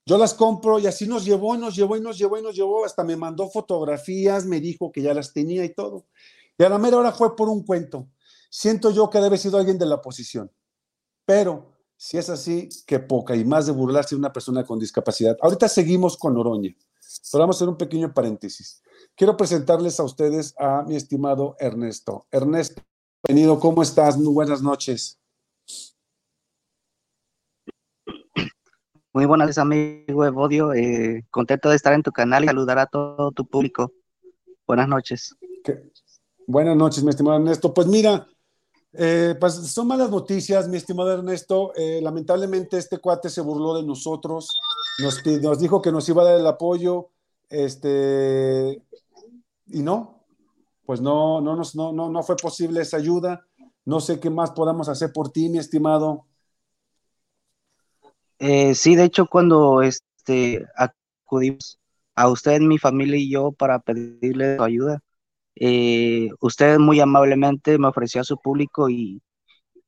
Yo 0.08 0.18
las 0.18 0.34
compro 0.34 0.78
y 0.78 0.86
así 0.86 1.08
nos 1.08 1.26
llevó 1.26 1.56
y 1.56 1.58
nos 1.58 1.76
llevó 1.76 1.98
y 1.98 2.02
nos 2.02 2.18
llevó 2.18 2.38
y 2.38 2.42
nos 2.42 2.56
llevó. 2.56 2.86
Hasta 2.86 3.04
me 3.04 3.16
mandó 3.16 3.50
fotografías, 3.50 4.46
me 4.46 4.60
dijo 4.60 4.92
que 4.92 5.02
ya 5.02 5.14
las 5.14 5.34
tenía 5.34 5.64
y 5.64 5.74
todo. 5.74 6.06
Y 6.58 6.64
a 6.64 6.70
la 6.70 6.78
mera 6.78 6.98
hora 6.98 7.12
fue 7.12 7.36
por 7.36 7.50
un 7.50 7.64
cuento. 7.64 8.08
Siento 8.50 8.92
yo 8.92 9.10
que 9.10 9.20
debe 9.20 9.38
sido 9.38 9.58
alguien 9.58 9.78
de 9.78 9.86
la 9.86 9.96
oposición. 9.96 10.52
Pero 11.26 11.75
si 11.98 12.18
es 12.18 12.30
así, 12.30 12.70
qué 12.86 13.00
poca 13.00 13.36
y 13.36 13.46
más 13.46 13.66
de 13.66 13.72
burlarse 13.72 14.16
de 14.16 14.20
una 14.20 14.34
persona 14.34 14.64
con 14.64 14.80
discapacidad. 14.80 15.38
Ahorita 15.42 15.68
seguimos 15.70 16.18
con 16.18 16.38
Oroña, 16.38 16.76
pero 17.32 17.42
vamos 17.42 17.56
a 17.56 17.58
hacer 17.58 17.70
un 17.70 17.78
pequeño 17.78 18.14
paréntesis. 18.14 18.82
Quiero 19.16 19.38
presentarles 19.38 20.00
a 20.00 20.04
ustedes 20.04 20.54
a 20.58 20.84
mi 20.84 20.96
estimado 20.96 21.56
Ernesto. 21.60 22.28
Ernesto, 22.32 22.82
bienvenido, 23.24 23.60
¿cómo 23.60 23.82
estás? 23.82 24.18
Muy 24.18 24.34
buenas 24.34 24.62
noches. 24.62 25.20
Muy 29.14 29.26
buenas, 29.26 29.58
amigo 29.58 30.26
Evodio. 30.26 30.74
Eh, 30.74 31.24
contento 31.32 31.70
de 31.70 31.78
estar 31.78 31.94
en 31.94 32.04
tu 32.04 32.12
canal 32.12 32.44
y 32.44 32.48
saludar 32.48 32.80
a 32.80 32.86
todo 32.86 33.32
tu 33.32 33.48
público. 33.48 33.94
Buenas 34.68 34.90
noches. 34.90 35.34
Buenas 36.46 36.76
noches, 36.76 37.02
mi 37.02 37.12
estimado 37.12 37.38
Ernesto. 37.38 37.74
Pues 37.74 37.88
mira, 37.88 38.28
eh, 38.98 39.36
pues 39.40 39.54
son 39.54 39.88
malas 39.88 40.10
noticias, 40.10 40.68
mi 40.68 40.78
estimado 40.78 41.14
Ernesto. 41.14 41.74
Eh, 41.76 42.00
lamentablemente 42.02 42.78
este 42.78 43.00
cuate 43.00 43.30
se 43.30 43.42
burló 43.42 43.76
de 43.76 43.84
nosotros, 43.84 44.60
nos, 45.00 45.60
dijo 45.60 45.82
que 45.82 45.92
nos 45.92 46.08
iba 46.10 46.22
a 46.22 46.26
dar 46.26 46.40
el 46.40 46.48
apoyo, 46.48 47.10
este, 47.50 48.82
y 49.68 49.82
no, 49.82 50.24
pues 50.86 51.02
no, 51.02 51.42
no, 51.42 51.56
nos, 51.56 51.76
no, 51.76 51.92
no, 51.92 52.10
no 52.10 52.24
fue 52.24 52.36
posible 52.36 52.82
esa 52.82 52.98
ayuda. 52.98 53.46
No 53.86 54.00
sé 54.00 54.20
qué 54.20 54.30
más 54.30 54.52
podamos 54.52 54.90
hacer 54.90 55.14
por 55.14 55.30
ti, 55.30 55.50
mi 55.50 55.60
estimado. 55.60 56.26
Eh, 58.40 58.74
sí, 58.76 58.96
de 58.96 59.04
hecho, 59.04 59.28
cuando 59.28 59.82
este, 59.82 60.66
acudimos 60.76 61.80
a 62.16 62.30
usted, 62.30 62.60
mi 62.62 62.78
familia 62.78 63.18
y 63.18 63.30
yo 63.30 63.52
para 63.52 63.80
pedirle 63.80 64.58
ayuda, 64.60 65.02
eh, 65.56 66.30
usted 66.42 66.78
muy 66.80 67.00
amablemente 67.00 67.78
me 67.78 67.88
ofreció 67.88 68.22
a 68.22 68.24
su 68.26 68.38
público 68.38 68.90
y, 68.90 69.22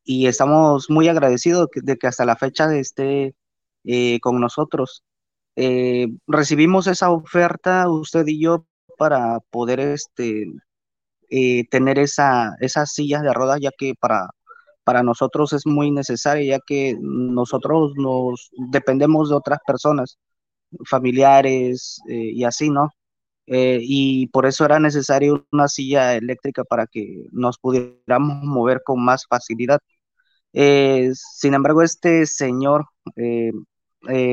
estamos 0.06 0.90
muy 0.90 1.10
agradecidos 1.10 1.68
de 1.76 1.98
que 1.98 2.08
hasta 2.08 2.26
la 2.26 2.38
fecha 2.38 2.74
esté 2.78 3.36
eh, 3.84 4.20
con 4.22 4.40
nosotros. 4.40 5.04
Eh, 5.56 6.08
recibimos 6.28 6.88
esa 6.88 7.12
oferta, 7.12 7.90
usted 7.90 8.26
y 8.28 8.42
yo, 8.42 8.66
para 8.98 9.40
poder 9.52 9.80
este, 9.82 10.46
tener 11.70 12.00
esa, 12.00 12.56
esas 12.62 12.94
sillas 12.94 13.22
de 13.24 13.34
ruedas, 13.34 13.60
ya 13.62 13.72
que 13.78 13.94
para, 14.00 14.30
para 14.84 15.04
nosotros 15.04 15.54
es 15.54 15.66
muy 15.66 15.92
necesaria, 15.92 16.58
ya 16.58 16.60
que 16.66 16.96
nosotros 17.02 17.94
nos 17.98 18.50
dependemos 18.72 19.30
de 19.30 19.36
otras 19.36 19.60
personas, 19.68 20.18
familiares 20.90 22.00
y 22.08 22.44
así, 22.46 22.70
¿no? 22.70 22.92
Eh, 23.48 23.80
y 23.82 24.28
por 24.28 24.46
eso 24.46 24.66
era 24.66 24.80
necesario 24.80 25.48
una 25.52 25.68
silla 25.70 26.16
eléctrica 26.16 26.64
para 26.66 26.88
que 26.88 27.28
nos 27.32 27.58
pudiéramos 27.58 28.44
mover 28.44 28.82
con 28.84 29.04
más 29.04 29.26
facilidad. 29.28 29.80
Eh, 30.54 31.12
sin 31.14 31.54
embargo, 31.54 31.84
este 31.84 32.26
señor 32.26 32.88
eh, 33.16 33.52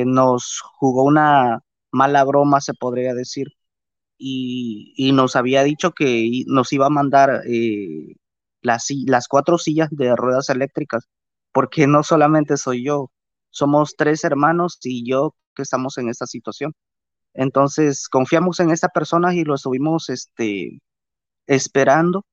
nos 0.07 0.61
jugó 0.79 1.05
una 1.05 1.61
mala 1.91 2.25
broma, 2.25 2.61
se 2.61 2.75
podría 2.75 3.15
decir, 3.15 3.49
y, 4.19 5.13
nos 5.15 5.37
había 5.37 5.65
dicho 5.65 5.93
que 5.93 6.45
nos 6.47 6.73
iba 6.73 6.87
a 6.87 6.91
mandar 6.91 7.43
las, 8.63 8.87
las 9.07 9.29
cuatro 9.29 9.59
sillas 9.59 9.89
de 9.93 10.17
ruedas 10.17 10.49
eléctricas, 10.51 11.09
porque 11.53 11.87
no 11.87 12.03
solamente 12.03 12.57
soy 12.57 12.85
yo, 12.85 13.11
somos 13.51 13.95
tres 13.97 14.25
hermanos 14.25 14.79
y 14.83 15.09
yo 15.09 15.35
que 15.55 15.63
estamos 15.63 15.99
en 15.99 16.09
esta 16.09 16.27
situación. 16.27 16.75
Entonces 17.35 18.09
confiamos 18.09 18.61
en 18.61 18.71
esta 18.71 18.89
persona 18.89 19.35
y 19.35 19.45
lo 19.45 19.57
estuvimos 19.57 20.09
este, 20.09 20.81
esperando, 21.47 22.25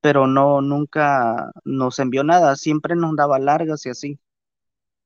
pero 0.00 0.26
no, 0.26 0.60
nunca 0.60 1.50
nos 1.64 1.98
envió 1.98 2.24
nada, 2.24 2.56
siempre 2.56 2.96
nos 2.96 3.14
daba 3.16 3.38
largas 3.38 3.86
y 3.86 3.90
así. 3.90 4.18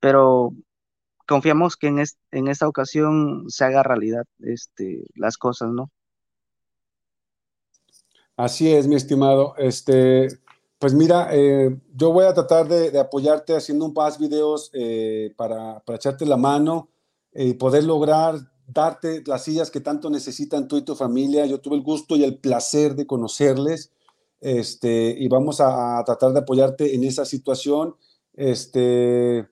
Pero 0.01 0.53
confiamos 1.29 1.77
que 1.77 1.89
en, 1.89 2.49
esta 2.49 2.67
ocasión 2.67 3.45
se 3.49 3.65
haga 3.65 3.83
realidad 3.83 4.25
este, 4.41 5.05
las 5.15 5.37
cosas, 5.37 5.71
¿no? 5.71 5.91
Así 8.37 8.73
es, 8.73 8.89
mi 8.89 8.97
estimado. 8.97 9.55
Este, 9.59 10.29
pues 10.79 10.95
mira, 10.95 11.29
eh, 11.31 11.79
yo 11.95 12.11
voy 12.11 12.25
a 12.25 12.33
tratar 12.33 12.67
de, 12.67 12.99
apoyarte 12.99 13.55
haciendo 13.55 13.85
un 13.85 13.93
más 13.93 14.19
videos 14.19 14.71
eh, 14.73 15.35
para, 15.37 15.81
para, 15.81 15.97
echarte 15.97 16.25
la 16.25 16.39
mano 16.39 16.89
y 17.33 17.53
poder 17.55 17.85
lograr 17.85 18.50
darte 18.73 19.23
las 19.27 19.45
sillas 19.45 19.71
que 19.71 19.81
tanto 19.81 20.11
necesitan 20.11 20.69
tú 20.69 20.77
y 20.77 20.83
tu 20.83 20.95
familia. 20.95 21.47
Yo 21.47 21.61
tuve 21.61 21.77
el 21.77 21.83
gusto 21.83 22.17
y 22.17 22.25
el 22.25 22.39
placer 22.39 22.95
de 22.95 23.07
conocerles 23.07 23.91
este, 24.41 25.15
y 25.19 25.29
vamos 25.29 25.61
a, 25.61 26.03
tratar 26.05 26.33
de 26.33 26.41
apoyarte 26.41 26.95
en 26.95 27.05
esa 27.05 27.25
situación. 27.25 27.97
Este, 28.35 29.49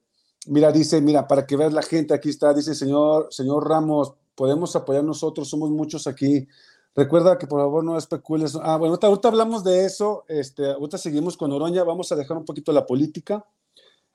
mira, 0.47 0.73
dice, 0.73 1.01
mira, 1.01 1.27
para 1.27 1.47
que 1.47 1.57
veas 1.57 1.73
la 1.73 1.83
gente, 1.83 2.15
aquí 2.15 2.31
está, 2.31 2.55
dice 2.55 2.75
señor, 2.75 3.29
señor 3.31 3.69
Ramos, 3.69 4.15
podemos 4.35 4.75
apoyar 4.77 5.05
nosotros, 5.05 5.49
somos 5.49 5.71
muchos 5.71 6.07
aquí. 6.07 6.49
Recuerda 6.95 7.39
que 7.39 7.47
por 7.47 7.61
favor 7.61 7.85
no 7.85 7.99
especules. 7.99 8.57
Ah, 8.61 8.77
bueno, 8.77 8.99
ahorita, 9.01 9.29
hablamos 9.29 9.63
de 9.63 9.85
eso, 9.85 10.25
este, 10.29 10.73
ahorita 10.73 10.99
seguimos 10.99 11.37
con 11.37 11.53
Oroña, 11.53 11.85
vamos 11.85 12.11
a 12.11 12.17
dejar 12.17 12.37
un 12.37 12.45
poquito 12.45 12.73
la 12.73 12.87
política 12.87 13.45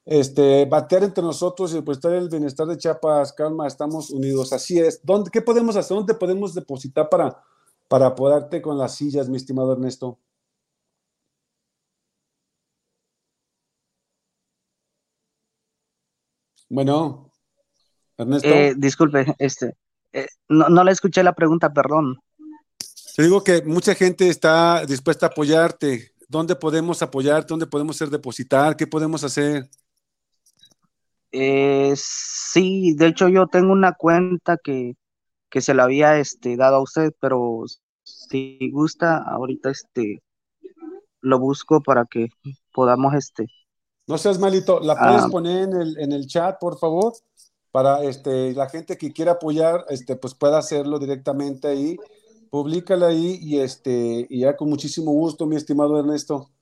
este, 0.06 0.66
batear 0.66 1.04
entre 1.04 1.24
nosotros 1.24 1.74
y 1.74 1.92
estar 1.92 2.12
el 2.14 2.30
bienestar 2.30 2.68
de 2.68 2.78
Chiapas, 2.78 3.32
calma, 3.34 3.68
estamos 3.68 4.10
unidos, 4.10 4.52
así 4.52 4.80
es. 4.80 5.00
¿Dónde, 5.04 5.30
¿Qué 5.32 5.42
podemos 5.42 5.76
hacer? 5.76 5.96
¿Dónde 5.96 6.14
podemos 6.14 6.54
depositar 6.54 7.10
para, 7.10 7.42
para 7.88 8.08
apoyarte 8.08 8.62
con 8.62 8.78
las 8.78 8.96
sillas, 8.96 9.30
mi 9.30 9.38
estimado 9.38 9.74
Ernesto? 9.74 10.20
Bueno, 16.70 17.32
Ernesto. 18.18 18.48
Eh, 18.48 18.74
disculpe, 18.76 19.36
este, 19.38 19.78
eh, 20.12 20.28
no, 20.50 20.70
no 20.70 20.84
le 20.84 20.92
escuché 20.92 21.24
la 21.24 21.34
pregunta, 21.34 21.72
perdón. 21.72 22.20
Te 23.16 23.22
digo 23.22 23.44
que 23.44 23.62
mucha 23.62 23.94
gente 23.94 24.28
está 24.28 24.86
dispuesta 24.86 25.28
a 25.28 25.30
apoyarte. 25.30 26.14
¿Dónde 26.28 26.56
podemos 26.56 27.04
apoyarte? 27.04 27.50
¿Dónde 27.50 27.68
podemos 27.68 27.96
ser 27.96 28.10
depositar? 28.10 28.76
¿Qué 28.76 28.88
podemos 28.88 29.24
hacer? 29.24 29.70
Eh, 31.36 31.94
sí, 31.96 32.94
de 32.96 33.08
hecho 33.08 33.28
yo 33.28 33.48
tengo 33.48 33.74
una 33.74 33.94
cuenta 33.94 34.58
que, 34.64 34.96
que 35.50 35.62
se 35.62 35.74
la 35.74 35.86
había 35.86 36.20
este, 36.20 36.56
dado 36.56 36.76
a 36.76 36.84
usted, 36.84 37.12
pero 37.20 37.64
si 38.04 38.70
gusta, 38.72 39.18
ahorita 39.18 39.72
este, 39.72 40.22
lo 41.22 41.40
busco 41.40 41.82
para 41.82 42.06
que 42.06 42.30
podamos 42.72 43.16
este. 43.16 43.48
No 44.06 44.20
seas 44.20 44.38
malito, 44.38 44.80
¿la 44.80 44.96
puedes 44.96 45.24
ah. 45.24 45.30
poner 45.32 45.64
en 45.64 45.82
el, 45.82 46.00
en 46.00 46.12
el 46.12 46.28
chat, 46.28 46.60
por 46.60 46.78
favor? 46.78 47.14
Para 47.72 48.04
este, 48.04 48.54
la 48.54 48.70
gente 48.70 48.96
que 48.98 49.12
quiera 49.12 49.34
apoyar, 49.34 49.86
este, 49.90 50.16
pues 50.16 50.36
pueda 50.36 50.60
hacerlo 50.60 51.00
directamente 51.00 51.68
ahí. 51.68 51.98
Públicala 52.52 53.08
ahí 53.08 53.40
y 53.42 53.60
este, 53.60 54.28
y 54.30 54.42
ya 54.42 54.56
con 54.56 54.70
muchísimo 54.70 55.12
gusto, 55.12 55.48
mi 55.48 55.56
estimado 55.56 55.98
Ernesto 55.98 56.53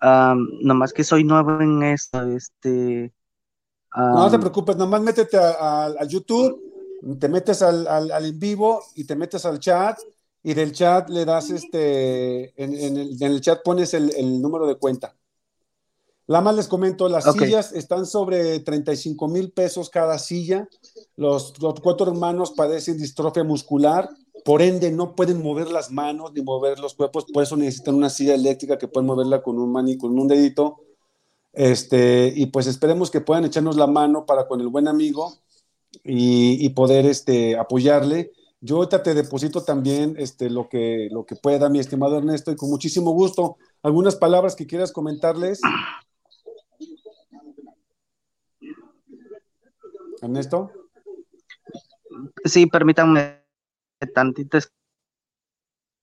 nomás 0.00 0.92
que 0.92 1.04
soy 1.04 1.24
nuevo 1.24 1.60
en 1.60 1.82
esto, 1.82 2.22
este... 2.22 3.12
no 3.94 4.30
te 4.30 4.38
preocupes, 4.38 4.76
nomás 4.76 5.02
métete 5.02 5.36
a, 5.38 6.04
YouTube, 6.08 6.60
te 7.18 7.28
metes 7.28 7.62
al, 7.62 7.86
al, 7.86 8.24
en 8.24 8.38
vivo 8.38 8.82
y 8.94 9.04
te 9.04 9.16
metes 9.16 9.44
al 9.44 9.58
chat 9.58 9.98
y 10.42 10.54
del 10.54 10.72
chat 10.72 11.08
le 11.10 11.24
das 11.24 11.50
este, 11.50 12.52
en, 12.62 12.96
el, 13.20 13.40
chat 13.40 13.62
pones 13.62 13.94
el, 13.94 14.40
número 14.40 14.66
de 14.66 14.76
cuenta. 14.76 15.14
La 16.26 16.40
más 16.40 16.54
les 16.54 16.68
comento, 16.68 17.08
las 17.08 17.24
sillas 17.24 17.72
están 17.72 18.06
sobre 18.06 18.60
35 18.60 19.28
mil 19.28 19.50
pesos 19.50 19.90
cada 19.90 20.18
silla. 20.18 20.68
Los, 21.16 21.54
cuatro 21.82 22.10
hermanos 22.10 22.52
padecen 22.52 22.96
distrofia 22.96 23.42
muscular, 23.42 24.08
por 24.44 24.62
ende 24.62 24.90
no 24.90 25.14
pueden 25.14 25.42
mover 25.42 25.70
las 25.70 25.90
manos 25.90 26.32
ni 26.32 26.42
mover 26.42 26.78
los 26.78 26.94
cuerpos, 26.94 27.26
por 27.32 27.42
eso 27.42 27.56
necesitan 27.56 27.94
una 27.94 28.10
silla 28.10 28.34
eléctrica 28.34 28.78
que 28.78 28.88
pueden 28.88 29.06
moverla 29.06 29.42
con 29.42 29.58
un 29.58 29.72
mani, 29.72 29.96
con 29.96 30.18
un 30.18 30.28
dedito. 30.28 30.80
Este, 31.52 32.32
y 32.34 32.46
pues 32.46 32.66
esperemos 32.66 33.10
que 33.10 33.20
puedan 33.20 33.44
echarnos 33.44 33.76
la 33.76 33.86
mano 33.86 34.24
para 34.24 34.46
con 34.46 34.60
el 34.60 34.68
buen 34.68 34.86
amigo 34.86 35.34
y, 36.04 36.64
y 36.64 36.68
poder 36.70 37.06
este, 37.06 37.56
apoyarle 37.58 38.32
yo 38.62 38.76
ahorita 38.76 39.02
te 39.02 39.14
deposito 39.14 39.64
también 39.64 40.14
este, 40.18 40.50
lo, 40.50 40.68
que, 40.68 41.08
lo 41.10 41.24
que 41.24 41.34
pueda, 41.34 41.70
mi 41.70 41.78
estimado 41.78 42.18
Ernesto, 42.18 42.52
y 42.52 42.56
con 42.56 42.68
muchísimo 42.68 43.12
gusto. 43.12 43.56
¿Algunas 43.82 44.16
palabras 44.16 44.54
que 44.54 44.66
quieras 44.66 44.92
comentarles? 44.92 45.62
Ernesto. 50.20 50.70
Sí, 52.44 52.66
permítanme 52.66 53.39
tantito. 54.06 54.58
Es 54.58 54.72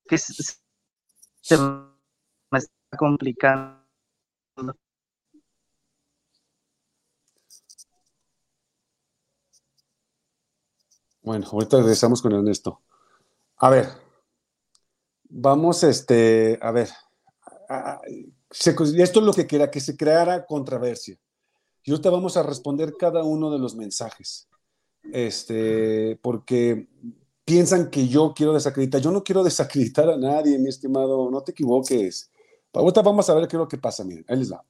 que 0.08 0.18
se 0.18 1.58
me 1.58 2.58
está 2.58 2.98
complicando. 2.98 3.84
Bueno, 11.22 11.46
ahorita 11.52 11.78
regresamos 11.78 12.22
con 12.22 12.32
Ernesto. 12.32 12.82
A 13.58 13.70
ver, 13.70 13.90
vamos, 15.24 15.84
este, 15.84 16.58
a 16.62 16.72
ver, 16.72 16.90
esto 18.50 19.20
es 19.20 19.26
lo 19.26 19.34
que 19.34 19.46
quiera, 19.46 19.70
que 19.70 19.82
se 19.82 19.98
creara 19.98 20.46
controversia. 20.46 21.18
Y 21.84 21.92
ahorita 21.92 22.10
vamos 22.10 22.38
a 22.38 22.44
responder 22.44 22.96
cada 22.98 23.24
uno 23.24 23.52
de 23.52 23.60
los 23.60 23.76
mensajes, 23.76 24.48
este, 25.12 26.18
porque 26.22 26.88
piensan 27.48 27.90
que 27.90 28.08
yo 28.10 28.34
quiero 28.36 28.54
desacreditar. 28.54 29.02
Yo 29.02 29.12
no 29.12 29.24
quiero 29.24 29.42
desacreditar 29.44 30.10
a 30.10 30.18
nadie, 30.18 30.60
mi 30.60 30.68
estimado, 30.70 31.32
no 31.32 31.42
te 31.44 31.52
equivoques. 31.54 32.30
Ahorita 32.74 33.02
vamos 33.02 33.30
a 33.30 33.34
ver 33.36 33.48
qué 33.48 33.56
es 33.56 33.60
lo 33.60 33.68
que 33.70 33.78
pasa, 33.78 34.04
miren, 34.04 34.26
ahí 34.28 34.38
les 34.38 34.52
va. 34.52 34.66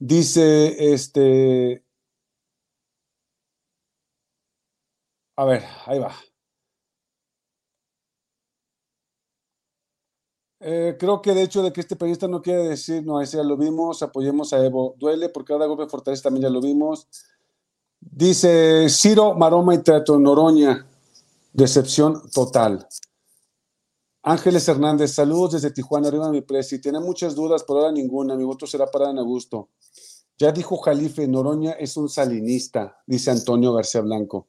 Dice, 0.00 0.92
este, 0.92 1.82
A 5.36 5.44
ver, 5.44 5.62
ahí 5.86 5.98
va. 6.00 6.12
Eh, 10.60 10.96
creo 10.98 11.22
que 11.22 11.32
de 11.34 11.42
hecho 11.42 11.62
de 11.62 11.72
que 11.72 11.80
este 11.80 11.94
periodista 11.96 12.26
no 12.26 12.42
quiere 12.42 12.64
decir, 12.68 13.04
no, 13.04 13.20
ese 13.20 13.36
ya 13.36 13.44
lo 13.44 13.56
vimos, 13.56 14.02
apoyemos 14.02 14.52
a 14.52 14.64
Evo. 14.64 14.94
Duele 14.98 15.28
porque 15.28 15.52
cada 15.52 15.66
golpe 15.66 15.86
fortalece 15.88 16.22
también 16.24 16.42
ya 16.44 16.50
lo 16.50 16.60
vimos. 16.60 17.08
Dice 18.10 18.88
Ciro, 18.88 19.34
Maroma 19.34 19.74
y 19.74 19.78
Teatro 19.78 20.18
Noroña. 20.18 20.86
Decepción 21.52 22.28
total. 22.30 22.86
Ángeles 24.22 24.68
Hernández, 24.68 25.12
saludos 25.12 25.52
desde 25.52 25.70
Tijuana, 25.70 26.08
arriba 26.08 26.30
mi 26.30 26.40
presi. 26.40 26.80
Tiene 26.80 27.00
muchas 27.00 27.34
dudas, 27.34 27.64
por 27.64 27.78
ahora 27.78 27.92
ninguna. 27.92 28.36
Mi 28.36 28.44
voto 28.44 28.66
será 28.66 28.86
para 28.86 29.08
Ana 29.08 29.20
Augusto. 29.20 29.70
Ya 30.38 30.52
dijo 30.52 30.76
Jalife, 30.76 31.26
Noroña 31.26 31.72
es 31.72 31.96
un 31.96 32.08
salinista, 32.08 32.98
dice 33.06 33.30
Antonio 33.30 33.72
García 33.72 34.00
Blanco. 34.00 34.48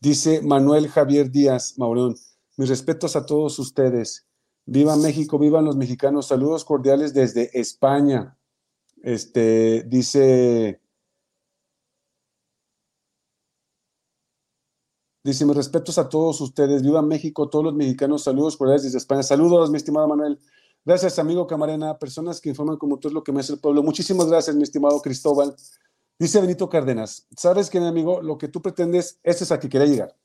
Dice 0.00 0.40
Manuel 0.42 0.88
Javier 0.88 1.30
Díaz 1.30 1.74
Maurón, 1.76 2.16
mis 2.56 2.68
respetos 2.68 3.16
a 3.16 3.26
todos 3.26 3.58
ustedes. 3.58 4.26
Viva 4.64 4.96
México, 4.96 5.38
vivan 5.38 5.64
los 5.64 5.76
mexicanos. 5.76 6.28
Saludos 6.28 6.64
cordiales 6.64 7.12
desde 7.12 7.50
España. 7.58 8.38
Este 9.02 9.82
dice 9.88 10.80
Dice, 15.22 15.44
mis 15.44 15.56
respetos 15.56 15.98
a 15.98 16.08
todos 16.08 16.40
ustedes. 16.40 16.82
Viva 16.82 17.02
México, 17.02 17.48
todos 17.48 17.64
los 17.64 17.74
mexicanos. 17.74 18.22
Saludos 18.22 18.56
cordiales 18.56 18.84
desde 18.84 18.98
España. 18.98 19.22
Saludos, 19.22 19.70
mi 19.70 19.76
estimado 19.76 20.08
Manuel. 20.08 20.38
Gracias, 20.84 21.18
amigo 21.18 21.46
Camarena. 21.46 21.98
Personas 21.98 22.40
que 22.40 22.48
informan 22.48 22.78
como 22.78 22.98
tú 22.98 23.08
es 23.08 23.14
lo 23.14 23.22
que 23.22 23.32
me 23.32 23.40
hace 23.40 23.52
el 23.52 23.60
pueblo. 23.60 23.82
Muchísimas 23.82 24.28
gracias, 24.28 24.56
mi 24.56 24.62
estimado 24.62 25.00
Cristóbal. 25.02 25.54
Dice 26.18 26.40
Benito 26.40 26.68
Cárdenas, 26.68 27.26
¿sabes 27.36 27.70
qué, 27.70 27.80
mi 27.80 27.86
amigo? 27.86 28.20
Lo 28.22 28.36
que 28.36 28.48
tú 28.48 28.60
pretendes, 28.60 29.18
ese 29.22 29.44
es 29.44 29.52
a 29.52 29.58
que 29.58 29.68
quería 29.68 29.86
llegar. 29.86 30.16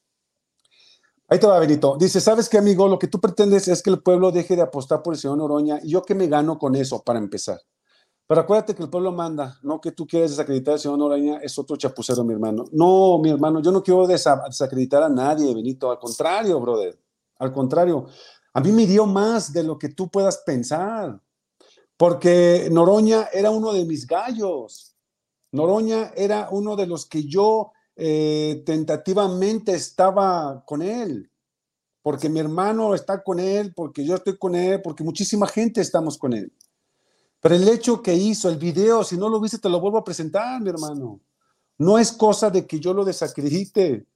Ahí 1.28 1.40
te 1.40 1.48
va, 1.48 1.58
Benito. 1.60 1.98
Dice, 1.98 2.22
¿sabes 2.22 2.50
qué, 2.50 2.58
amigo? 2.58 2.88
Lo 2.88 3.00
que 3.00 3.08
tú 3.08 3.20
pretendes 3.20 3.68
es 3.68 3.82
que 3.82 3.90
el 3.90 4.02
pueblo 4.02 4.32
deje 4.32 4.56
de 4.56 4.62
apostar 4.62 5.02
por 5.02 5.14
el 5.14 5.20
señor 5.20 5.38
Noroña. 5.38 5.80
¿Y 5.82 5.92
yo 5.92 6.04
qué 6.04 6.14
me 6.14 6.28
gano 6.28 6.60
con 6.60 6.76
eso, 6.76 7.02
para 7.02 7.18
empezar? 7.20 7.62
Pero 8.28 8.42
acuérdate 8.42 8.74
que 8.74 8.82
el 8.82 8.90
pueblo 8.90 9.12
manda, 9.12 9.60
no 9.62 9.80
que 9.80 9.92
tú 9.92 10.08
quieres 10.08 10.32
desacreditar 10.32 10.74
al 10.74 10.80
señor 10.80 10.98
Noroña, 10.98 11.38
es 11.38 11.58
otro 11.60 11.78
chapucero, 11.78 12.24
mi 12.24 12.34
hermano. 12.34 12.66
No, 12.72 13.20
mi 13.20 13.30
hermano, 13.30 13.62
yo 13.62 13.72
no 13.72 13.84
quiero 13.84 14.08
desacreditar 14.08 15.04
a 15.04 15.10
nadie, 15.10 15.54
Benito. 15.54 15.92
Al 15.92 16.00
contrario, 16.00 16.60
brother. 16.60 17.00
Al 17.38 17.52
contrario. 17.54 18.08
A 18.54 18.62
mí 18.62 18.72
me 18.72 18.88
dio 18.88 19.06
más 19.06 19.54
de 19.54 19.64
lo 19.64 19.78
que 19.78 19.90
tú 19.90 20.10
puedas 20.10 20.40
pensar. 20.40 21.22
Porque 21.98 22.68
Noroña 22.72 23.30
era 23.32 23.52
uno 23.52 23.74
de 23.74 23.86
mis 23.86 24.08
gallos. 24.08 24.96
Noroña 25.52 26.12
era 26.16 26.50
uno 26.52 26.76
de 26.76 26.88
los 26.88 27.06
que 27.06 27.24
yo 27.24 27.72
eh, 27.96 28.62
tentativamente 28.66 29.74
estaba 29.74 30.64
con 30.66 30.82
él, 30.82 31.32
porque 32.02 32.28
mi 32.28 32.42
hermano 32.42 32.94
está 32.94 33.24
con 33.24 33.40
él, 33.40 33.74
porque 33.74 34.04
yo 34.04 34.16
estoy 34.16 34.38
con 34.38 34.54
él, 34.54 34.82
porque 34.82 35.04
muchísima 35.04 35.48
gente 35.48 35.80
estamos 35.80 36.18
con 36.18 36.34
él. 36.34 36.52
Pero 37.46 37.58
el 37.58 37.70
hecho 37.70 38.02
que 38.02 38.12
hizo, 38.12 38.50
el 38.50 38.58
video, 38.58 39.04
si 39.04 39.18
no 39.18 39.30
lo 39.30 39.40
viste, 39.40 39.60
te 39.60 39.70
lo 39.70 39.80
vuelvo 39.80 40.00
a 40.00 40.04
presentar, 40.04 40.60
mi 40.60 40.70
hermano. 40.70 41.22
No 41.78 42.00
es 42.00 42.12
cosa 42.12 42.50
de 42.50 42.66
que 42.66 42.80
yo 42.80 42.92
lo 42.92 43.06
desacredite. 43.06 44.08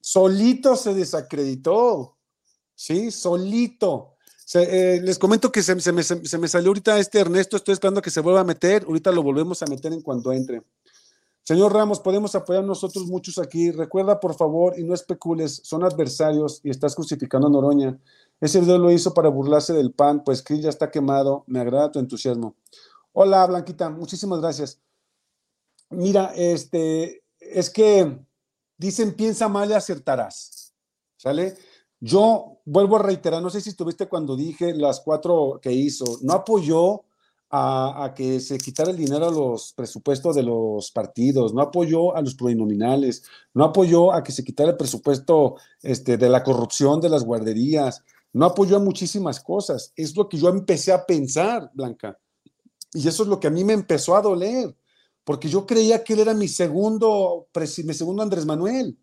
Solito 0.00 0.76
se 0.76 0.94
desacreditó. 0.94 2.16
¿Sí? 2.76 3.10
Solito. 3.10 4.14
Eh, 4.54 5.00
les 5.02 5.18
comento 5.18 5.50
que 5.50 5.64
se, 5.64 5.74
me, 5.74 5.80
se, 6.04 6.38
me, 6.38 6.46
salió 6.46 6.68
ahorita 6.68 6.96
este 7.00 7.18
Ernesto, 7.18 7.56
estoy 7.56 7.72
esperando 7.72 8.00
que 8.00 8.12
se 8.12 8.20
vuelva 8.20 8.42
a 8.42 8.44
meter, 8.44 8.84
ahorita 8.86 9.10
lo 9.10 9.24
volvemos 9.24 9.60
a 9.64 9.66
meter 9.66 9.92
en 9.92 10.00
cuanto 10.00 10.32
entre. 10.32 10.62
Señor 11.42 11.72
Ramos, 11.72 11.98
podemos 11.98 12.36
apoyar 12.36 12.62
nosotros 12.62 13.06
muchos 13.06 13.38
aquí. 13.38 13.72
Recuerda, 13.72 14.20
por 14.20 14.36
favor, 14.36 14.78
y 14.78 14.84
no 14.84 14.94
especules, 14.94 15.60
son 15.64 15.82
adversarios 15.82 16.60
y 16.62 16.70
estás 16.70 16.94
crucificando 16.94 17.48
a 17.48 17.50
Noroña. 17.50 17.98
Ese 18.40 18.60
video 18.60 18.78
lo 18.78 18.90
hizo 18.90 19.14
para 19.14 19.30
burlarse 19.30 19.72
del 19.72 19.92
pan, 19.92 20.22
pues 20.22 20.42
Chris 20.42 20.62
ya 20.62 20.68
está 20.68 20.90
quemado. 20.90 21.44
Me 21.46 21.60
agrada 21.60 21.90
tu 21.90 21.98
entusiasmo. 21.98 22.54
Hola, 23.12 23.46
Blanquita, 23.46 23.88
muchísimas 23.88 24.40
gracias. 24.40 24.78
Mira, 25.88 26.32
este, 26.36 27.22
es 27.38 27.70
que 27.70 28.18
dicen 28.76 29.14
piensa 29.14 29.48
mal 29.48 29.70
y 29.70 29.72
acertarás. 29.72 30.74
¿Sale? 31.16 31.56
Yo 31.98 32.58
vuelvo 32.66 32.96
a 32.96 33.02
reiterar, 33.02 33.42
no 33.42 33.48
sé 33.48 33.60
si 33.62 33.70
estuviste 33.70 34.06
cuando 34.06 34.36
dije 34.36 34.74
las 34.74 35.00
cuatro 35.00 35.58
que 35.62 35.72
hizo, 35.72 36.04
no 36.22 36.34
apoyó 36.34 37.04
a, 37.50 38.12
que 38.14 38.40
se 38.40 38.58
quitara 38.58 38.90
el 38.90 38.96
dinero 38.98 39.28
a 39.28 39.30
los 39.30 39.72
presupuestos 39.72 40.36
de 40.36 40.42
los 40.42 40.90
partidos, 40.90 41.54
no 41.54 41.62
apoyó 41.62 42.14
a 42.14 42.20
los 42.20 42.34
plurinominales, 42.34 43.22
no 43.54 43.64
apoyó 43.64 44.12
a 44.12 44.22
que 44.22 44.32
se 44.32 44.44
quitara 44.44 44.70
el 44.70 44.76
presupuesto 44.76 45.56
este, 45.82 46.18
de 46.18 46.28
la 46.28 46.42
corrupción 46.42 47.00
de 47.00 47.08
las 47.08 47.24
guarderías, 47.24 48.04
no 48.36 48.44
apoyó 48.44 48.76
a 48.76 48.80
muchísimas 48.80 49.40
cosas. 49.40 49.94
Es 49.96 50.14
lo 50.14 50.28
que 50.28 50.36
yo 50.36 50.50
empecé 50.50 50.92
a 50.92 51.06
pensar, 51.06 51.70
Blanca. 51.72 52.18
Y 52.92 53.08
eso 53.08 53.22
es 53.22 53.30
lo 53.30 53.40
que 53.40 53.46
a 53.46 53.50
mí 53.50 53.64
me 53.64 53.72
empezó 53.72 54.14
a 54.14 54.20
doler, 54.20 54.76
porque 55.24 55.48
yo 55.48 55.64
creía 55.64 56.04
que 56.04 56.12
él 56.12 56.20
era 56.20 56.34
mi 56.34 56.46
segundo, 56.46 57.48
mi 57.84 57.94
segundo 57.94 58.22
Andrés 58.22 58.44
Manuel, 58.44 58.98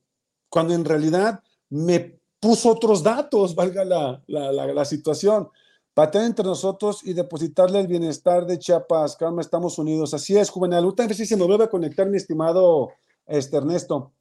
cuando 0.50 0.76
en 0.76 0.86
realidad 0.86 1.42
me 1.70 2.20
puso 2.40 2.70
otros 2.70 3.02
datos, 3.02 3.56
valga 3.56 3.84
la, 3.84 4.24
la, 4.28 4.52
la 4.52 4.86
situación 4.86 5.50
patear 5.96 6.26
entre 6.26 6.46
nosotros 6.46 7.02
y 7.04 7.14
depositarle 7.14 7.80
el 7.80 7.88
bienestar 7.88 8.46
de 8.46 8.60
Chiapas. 8.60 9.16
Calma, 9.16 9.42
estamos 9.42 9.80
unidos. 9.80 10.14
Así 10.14 10.38
es, 10.38 10.52
Juvenal. 10.52 10.84
Ahorita 10.84 11.12
si 11.12 11.26
se 11.26 11.38
me 11.38 11.46
vuelve 11.46 11.64
a 11.64 11.70
conectar, 11.70 12.08
mi 12.08 12.18
estimado 12.18 12.92
este, 13.26 13.58
Ernesto. 13.58 14.12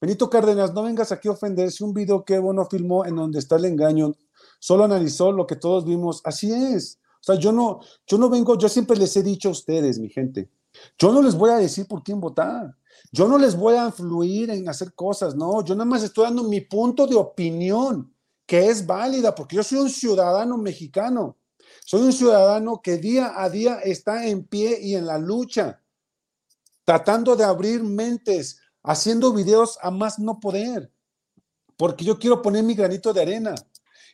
Benito 0.00 0.28
Cárdenas, 0.28 0.72
no 0.72 0.82
vengas 0.82 1.12
aquí 1.12 1.28
a 1.28 1.32
ofenderse. 1.32 1.84
Un 1.84 1.94
video 1.94 2.24
que 2.24 2.34
Evo 2.34 2.52
no 2.52 2.66
filmó 2.66 3.04
en 3.04 3.16
donde 3.16 3.38
está 3.38 3.56
el 3.56 3.66
engaño. 3.66 4.14
Solo 4.62 4.84
analizó 4.84 5.32
lo 5.32 5.44
que 5.44 5.56
todos 5.56 5.84
vimos. 5.84 6.20
Así 6.22 6.52
es. 6.52 7.00
O 7.20 7.24
sea, 7.24 7.34
yo 7.34 7.50
no, 7.50 7.80
yo 8.06 8.16
no 8.16 8.30
vengo, 8.30 8.56
yo 8.56 8.68
siempre 8.68 8.96
les 8.96 9.16
he 9.16 9.22
dicho 9.24 9.48
a 9.48 9.52
ustedes, 9.52 9.98
mi 9.98 10.08
gente, 10.08 10.48
yo 10.96 11.12
no 11.12 11.20
les 11.20 11.34
voy 11.34 11.50
a 11.50 11.56
decir 11.56 11.88
por 11.88 12.04
quién 12.04 12.20
votar. 12.20 12.72
Yo 13.10 13.26
no 13.26 13.38
les 13.38 13.56
voy 13.56 13.74
a 13.74 13.86
influir 13.86 14.50
en 14.50 14.68
hacer 14.68 14.94
cosas, 14.94 15.34
no. 15.34 15.64
Yo 15.64 15.74
nada 15.74 15.84
más 15.84 16.04
estoy 16.04 16.26
dando 16.26 16.44
mi 16.44 16.60
punto 16.60 17.08
de 17.08 17.16
opinión 17.16 18.14
que 18.46 18.68
es 18.68 18.86
válida, 18.86 19.34
porque 19.34 19.56
yo 19.56 19.64
soy 19.64 19.80
un 19.80 19.90
ciudadano 19.90 20.56
mexicano, 20.56 21.38
soy 21.84 22.02
un 22.02 22.12
ciudadano 22.12 22.80
que 22.80 22.98
día 22.98 23.32
a 23.34 23.50
día 23.50 23.80
está 23.80 24.26
en 24.28 24.44
pie 24.44 24.78
y 24.80 24.94
en 24.94 25.06
la 25.06 25.18
lucha, 25.18 25.82
tratando 26.84 27.34
de 27.34 27.42
abrir 27.42 27.82
mentes, 27.82 28.60
haciendo 28.84 29.32
videos 29.32 29.76
a 29.82 29.90
más 29.90 30.20
no 30.20 30.38
poder. 30.38 30.92
porque 31.76 32.04
yo 32.04 32.16
quiero 32.16 32.40
poner 32.40 32.62
mi 32.62 32.74
granito 32.74 33.12
de 33.12 33.22
arena. 33.22 33.54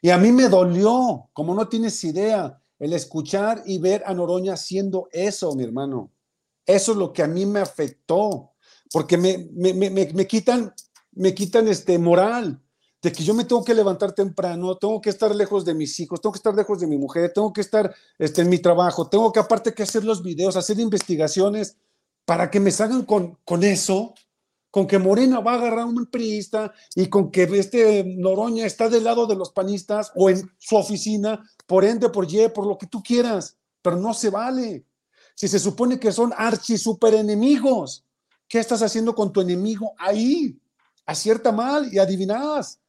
Y 0.01 0.11
a 0.11 0.18
mí 0.18 0.32
me 0.32 0.49
dolió, 0.49 1.28
como 1.32 1.55
no 1.55 1.68
tienes 1.68 2.03
idea, 2.05 2.61
el 2.78 2.92
escuchar 2.92 3.62
y 3.66 3.78
ver 3.78 4.03
a 4.07 4.14
Noroña 4.14 4.55
haciendo 4.55 5.09
eso, 5.12 5.55
mi 5.55 5.64
hermano. 5.64 6.12
Eso 6.64 6.92
es 6.92 6.99
lo 6.99 7.12
que 7.12 7.22
a 7.22 7.28
mí 7.28 7.46
me 7.46 7.61
afectó, 7.61 8.53
porque 8.92 9.16
me, 9.16 9.49
me, 9.53 9.72
me, 9.72 9.90
me 9.90 10.26
quitan, 10.26 10.72
me 11.12 11.34
quitan 11.34 11.66
este 11.68 11.99
moral 11.99 12.62
de 13.01 13.12
que 13.12 13.22
yo 13.22 13.32
me 13.32 13.44
tengo 13.44 13.64
que 13.64 13.74
levantar 13.74 14.12
temprano, 14.12 14.76
tengo 14.76 15.01
que 15.01 15.11
estar 15.11 15.34
lejos 15.34 15.64
de 15.64 15.74
mis 15.74 15.99
hijos, 16.01 16.20
tengo 16.20 16.32
que 16.32 16.38
estar 16.38 16.55
lejos 16.55 16.80
de 16.80 16.86
mi 16.86 16.99
mujer, 16.99 17.32
tengo 17.32 17.53
que 17.53 17.61
estar 17.61 17.94
este, 18.18 18.42
en 18.42 18.49
mi 18.49 18.59
trabajo, 18.59 19.09
tengo 19.09 19.32
que 19.32 19.40
aparte 19.40 19.72
que 19.72 19.84
hacer 19.84 20.05
los 20.05 20.22
videos, 20.22 20.57
hacer 20.57 20.80
investigaciones 20.80 21.76
para 22.24 22.51
que 22.51 22.61
me 22.61 22.70
salgan 22.70 23.05
con, 23.05 23.38
con 23.44 23.62
eso, 23.62 24.14
con 24.70 24.86
que 24.86 24.98
Morena 24.98 25.40
va 25.40 25.52
a 25.52 25.54
agarrar 25.56 25.86
un 25.86 26.06
priista 26.06 26.72
y 26.94 27.08
con 27.08 27.30
que 27.30 27.44
este 27.44 28.04
Noroña 28.04 28.66
está 28.66 28.88
del 28.88 29.04
lado 29.04 29.26
de 29.26 29.36
los 29.36 29.50
panistas 29.50 30.12
o 30.14 30.28
en 30.30 30.50
su 30.58 30.76
oficina, 30.76 31.42
por 31.66 31.84
ende, 31.84 32.08
por 32.10 32.30
Y, 32.30 32.48
por 32.48 32.66
lo 32.66 32.76
que 32.76 32.86
tú 32.86 33.02
quieras, 33.02 33.56
pero 33.82 33.96
no 33.96 34.12
se 34.12 34.30
vale. 34.30 34.84
Si 35.34 35.48
se 35.48 35.58
supone 35.58 35.98
que 35.98 36.12
son 36.12 36.32
archi 36.36 36.76
super 36.76 37.14
enemigos, 37.14 38.04
¿qué 38.48 38.58
estás 38.58 38.82
haciendo 38.82 39.14
con 39.14 39.32
tu 39.32 39.40
enemigo 39.40 39.94
ahí? 39.98 40.58
Acierta 41.06 41.52
mal 41.52 41.92
y 41.92 41.98
adivinas. 41.98 42.80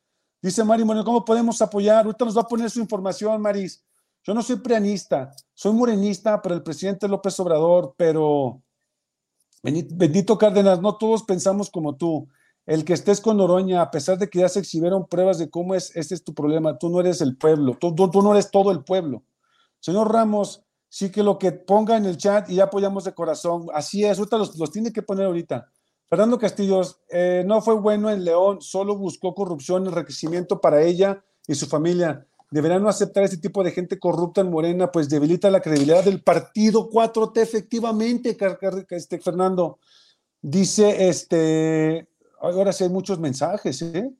Dice 0.41 0.63
Mari 0.63 0.84
Moreno, 0.84 1.05
¿cómo 1.05 1.23
podemos 1.23 1.61
apoyar? 1.61 2.05
Ahorita 2.05 2.25
nos 2.25 2.36
va 2.36 2.41
a 2.41 2.47
poner 2.47 2.69
su 2.69 2.80
información, 2.80 3.41
Maris. 3.41 3.84
Yo 4.23 4.34
no 4.34 4.41
soy 4.41 4.57
prianista, 4.57 5.34
soy 5.53 5.73
morenista 5.73 6.41
pero 6.41 6.55
el 6.55 6.63
presidente 6.63 7.07
López 7.07 7.39
Obrador, 7.39 7.93
pero 7.97 8.61
bendito 9.62 10.38
Cárdenas, 10.38 10.82
no 10.82 10.97
todos 10.97 11.24
pensamos 11.24 11.70
como 11.70 11.95
tú. 11.95 12.28
El 12.66 12.86
que 12.86 12.93
estés 12.93 13.20
con 13.20 13.38
Noroña, 13.38 13.82
a 13.82 13.89
pesar 13.89 14.18
de 14.20 14.30
que 14.30 14.39
ya 14.39 14.49
se 14.49 14.60
exhibieron 14.60 15.07
pruebas 15.07 15.39
de 15.39 15.49
cómo 15.49 15.74
es, 15.74 15.95
ese 15.95 16.14
es 16.14 16.24
tu 16.24 16.36
problema, 16.36 16.78
tú 16.78 16.89
no 16.89 16.99
eres 16.99 17.20
el 17.22 17.36
pueblo, 17.36 17.76
tú, 17.80 18.22
no 18.22 18.32
eres 18.32 18.51
todo 18.51 18.72
el 18.72 18.84
pueblo. 18.84 19.24
Señor 19.80 20.14
Ramos, 20.14 20.64
sí 20.88 21.12
que 21.12 21.24
lo 21.24 21.39
que 21.39 21.51
ponga 21.51 21.97
en 21.97 22.05
el 22.05 22.18
chat 22.18 22.47
y 22.49 22.55
ya 22.55 22.66
apoyamos 22.66 23.05
de 23.05 23.14
corazón, 23.14 23.66
así 23.74 24.05
es, 24.05 24.20
ahorita 24.20 24.38
los, 24.38 24.72
tiene 24.72 24.93
que 24.93 25.01
poner 25.01 25.26
ahorita. 25.26 25.68
Fernando 26.07 26.38
Castillos 26.38 26.99
eh, 27.10 27.43
no 27.45 27.62
fue 27.62 27.74
bueno 27.74 28.12
en 28.12 28.24
León, 28.24 28.62
solo 28.62 28.95
buscó 28.95 29.34
corrupción, 29.34 29.88
enriquecimiento 29.88 30.62
para 30.62 30.82
ella 30.84 31.24
y 31.47 31.55
su 31.55 31.66
familia. 31.66 32.28
Deberán 32.52 32.82
no 32.82 32.89
aceptar 32.89 33.24
este 33.24 33.38
tipo 33.38 33.64
de 33.64 33.72
gente 33.72 34.00
corrupta 34.00 34.41
en 34.41 34.50
Morena, 34.50 34.91
pues 34.91 35.08
debilita 35.08 35.52
la 35.52 35.62
credibilidad 35.62 36.04
del 36.04 36.24
partido 36.24 36.89
4T, 36.89 37.38
efectivamente, 37.41 38.36
este, 38.89 39.20
Fernando. 39.20 39.80
Dice, 40.41 41.10
este, 41.10 42.08
ahora 42.39 42.74
sí 42.74 42.86
hay 42.86 42.89
muchos 42.89 43.20
mensajes, 43.20 43.82
¿eh? 43.82 44.12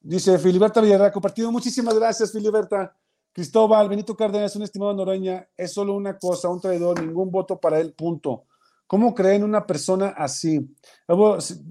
Dice 0.00 0.38
Filiberta 0.38 0.80
Villarreal, 0.80 1.12
compartido. 1.12 1.50
Muchísimas 1.52 1.94
gracias, 1.94 2.32
Filiberta. 2.32 2.96
Cristóbal, 3.32 3.88
Benito 3.88 4.14
Cárdenas, 4.16 4.54
un 4.56 4.62
estimado 4.62 4.92
Noroña, 4.92 5.48
es 5.56 5.72
solo 5.72 5.94
una 5.94 6.18
cosa, 6.18 6.48
un 6.48 6.60
traidor, 6.60 7.00
ningún 7.00 7.30
voto 7.30 7.58
para 7.58 7.80
él, 7.80 7.94
punto. 7.94 8.44
¿Cómo 8.86 9.14
creen 9.14 9.42
una 9.42 9.66
persona 9.66 10.08
así? 10.08 10.68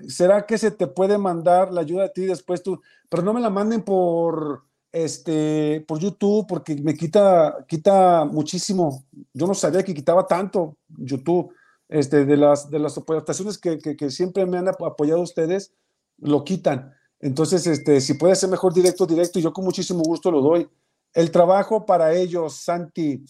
¿Será 0.08 0.46
que 0.46 0.58
se 0.58 0.72
te 0.72 0.88
puede 0.88 1.20
mandar 1.20 1.72
la 1.72 1.82
ayuda 1.82 2.06
a 2.06 2.10
ti 2.10 2.26
después 2.26 2.64
tú? 2.64 2.82
Pero 3.10 3.22
no 3.22 3.32
me 3.32 3.42
la 3.42 3.52
manden 3.52 3.84
por 3.84 4.64
este 4.92 5.84
por 5.88 6.00
YouTube 6.00 6.46
porque 6.48 6.76
me 6.76 6.96
quita 6.96 7.66
quita 7.68 8.26
muchísimo. 8.26 9.06
Yo 9.34 9.48
no 9.48 9.54
sabía 9.54 9.84
que 9.84 9.94
quitaba 9.94 10.28
tanto 10.28 10.78
YouTube. 10.90 11.54
Este, 11.92 12.24
de 12.24 12.38
las 12.38 12.70
de 12.70 12.80
las 12.80 12.98
aportaciones 12.98 13.58
que, 13.58 14.10
siempre 14.10 14.46
me 14.46 14.58
han 14.58 14.70
apoyado 14.70 15.20
ustedes, 15.20 15.74
lo 16.20 16.46
quitan. 16.46 16.94
Entonces, 17.20 17.68
este, 17.68 18.00
si 18.00 18.14
puede 18.14 18.36
ser 18.38 18.50
mejor 18.50 18.74
directo, 18.74 19.06
directo, 19.06 19.40
yo 19.40 19.52
con 19.52 19.66
muchísimo 19.66 20.02
gusto 20.02 20.32
lo 20.32 20.40
doy. 20.40 20.70
El 21.14 21.32
trabajo 21.32 21.86
para 21.86 22.14
ellos, 22.14 22.56
Santi, 22.56 23.26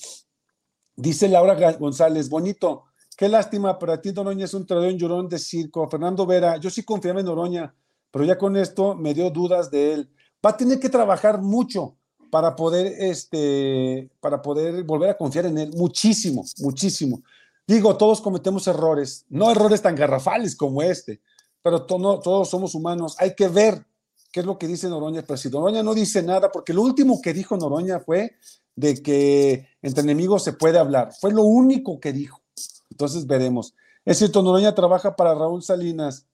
dice 0.96 1.28
Laura 1.28 1.72
González, 1.74 2.30
bonito. 2.30 2.84
Qué 3.18 3.28
lástima, 3.28 3.80
pero 3.80 3.94
a 3.94 4.02
ti 4.02 4.12
Noroña 4.12 4.46
es 4.46 4.54
un 4.54 4.68
traidor 4.68 4.94
llorón 4.94 5.28
de 5.28 5.40
circo. 5.40 5.90
Fernando 5.90 6.28
Vera, 6.28 6.58
yo 6.58 6.70
sí 6.70 6.84
confiaba 6.84 7.20
en 7.20 7.26
Noroña, 7.26 7.74
pero 8.12 8.26
ya 8.26 8.38
con 8.38 8.56
esto 8.58 8.96
me 8.96 9.16
dio 9.16 9.32
dudas 9.32 9.72
de 9.72 9.94
él. 9.94 10.10
Va 10.46 10.52
a 10.52 10.58
tener 10.58 10.80
que 10.80 10.90
trabajar 10.90 11.42
mucho 11.42 11.96
para 12.32 12.56
poder, 12.56 12.88
este, 13.00 14.10
para 14.20 14.42
poder 14.42 14.84
volver 14.84 15.10
a 15.10 15.18
confiar 15.18 15.46
en 15.46 15.58
él. 15.58 15.72
Muchísimo, 15.76 16.44
muchísimo. 16.60 17.22
Digo, 17.68 17.96
todos 17.98 18.22
cometemos 18.22 18.68
errores, 18.68 19.26
no 19.30 19.52
errores 19.52 19.82
tan 19.82 19.96
garrafales 19.96 20.56
como 20.56 20.82
este, 20.82 21.22
pero 21.62 21.84
todos 21.84 22.50
somos 22.50 22.74
humanos. 22.74 23.16
Hay 23.20 23.36
que 23.36 23.48
ver 23.48 23.86
qué 24.32 24.40
es 24.40 24.46
lo 24.46 24.58
que 24.58 24.68
dice 24.68 24.90
Noroña. 24.90 25.22
Pero 25.22 25.38
si 25.38 25.50
Noroña 25.50 25.84
no 25.84 25.94
dice 25.94 26.24
nada, 26.24 26.52
porque 26.52 26.74
lo 26.74 26.82
último 26.82 27.22
que 27.22 27.34
dijo 27.34 27.58
Noroña 27.58 28.00
fue 28.00 28.36
de 28.76 29.02
que 29.02 29.68
entre 29.82 30.04
enemigos 30.04 30.44
se 30.44 30.54
puede 30.54 30.80
hablar. 30.80 31.14
Fue 31.20 31.32
lo 31.32 31.44
único 31.44 32.00
que 32.00 32.14
dijo. 32.14 32.42
Entonces 32.90 33.28
veremos. 33.28 33.76
Es 34.06 34.18
cierto, 34.18 34.42
Noroña 34.42 34.74
trabaja 34.74 35.16
para 35.16 35.36
Raúl 35.36 35.62
Salinas. 35.62 36.26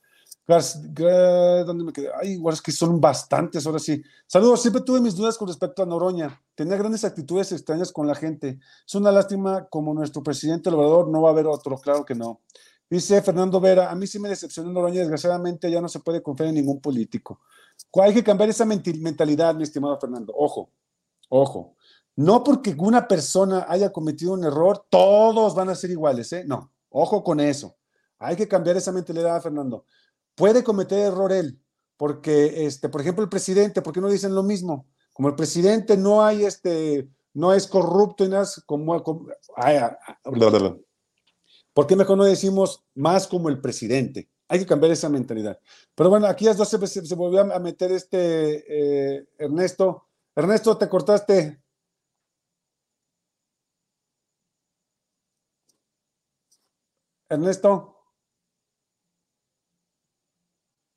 ¿Dónde 0.46 1.84
me 1.84 1.92
quedé? 1.92 2.08
Ay, 2.20 2.32
igual 2.32 2.54
es 2.54 2.62
que 2.62 2.72
son 2.72 3.00
bastantes, 3.00 3.64
ahora 3.66 3.78
sí. 3.78 4.02
Saludos, 4.26 4.60
siempre 4.60 4.82
tuve 4.82 5.00
mis 5.00 5.14
dudas 5.14 5.38
con 5.38 5.46
respecto 5.46 5.82
a 5.82 5.86
Noroña. 5.86 6.42
Tenía 6.56 6.76
grandes 6.76 7.04
actitudes 7.04 7.52
extrañas 7.52 7.92
con 7.92 8.06
la 8.06 8.16
gente. 8.16 8.58
Es 8.84 8.94
una 8.96 9.12
lástima 9.12 9.66
como 9.68 9.94
nuestro 9.94 10.22
presidente 10.24 10.68
el 10.68 10.76
no 10.76 11.22
va 11.22 11.28
a 11.28 11.32
haber 11.32 11.46
otro, 11.46 11.78
claro 11.78 12.04
que 12.04 12.16
no. 12.16 12.40
Dice 12.88 13.22
Fernando 13.22 13.60
Vera, 13.60 13.90
a 13.90 13.94
mí 13.94 14.08
sí 14.08 14.18
me 14.18 14.28
decepcionó 14.28 14.72
Noroña, 14.72 15.00
desgraciadamente 15.00 15.70
ya 15.70 15.80
no 15.80 15.88
se 15.88 16.00
puede 16.00 16.20
confiar 16.20 16.48
en 16.48 16.56
ningún 16.56 16.80
político. 16.80 17.40
Hay 18.02 18.12
que 18.12 18.24
cambiar 18.24 18.50
esa 18.50 18.64
mentalidad, 18.64 19.54
mi 19.54 19.62
estimado 19.62 20.00
Fernando. 20.00 20.32
Ojo, 20.36 20.70
ojo. 21.28 21.76
No 22.20 22.44
porque 22.44 22.76
una 22.76 23.08
persona 23.08 23.64
haya 23.66 23.90
cometido 23.90 24.34
un 24.34 24.44
error, 24.44 24.84
todos 24.90 25.54
van 25.54 25.70
a 25.70 25.74
ser 25.74 25.90
iguales, 25.90 26.30
¿eh? 26.34 26.44
No, 26.46 26.70
ojo 26.90 27.24
con 27.24 27.40
eso. 27.40 27.78
Hay 28.18 28.36
que 28.36 28.46
cambiar 28.46 28.76
esa 28.76 28.92
mentalidad, 28.92 29.40
Fernando. 29.40 29.86
Puede 30.34 30.62
cometer 30.62 30.98
error 30.98 31.32
él, 31.32 31.58
porque, 31.96 32.66
este, 32.66 32.90
por 32.90 33.00
ejemplo, 33.00 33.24
el 33.24 33.30
presidente, 33.30 33.80
¿por 33.80 33.94
qué 33.94 34.02
no 34.02 34.10
dicen 34.10 34.34
lo 34.34 34.42
mismo? 34.42 34.86
Como 35.14 35.28
el 35.30 35.34
presidente 35.34 35.96
no 35.96 36.22
hay, 36.22 36.44
este, 36.44 37.08
no 37.32 37.54
es 37.54 37.66
corrupto 37.66 38.22
y 38.22 38.28
nada, 38.28 38.46
como, 38.66 39.02
como 39.02 39.26
¿Por 41.72 41.86
qué 41.86 41.96
mejor 41.96 42.18
no 42.18 42.24
decimos 42.24 42.84
más 42.94 43.26
como 43.26 43.48
el 43.48 43.62
presidente? 43.62 44.28
Hay 44.46 44.58
que 44.58 44.66
cambiar 44.66 44.92
esa 44.92 45.08
mentalidad. 45.08 45.58
Pero 45.94 46.10
bueno, 46.10 46.26
aquí 46.26 46.44
ya 46.44 46.52
se, 46.54 46.86
se, 46.86 47.14
volvió 47.14 47.50
a 47.50 47.58
meter 47.58 47.92
este 47.92 49.16
eh, 49.16 49.26
Ernesto. 49.38 50.04
Ernesto, 50.36 50.76
te 50.76 50.86
cortaste. 50.86 51.59
Ernesto. 57.30 57.96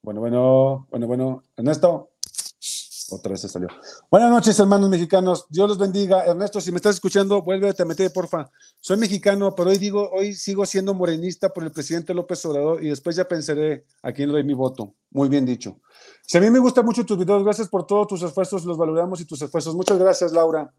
Bueno, 0.01 0.19
bueno, 0.19 0.87
bueno, 0.89 1.07
bueno. 1.07 1.43
Ernesto. 1.55 2.09
Otra 3.11 3.31
vez 3.31 3.41
se 3.41 3.49
salió. 3.49 3.67
Buenas 4.09 4.31
noches, 4.31 4.57
hermanos 4.59 4.89
mexicanos. 4.89 5.45
Dios 5.49 5.69
los 5.69 5.77
bendiga. 5.77 6.25
Ernesto, 6.25 6.59
si 6.59 6.71
me 6.71 6.77
estás 6.77 6.95
escuchando, 6.95 7.43
vuelve 7.43 7.71
a 7.77 7.85
meter, 7.85 8.11
porfa. 8.11 8.49
Soy 8.79 8.97
mexicano, 8.97 9.53
pero 9.53 9.69
hoy 9.69 9.77
digo, 9.77 10.09
hoy 10.11 10.33
sigo 10.33 10.65
siendo 10.65 10.95
morenista 10.95 11.49
por 11.49 11.63
el 11.65 11.71
presidente 11.71 12.15
López 12.15 12.43
Obrador 12.45 12.83
y 12.83 12.89
después 12.89 13.15
ya 13.15 13.27
pensaré 13.27 13.85
a 14.01 14.11
quién 14.11 14.29
le 14.29 14.33
doy 14.33 14.43
mi 14.43 14.55
voto. 14.55 14.95
Muy 15.11 15.29
bien 15.29 15.45
dicho. 15.45 15.81
Si 16.25 16.39
a 16.39 16.41
mí 16.41 16.49
me 16.49 16.57
gustan 16.57 16.83
mucho 16.83 17.05
tus 17.05 17.19
videos, 17.19 17.43
gracias 17.43 17.69
por 17.69 17.85
todos 17.85 18.07
tus 18.07 18.23
esfuerzos, 18.23 18.65
los 18.65 18.77
valoramos 18.77 19.21
y 19.21 19.25
tus 19.25 19.39
esfuerzos. 19.43 19.75
Muchas 19.75 19.99
gracias, 19.99 20.31
Laura. 20.31 20.73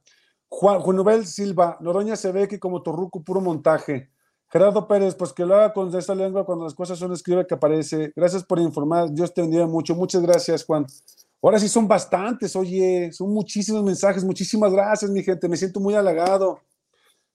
Juan, 0.49 0.81
Juan 0.81 1.25
Silva, 1.25 1.79
Noroña 1.81 2.17
se 2.17 2.33
ve 2.33 2.49
que 2.49 2.59
como 2.59 2.83
Torruco, 2.83 3.23
puro 3.23 3.41
montaje. 3.41 4.14
Gerardo 4.55 4.87
Pérez, 4.87 5.17
pues 5.17 5.33
que 5.33 5.45
lo 5.45 5.57
haga 5.57 5.73
con 5.73 5.93
esa 5.97 6.15
lengua 6.15 6.47
cuando 6.47 6.63
las 6.63 6.75
cosas 6.75 6.97
son 6.97 7.13
escribe 7.13 7.45
que 7.45 7.55
aparece. 7.55 8.13
Gracias 8.15 8.45
por 8.45 8.61
informar, 8.61 9.11
Dios 9.11 9.35
te 9.35 9.41
bendiga 9.41 9.67
mucho. 9.67 9.97
Muchas 9.97 10.23
gracias, 10.23 10.65
Juan. 10.65 10.87
Ahora 11.43 11.59
sí 11.59 11.69
son 11.69 11.89
bastantes, 11.89 12.55
oye, 12.55 13.11
son 13.13 13.35
muchísimos 13.35 13.83
mensajes. 13.83 14.23
Muchísimas 14.23 14.73
gracias, 14.73 15.11
mi 15.11 15.25
gente. 15.25 15.49
Me 15.49 15.57
siento 15.57 15.81
muy 15.81 15.95
halagado. 15.95 16.61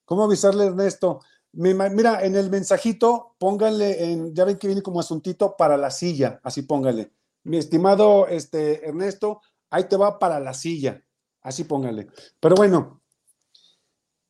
¿Cómo 0.06 0.24
avisarle, 0.24 0.68
Ernesto? 0.68 1.20
Mira, 1.52 2.24
en 2.24 2.38
el 2.38 2.50
mensajito, 2.50 3.36
pónganle, 3.38 4.14
en, 4.14 4.34
ya 4.34 4.46
ven 4.46 4.58
que 4.58 4.68
viene 4.68 4.82
como 4.82 5.02
asuntito 5.02 5.58
para 5.58 5.76
la 5.76 5.92
silla, 5.92 6.40
así 6.42 6.62
pónganle. 6.62 7.12
Mi 7.44 7.58
estimado 7.58 8.28
este, 8.28 8.88
Ernesto, 8.88 9.42
ahí 9.70 9.84
te 9.90 9.98
va 9.98 10.20
para 10.20 10.40
la 10.40 10.54
silla, 10.54 11.04
así 11.42 11.66
pónganle. 11.66 12.08
Pero 12.40 12.56
bueno, 12.56 13.02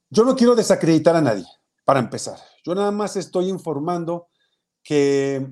yo 0.09 0.23
no 0.25 0.35
quiero 0.35 0.55
desacreditar 0.55 1.15
a 1.15 1.21
nadie, 1.21 1.45
para 1.89 2.01
empezar. 2.01 2.37
Yo 2.63 2.75
nada 2.75 2.91
más 2.91 3.15
estoy 3.15 3.49
informando 3.49 4.27
que, 4.83 5.43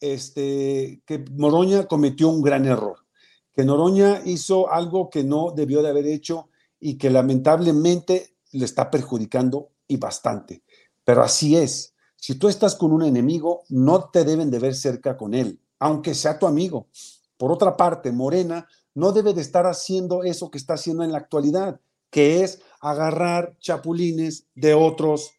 este, 0.00 1.00
que 1.06 1.24
Noroña 1.30 1.86
cometió 1.86 2.30
un 2.30 2.42
gran 2.42 2.64
error, 2.64 3.06
que 3.52 3.64
Noroña 3.64 4.20
hizo 4.24 4.72
algo 4.72 5.08
que 5.08 5.22
no 5.22 5.52
debió 5.52 5.84
de 5.84 5.90
haber 5.90 6.08
hecho 6.08 6.48
y 6.80 6.98
que 6.98 7.10
lamentablemente 7.10 8.34
le 8.50 8.64
está 8.64 8.90
perjudicando 8.90 9.68
y 9.86 9.96
bastante. 9.96 10.64
Pero 11.04 11.22
así 11.22 11.56
es. 11.56 11.94
Si 12.16 12.34
tú 12.40 12.48
estás 12.48 12.74
con 12.74 12.90
un 12.90 13.04
enemigo, 13.04 13.62
no 13.68 14.10
te 14.10 14.24
deben 14.24 14.50
de 14.50 14.58
ver 14.58 14.74
cerca 14.74 15.16
con 15.16 15.32
él, 15.32 15.60
aunque 15.78 16.12
sea 16.14 16.40
tu 16.40 16.48
amigo. 16.48 16.88
Por 17.36 17.52
otra 17.52 17.76
parte, 17.76 18.10
Morena 18.10 18.66
no 18.94 19.12
debe 19.12 19.32
de 19.32 19.42
estar 19.42 19.64
haciendo 19.64 20.24
eso 20.24 20.50
que 20.50 20.58
está 20.58 20.74
haciendo 20.74 21.04
en 21.04 21.12
la 21.12 21.18
actualidad, 21.18 21.80
que 22.10 22.42
es 22.42 22.60
agarrar 22.80 23.56
chapulines 23.60 24.48
de 24.56 24.74
otros 24.74 25.30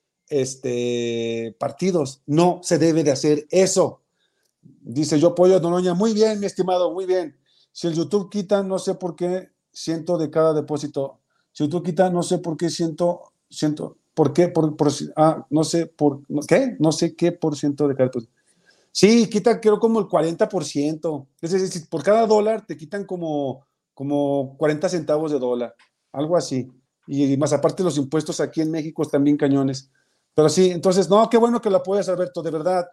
este, 0.41 1.55
partidos. 1.59 2.21
No 2.25 2.59
se 2.63 2.77
debe 2.77 3.03
de 3.03 3.11
hacer 3.11 3.47
eso. 3.49 4.01
Dice 4.61 5.19
yo 5.19 5.35
pollo 5.35 5.59
Donoña, 5.59 5.93
muy 5.93 6.13
bien, 6.13 6.39
mi 6.39 6.45
estimado, 6.45 6.91
muy 6.91 7.05
bien. 7.05 7.37
Si 7.71 7.87
el 7.87 7.93
YouTube 7.93 8.29
quita, 8.29 8.63
no 8.63 8.79
sé 8.79 8.95
por 8.95 9.15
qué 9.15 9.49
siento 9.71 10.17
de 10.17 10.29
cada 10.29 10.53
depósito. 10.53 11.19
Si 11.51 11.63
YouTube 11.63 11.85
quita, 11.85 12.09
no 12.09 12.23
sé 12.23 12.39
por 12.39 12.57
qué 12.57 12.69
siento, 12.69 13.33
siento, 13.49 13.97
¿por 14.13 14.33
qué? 14.33 14.47
Por, 14.49 14.75
ah, 15.15 15.45
no 15.49 15.63
sé 15.63 15.85
por, 15.87 16.21
¿qué? 16.47 16.75
No 16.79 16.91
sé 16.91 17.15
qué 17.15 17.31
por 17.31 17.55
ciento 17.55 17.87
de 17.87 17.95
cada 17.95 18.07
depósito. 18.07 18.33
Sí, 18.91 19.29
quita 19.29 19.59
creo 19.59 19.79
como 19.79 19.99
el 19.99 20.05
40%. 20.05 21.27
Es 21.41 21.51
decir, 21.51 21.87
por 21.89 22.03
cada 22.03 22.25
dólar 22.25 22.65
te 22.65 22.77
quitan 22.77 23.05
como, 23.05 23.65
como 23.93 24.55
40 24.57 24.89
centavos 24.89 25.31
de 25.31 25.39
dólar, 25.39 25.75
algo 26.11 26.37
así. 26.37 26.69
Y 27.07 27.35
más 27.37 27.53
aparte 27.53 27.83
los 27.83 27.97
impuestos 27.97 28.39
aquí 28.39 28.61
en 28.61 28.71
México 28.71 29.03
están 29.03 29.23
bien 29.23 29.37
cañones. 29.37 29.91
Pero 30.35 30.49
sí, 30.49 30.69
entonces, 30.69 31.09
no, 31.09 31.29
qué 31.29 31.37
bueno 31.37 31.61
que 31.61 31.69
lo 31.69 31.77
apoyas, 31.77 32.09
Alberto, 32.09 32.43
de 32.43 32.51
verdad, 32.51 32.85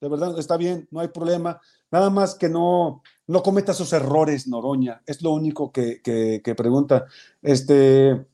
de 0.00 0.08
verdad, 0.08 0.36
está 0.38 0.56
bien, 0.56 0.88
no 0.90 1.00
hay 1.00 1.08
problema. 1.08 1.60
Nada 1.90 2.10
más 2.10 2.34
que 2.34 2.48
no, 2.48 3.02
no 3.26 3.42
cometa 3.42 3.74
sus 3.74 3.92
errores, 3.92 4.48
Noroña, 4.48 5.02
es 5.06 5.22
lo 5.22 5.30
único 5.30 5.70
que, 5.70 6.00
que, 6.02 6.54
pregunta. 6.56 7.06
Este, 7.42 8.26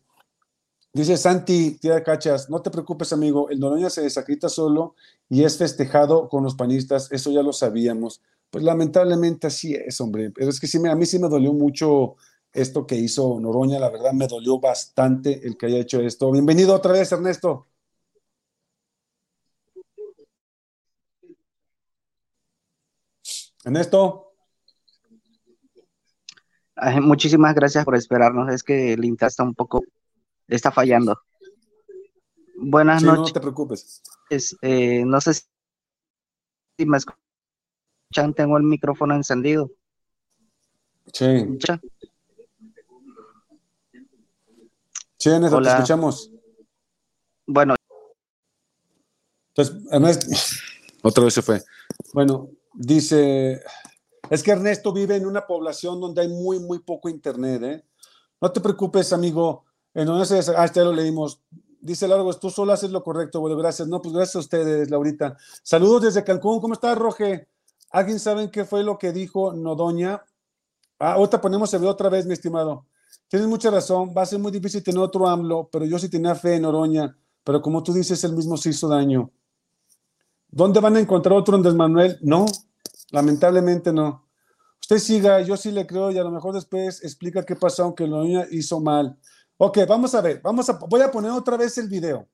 dice 0.93 1.17
Santi, 1.17 1.79
tía 1.81 1.97
de 1.97 2.03
cachas, 2.05 2.49
no 2.49 2.63
te 2.63 2.71
preocupes, 2.71 3.13
amigo, 3.13 3.51
el 3.51 3.59
Noroña 3.59 3.91
se 3.91 4.03
desacredita 4.03 4.49
solo 4.49 4.95
y 5.29 5.43
es 5.43 5.59
festejado 5.59 6.29
con 6.29 6.45
los 6.45 6.55
panistas, 6.55 7.11
eso 7.11 7.33
ya 7.33 7.43
lo 7.43 7.53
sabíamos. 7.53 8.23
Pues 8.51 8.65
lamentablemente 8.65 9.49
así 9.49 9.75
es, 9.75 10.01
hombre, 10.01 10.31
pero 10.31 10.49
es 10.49 10.61
que 10.61 10.69
sí, 10.69 10.79
a 10.87 10.95
mí 10.95 11.05
sí 11.05 11.19
me 11.19 11.29
dolió 11.29 11.53
mucho 11.53 12.17
esto 12.53 12.87
que 12.87 12.95
hizo 12.95 13.39
Noroña, 13.41 13.79
la 13.79 13.91
verdad 13.91 14.13
me 14.13 14.27
dolió 14.27 14.59
bastante 14.59 15.47
el 15.47 15.59
que 15.59 15.67
haya 15.67 15.79
hecho 15.79 16.01
esto. 16.01 16.31
Bienvenido 16.31 16.75
otra 16.75 16.93
vez, 16.93 17.13
Ernesto. 17.13 17.68
Ernesto. 23.69 24.33
muchísimas 27.03 27.55
gracias 27.55 27.85
por 27.85 27.97
esperarnos. 27.97 28.51
Es 28.51 28.63
que 28.63 28.95
el 28.95 29.05
internet 29.05 29.31
está 29.31 29.43
un 29.43 29.55
poco, 29.55 29.83
está 30.47 30.73
fallando. 30.73 31.21
Buenas 32.57 33.03
noches. 33.03 33.19
No 33.19 33.33
te 33.33 33.41
preocupes. 33.41 34.03
Eh, 34.63 35.05
no 35.05 35.21
sé 35.21 35.35
si 35.35 35.45
me 36.87 36.97
escuchan, 36.97 38.33
tengo 38.35 38.57
el 38.57 38.63
micrófono 38.63 39.15
encendido. 39.15 39.71
Sí. 41.13 41.59
Sí, 45.19 45.29
Ernesto, 45.29 45.61
te 45.61 45.69
escuchamos. 45.69 46.31
Bueno. 47.47 47.75
Entonces, 49.49 49.93
Ernesto, 49.93 50.27
otra 51.03 51.25
vez 51.25 51.35
se 51.35 51.43
fue. 51.43 51.63
Bueno, 52.15 52.49
Dice, 52.81 53.61
es 54.31 54.41
que 54.45 54.53
Ernesto 54.53 54.93
vive 54.93 55.17
en 55.17 55.27
una 55.27 55.49
población 55.49 56.01
donde 56.01 56.23
hay 56.23 56.29
muy, 56.29 56.61
muy 56.61 56.79
poco 56.79 57.09
internet, 57.09 57.63
¿eh? 57.65 57.85
No 58.41 58.53
te 58.53 58.61
preocupes, 58.61 59.13
amigo. 59.13 59.65
En 59.93 60.07
donde 60.07 60.25
se, 60.25 60.39
ah, 60.57 60.65
este 60.65 60.85
lo 60.85 60.93
leímos. 60.93 61.43
Dice 61.81 62.07
Largo, 62.07 62.33
tú 62.35 62.51
solo 62.51 62.73
haces 62.73 62.93
lo 62.93 63.03
correcto, 63.03 63.41
bueno, 63.41 63.57
gracias. 63.57 63.89
No, 63.89 64.01
pues 64.01 64.15
gracias 64.15 64.37
a 64.37 64.39
ustedes, 64.39 64.91
Laurita. 64.91 65.37
Saludos 65.65 66.03
desde 66.03 66.23
Cancún. 66.23 66.61
¿Cómo 66.61 66.75
estás, 66.75 66.97
Roge? 66.97 67.49
¿Alguien 67.91 68.21
sabe 68.21 68.49
qué 68.49 68.65
fue 68.65 68.85
lo 68.85 68.97
que 68.97 69.11
dijo 69.11 69.53
Nodoña? 69.53 70.23
Ah, 71.01 71.15
ahorita 71.15 71.41
ponemos 71.41 71.75
el 71.75 71.81
video 71.81 71.91
otra 71.91 72.09
vez, 72.09 72.27
mi 72.27 72.35
estimado. 72.35 72.87
Tienes 73.27 73.49
mucha 73.49 73.73
razón, 73.73 74.15
va 74.17 74.23
a 74.23 74.27
ser 74.27 74.39
muy 74.39 74.53
difícil 74.53 74.85
tener 74.85 75.01
otro 75.01 75.27
AMLO, 75.27 75.69
pero 75.73 75.85
yo 75.85 75.99
sí 75.99 76.09
tenía 76.09 76.37
fe 76.37 76.55
en 76.55 76.65
Oroña, 76.65 77.19
pero 77.43 77.61
como 77.61 77.83
tú 77.83 77.93
dices, 77.93 78.23
él 78.23 78.35
mismo 78.35 78.57
se 78.57 78.71
hizo 78.71 78.87
daño. 78.87 79.33
¿Dónde 80.49 80.79
van 80.81 80.97
a 80.97 81.01
encontrar 81.01 81.37
otro 81.37 81.57
Andrés 81.57 81.75
Manuel? 81.75 82.19
No, 82.23 82.47
Lamentablemente 83.11 83.93
no. 83.93 84.29
Usted 84.81 84.99
siga, 84.99 85.41
yo 85.41 85.57
sí 85.57 85.71
le 85.71 85.87
creo 85.87 86.11
y 86.11 86.19
a 86.19 86.25
lo 86.25 86.31
mejor 86.31 86.55
después 86.55 87.03
explica 87.03 87.45
qué 87.45 87.57
pasó 87.57 87.85
aunque 87.85 88.07
lo 88.07 88.25
hizo 88.51 88.81
mal. 88.81 89.19
Ok, 89.57 89.79
vamos 89.89 90.15
a 90.15 90.21
ver, 90.21 90.41
vamos 90.43 90.69
a, 90.71 90.79
voy 90.89 91.01
a 91.03 91.11
poner 91.11 91.31
otra 91.31 91.57
vez 91.57 91.77
el 91.79 91.89
video. 91.89 92.27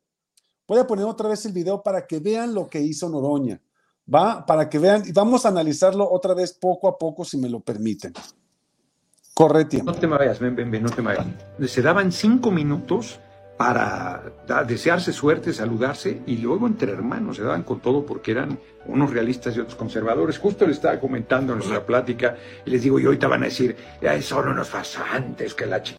Voy 0.67 0.79
a 0.79 0.87
poner 0.87 1.05
otra 1.05 1.29
vez 1.29 1.45
el 1.47 1.53
video 1.53 1.83
para 1.83 2.07
que 2.07 2.21
vean 2.21 2.55
lo 2.55 2.69
que 2.69 2.81
hizo 2.81 3.09
Noroña. 3.09 3.61
¿Va? 4.13 4.45
Para 4.45 4.69
que 4.69 4.79
vean 4.79 5.03
y 5.07 5.13
vamos 5.13 5.47
a 5.47 5.49
analizarlo 5.49 6.11
otra 6.11 6.35
vez 6.35 6.53
poco 6.53 6.89
a 6.89 6.99
poco, 6.99 7.25
si 7.25 7.39
me 7.39 7.49
lo 7.49 7.61
permiten. 7.61 8.13
Corre 9.33 9.65
tiempo. 9.65 9.91
No 9.91 9.99
te 9.99 10.07
vayas, 10.07 10.39
ven, 10.39 10.55
ven, 10.55 10.71
ven, 10.71 10.83
no 10.83 10.91
te 10.91 11.01
vayas. 11.01 11.27
Se 11.67 11.83
daban 11.83 12.13
cinco 12.13 12.51
minutos 12.51 13.19
para 13.57 14.23
desearse 14.67 15.13
suerte, 15.13 15.53
saludarse 15.53 16.23
y 16.27 16.39
luego 16.39 16.67
entre 16.67 16.93
hermanos 16.93 17.37
se 17.37 17.43
daban 17.43 17.63
con 17.63 17.81
todo 17.81 18.05
porque 18.05 18.33
eran 18.33 18.59
unos 18.87 19.11
realistas 19.11 19.57
y 19.57 19.61
otros 19.61 19.77
conservadores. 19.77 20.39
Justo 20.39 20.67
le 20.67 20.73
estaba 20.73 20.99
comentando 20.99 21.53
en 21.53 21.61
nuestra 21.61 21.85
plática 21.85 22.37
y 22.65 22.71
les 22.71 22.83
digo, 22.83 22.99
y 22.99 23.05
ahorita 23.05 23.29
van 23.29 23.43
a 23.43 23.47
decir, 23.47 23.77
son 24.23 24.49
unos 24.49 24.69
fasantes 24.69 25.55
que 25.55 25.67
la 25.67 25.83
chica. 25.83 25.99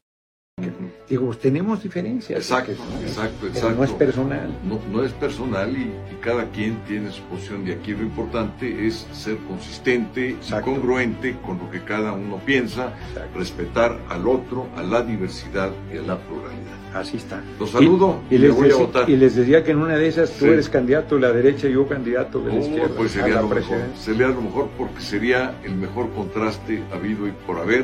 Digo, 1.10 1.26
pues 1.28 1.40
tenemos 1.40 1.84
diferencias. 1.84 2.40
Exacto, 2.40 2.72
exacto, 3.04 3.48
exacto. 3.48 3.78
No 3.78 3.84
es 3.84 3.92
personal. 3.92 4.50
No, 4.92 5.04
es 5.04 5.12
personal 5.14 5.76
y, 5.78 5.92
cada 6.22 6.50
quien 6.52 6.82
tiene 6.86 7.12
su 7.12 7.22
posición 7.24 7.66
de 7.66 7.74
aquí. 7.74 7.92
Lo 7.92 8.04
importante 8.04 8.88
es 8.88 9.06
ser 9.12 9.38
consistente 9.50 10.38
y 10.42 10.62
congruente 10.62 11.38
con 11.46 11.60
lo 11.60 11.70
que 11.70 11.84
cada 11.84 12.14
uno 12.14 12.40
piensa, 12.44 12.94
respetar 13.36 14.00
al 14.10 14.28
otro, 14.28 14.68
a 14.76 14.82
la 14.82 15.04
diversidad 15.04 15.72
y 15.94 15.98
a 15.98 16.02
la 16.02 16.18
pluralidad. 16.18 16.85
Así 16.96 17.18
está. 17.18 17.44
Los 17.60 17.72
saludo 17.72 18.22
y, 18.30 18.38
les, 18.38 18.56
voy 18.56 18.72
a 18.72 18.76
votar. 18.78 19.10
y 19.10 19.18
les 19.18 19.36
decía 19.36 19.66
que 19.66 19.72
en 19.72 19.80
una 19.80 19.98
de 19.98 20.08
esas 20.08 20.32
tú 20.32 20.46
eres 20.46 20.70
candidato 20.70 21.16
de 21.16 21.22
la 21.22 21.34
derecha 21.34 21.68
y 21.68 21.74
yo 21.74 21.86
candidato 21.86 22.40
de 22.40 22.54
la 22.54 22.60
izquierda. 22.60 22.96
Pues 22.96 23.12
sería, 23.12 23.42
lo 23.42 23.50
mejor, 23.50 23.78
sería 24.00 24.28
lo 24.30 24.42
mejor 24.42 24.70
porque 24.78 25.02
sería 25.02 25.56
el 25.66 25.76
mejor 25.76 26.10
contraste 26.12 26.82
habido 26.94 27.28
y 27.28 27.32
por 27.46 27.60
haber 27.60 27.84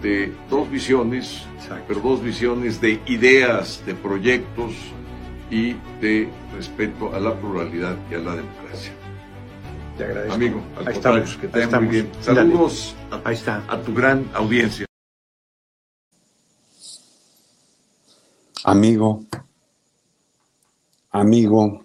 de 0.00 0.32
dos 0.48 0.70
visiones, 0.70 1.44
pero 1.88 1.98
dos 1.98 2.22
visiones 2.22 2.80
de 2.80 3.00
ideas, 3.06 3.82
de 3.84 3.94
proyectos 3.94 4.74
y 5.50 5.74
de 6.00 6.28
respeto 6.54 7.12
a 7.12 7.18
la 7.18 7.34
pluralidad 7.34 7.96
y 8.12 8.14
a 8.14 8.18
la 8.18 8.36
democracia. 8.36 8.92
Te 9.98 10.04
agradezco. 10.04 10.34
Amigo, 10.34 10.62
al 10.78 10.86
Ahí 10.86 11.24
que 11.40 11.48
te 11.48 11.66
muy 11.80 11.86
bien. 11.88 12.08
Saludos 12.20 12.94
Ahí 13.24 13.34
está. 13.34 13.64
a 13.66 13.76
tu 13.80 13.92
gran 13.92 14.24
audiencia. 14.34 14.86
Amigo, 18.64 19.24
amigo. 21.10 21.84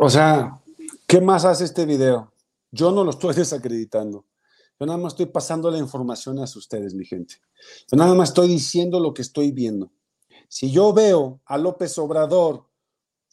O 0.00 0.10
sea, 0.10 0.60
¿qué 1.06 1.20
más 1.20 1.44
hace 1.44 1.64
este 1.64 1.86
video? 1.86 2.32
Yo 2.70 2.90
no 2.90 3.04
lo 3.04 3.10
estoy 3.10 3.34
desacreditando. 3.36 4.24
Yo 4.78 4.86
nada 4.86 4.98
más 4.98 5.14
estoy 5.14 5.26
pasando 5.26 5.70
la 5.70 5.78
información 5.78 6.38
a 6.38 6.44
ustedes, 6.44 6.94
mi 6.94 7.06
gente. 7.06 7.36
Yo 7.90 7.96
nada 7.96 8.14
más 8.14 8.30
estoy 8.30 8.48
diciendo 8.48 9.00
lo 9.00 9.14
que 9.14 9.22
estoy 9.22 9.50
viendo. 9.50 9.90
Si 10.48 10.70
yo 10.70 10.92
veo 10.92 11.40
a 11.46 11.56
López 11.56 11.96
Obrador 11.98 12.66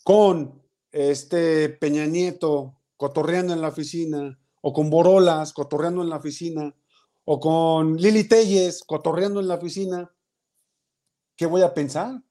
con 0.03 0.61
este 0.91 1.69
Peña 1.69 2.05
Nieto 2.05 2.75
cotorreando 2.95 3.53
en 3.53 3.61
la 3.61 3.69
oficina, 3.69 4.39
o 4.61 4.71
con 4.71 4.89
Borolas 4.89 5.51
cotorreando 5.51 6.01
en 6.01 6.09
la 6.09 6.17
oficina, 6.17 6.73
o 7.25 7.39
con 7.39 7.97
Lili 7.97 8.23
Telles 8.23 8.83
cotorreando 8.85 9.41
en 9.41 9.49
la 9.49 9.55
oficina, 9.55 10.12
¿qué 11.35 11.45
voy 11.45 11.61
a 11.61 11.73
pensar? 11.73 12.21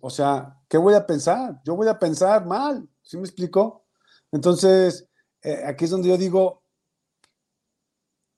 O 0.00 0.10
sea, 0.10 0.58
¿qué 0.68 0.78
voy 0.78 0.94
a 0.94 1.06
pensar? 1.06 1.60
Yo 1.64 1.74
voy 1.74 1.88
a 1.88 1.98
pensar 1.98 2.46
mal, 2.46 2.88
¿sí 3.02 3.16
me 3.16 3.24
explico? 3.24 3.84
Entonces, 4.32 5.08
eh, 5.42 5.62
aquí 5.66 5.84
es 5.84 5.90
donde 5.90 6.08
yo 6.08 6.16
digo, 6.16 6.62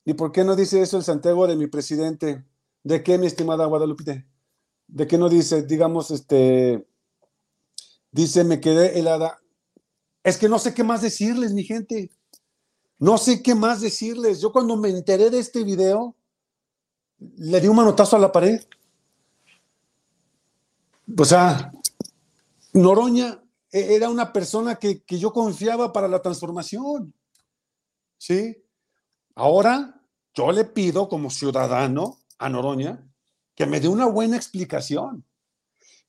¿y 0.05 0.15
por 0.15 0.33
qué 0.33 0.45
no 0.45 0.57
dice 0.57 0.81
eso 0.81 0.97
el 0.97 1.05
Santiago 1.05 1.47
de 1.47 1.57
mi 1.57 1.67
presidente? 1.67 2.45
¿De 2.83 3.03
qué, 3.03 3.19
mi 3.19 3.27
estimada 3.27 3.67
Guadalupe? 3.67 4.27
¿De 4.89 5.07
qué 5.07 5.19
no 5.19 5.29
dice, 5.29 5.63
digamos, 5.63 6.11
este, 6.11 6.87
dice, 8.11 8.45
me 8.45 8.61
quedé 8.61 8.99
helada? 8.99 9.41
Es 10.25 10.39
que 10.39 10.49
no 10.49 10.59
sé 10.59 10.75
qué 10.75 10.85
más 10.85 11.03
decirles, 11.03 11.53
mi 11.53 11.65
gente. 11.65 12.11
No 12.99 13.19
sé 13.19 13.43
qué 13.43 13.55
más 13.55 13.81
decirles. 13.81 14.41
Yo 14.41 14.53
cuando 14.53 14.77
me 14.77 14.89
enteré 14.89 15.31
de 15.31 15.39
este 15.41 15.65
video, 15.65 16.17
le 17.19 17.61
di 17.61 17.69
un 17.69 17.77
manotazo 17.77 18.17
a 18.17 18.21
la 18.21 18.31
pared. 18.31 18.61
O 21.19 21.25
sea, 21.25 21.73
Noroña 22.73 23.43
e-, 23.71 23.95
era 23.95 24.09
una 24.09 24.33
persona 24.33 24.77
que, 24.77 25.03
que 25.03 25.19
yo 25.19 25.33
confiaba 25.33 25.93
para 25.93 26.09
la 26.09 26.23
transformación. 26.23 27.15
¿Sí? 28.19 28.57
Ahora 29.35 30.01
yo 30.35 30.53
le 30.53 30.65
pido 30.65 31.09
como 31.09 31.31
ciudadano 31.31 32.19
a 32.39 32.49
Noroña 32.49 33.07
que 33.55 33.67
me 33.67 33.81
dé 33.81 33.89
una 33.89 34.07
buena 34.07 34.37
explicación 34.37 35.25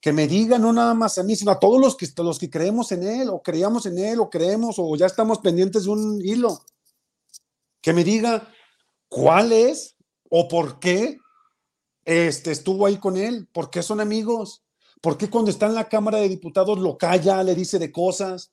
que 0.03 0.11
me 0.11 0.27
diga 0.27 0.59
no 0.59 0.73
nada 0.73 0.93
más 0.93 1.17
a 1.17 1.23
mí, 1.23 1.33
sino 1.33 1.51
a 1.51 1.59
todos 1.61 1.79
los 1.79 1.95
que, 1.95 2.09
los 2.17 2.37
que 2.37 2.49
creemos 2.49 2.91
en 2.91 3.07
él, 3.07 3.29
o 3.29 3.41
creíamos 3.41 3.85
en 3.85 3.97
él, 3.97 4.19
o 4.19 4.29
creemos, 4.29 4.75
o 4.77 4.93
ya 4.97 5.05
estamos 5.05 5.39
pendientes 5.39 5.85
de 5.85 5.91
un 5.91 6.21
hilo. 6.21 6.61
Que 7.79 7.93
me 7.93 8.03
diga 8.03 8.51
cuál 9.07 9.53
es 9.53 9.95
o 10.29 10.49
por 10.49 10.81
qué 10.81 11.19
este, 12.03 12.51
estuvo 12.51 12.85
ahí 12.85 12.97
con 12.97 13.15
él, 13.15 13.47
por 13.53 13.69
qué 13.69 13.81
son 13.81 14.01
amigos, 14.01 14.62
por 15.03 15.17
qué 15.17 15.29
cuando 15.29 15.51
está 15.51 15.67
en 15.67 15.75
la 15.75 15.87
Cámara 15.89 16.17
de 16.17 16.29
Diputados 16.29 16.79
lo 16.79 16.97
calla, 16.97 17.43
le 17.43 17.53
dice 17.53 17.77
de 17.77 17.91
cosas, 17.91 18.51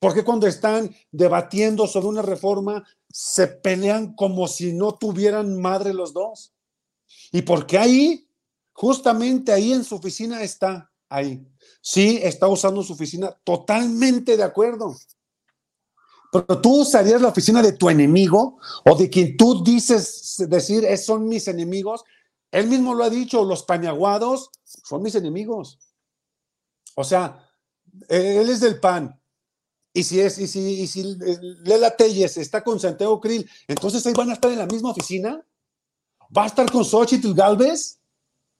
por 0.00 0.14
qué 0.14 0.24
cuando 0.24 0.48
están 0.48 0.92
debatiendo 1.12 1.86
sobre 1.86 2.08
una 2.08 2.22
reforma 2.22 2.82
se 3.08 3.46
pelean 3.46 4.14
como 4.14 4.48
si 4.48 4.72
no 4.72 4.94
tuvieran 4.94 5.60
madre 5.60 5.94
los 5.94 6.12
dos. 6.12 6.52
Y 7.30 7.42
por 7.42 7.66
qué 7.66 7.78
ahí 7.78 8.24
Justamente 8.74 9.52
ahí 9.52 9.72
en 9.72 9.84
su 9.84 9.94
oficina 9.94 10.42
está, 10.42 10.90
ahí. 11.08 11.46
Sí, 11.80 12.18
está 12.22 12.48
usando 12.48 12.82
su 12.82 12.92
oficina, 12.92 13.30
totalmente 13.44 14.36
de 14.36 14.42
acuerdo. 14.42 14.96
Pero 16.32 16.60
tú 16.60 16.80
usarías 16.80 17.22
la 17.22 17.28
oficina 17.28 17.62
de 17.62 17.72
tu 17.72 17.88
enemigo 17.88 18.58
o 18.84 18.96
de 18.96 19.08
quien 19.08 19.36
tú 19.36 19.62
dices 19.62 20.44
decir, 20.48 20.84
son 20.98 21.28
mis 21.28 21.46
enemigos. 21.46 22.02
Él 22.54 22.68
mismo 22.68 22.94
lo 22.94 23.02
ha 23.02 23.10
dicho, 23.10 23.44
los 23.44 23.64
pañaguados 23.64 24.48
son 24.62 25.02
mis 25.02 25.16
enemigos. 25.16 25.76
O 26.94 27.02
sea, 27.02 27.50
él 28.08 28.48
es 28.48 28.60
del 28.60 28.78
PAN. 28.78 29.20
Y 29.92 30.04
si 30.04 30.20
es, 30.20 30.38
y 30.38 30.46
si, 30.46 30.60
y 30.82 30.86
si 30.86 31.02
Lela 31.64 31.96
Telles 31.96 32.36
está 32.36 32.62
con 32.62 32.78
Santiago 32.78 33.20
Krill, 33.20 33.50
entonces 33.66 34.06
ahí 34.06 34.12
van 34.12 34.30
a 34.30 34.34
estar 34.34 34.52
en 34.52 34.60
la 34.60 34.66
misma 34.66 34.90
oficina. 34.90 35.44
¿Va 36.36 36.44
a 36.44 36.46
estar 36.46 36.70
con 36.70 36.84
Xochitl 36.84 37.34
Galvez? 37.34 37.98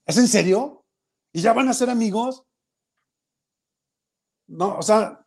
¿Es 0.04 0.18
en 0.18 0.26
serio? 0.26 0.84
¿Y 1.32 1.40
ya 1.40 1.52
van 1.52 1.68
a 1.68 1.72
ser 1.72 1.88
amigos? 1.88 2.42
No, 4.48 4.76
o 4.76 4.82
sea, 4.82 5.24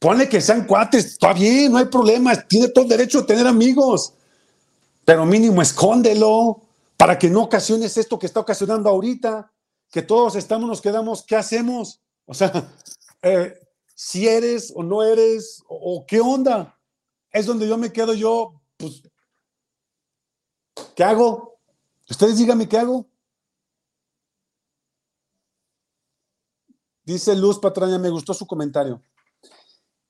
ponle 0.00 0.28
que 0.28 0.40
sean 0.40 0.66
cuates, 0.66 1.04
está 1.04 1.32
bien, 1.32 1.70
no 1.70 1.78
hay 1.78 1.86
problema, 1.86 2.34
tiene 2.34 2.66
todo 2.70 2.82
el 2.82 2.90
derecho 2.90 3.20
a 3.20 3.26
tener 3.26 3.46
amigos, 3.46 4.14
pero 5.08 5.24
mínimo 5.24 5.62
escóndelo 5.62 6.60
para 6.98 7.18
que 7.18 7.30
no 7.30 7.44
ocasiones 7.44 7.96
esto 7.96 8.18
que 8.18 8.26
está 8.26 8.40
ocasionando 8.40 8.90
ahorita, 8.90 9.50
que 9.90 10.02
todos 10.02 10.36
estamos, 10.36 10.68
nos 10.68 10.82
quedamos, 10.82 11.24
¿qué 11.24 11.34
hacemos? 11.34 12.02
O 12.26 12.34
sea, 12.34 12.52
eh, 13.22 13.58
si 13.94 14.28
eres 14.28 14.70
o 14.76 14.82
no 14.82 15.02
eres, 15.02 15.64
o, 15.66 16.04
qué 16.06 16.20
onda, 16.20 16.78
es 17.30 17.46
donde 17.46 17.66
yo 17.66 17.78
me 17.78 17.90
quedo 17.90 18.12
yo, 18.12 18.60
pues, 18.76 19.02
¿qué 20.94 21.04
hago? 21.04 21.58
Ustedes 22.10 22.36
díganme 22.36 22.68
qué 22.68 22.76
hago. 22.76 23.06
Dice 27.02 27.34
Luz 27.34 27.58
Patraña, 27.58 27.98
me 27.98 28.10
gustó 28.10 28.34
su 28.34 28.46
comentario. 28.46 29.02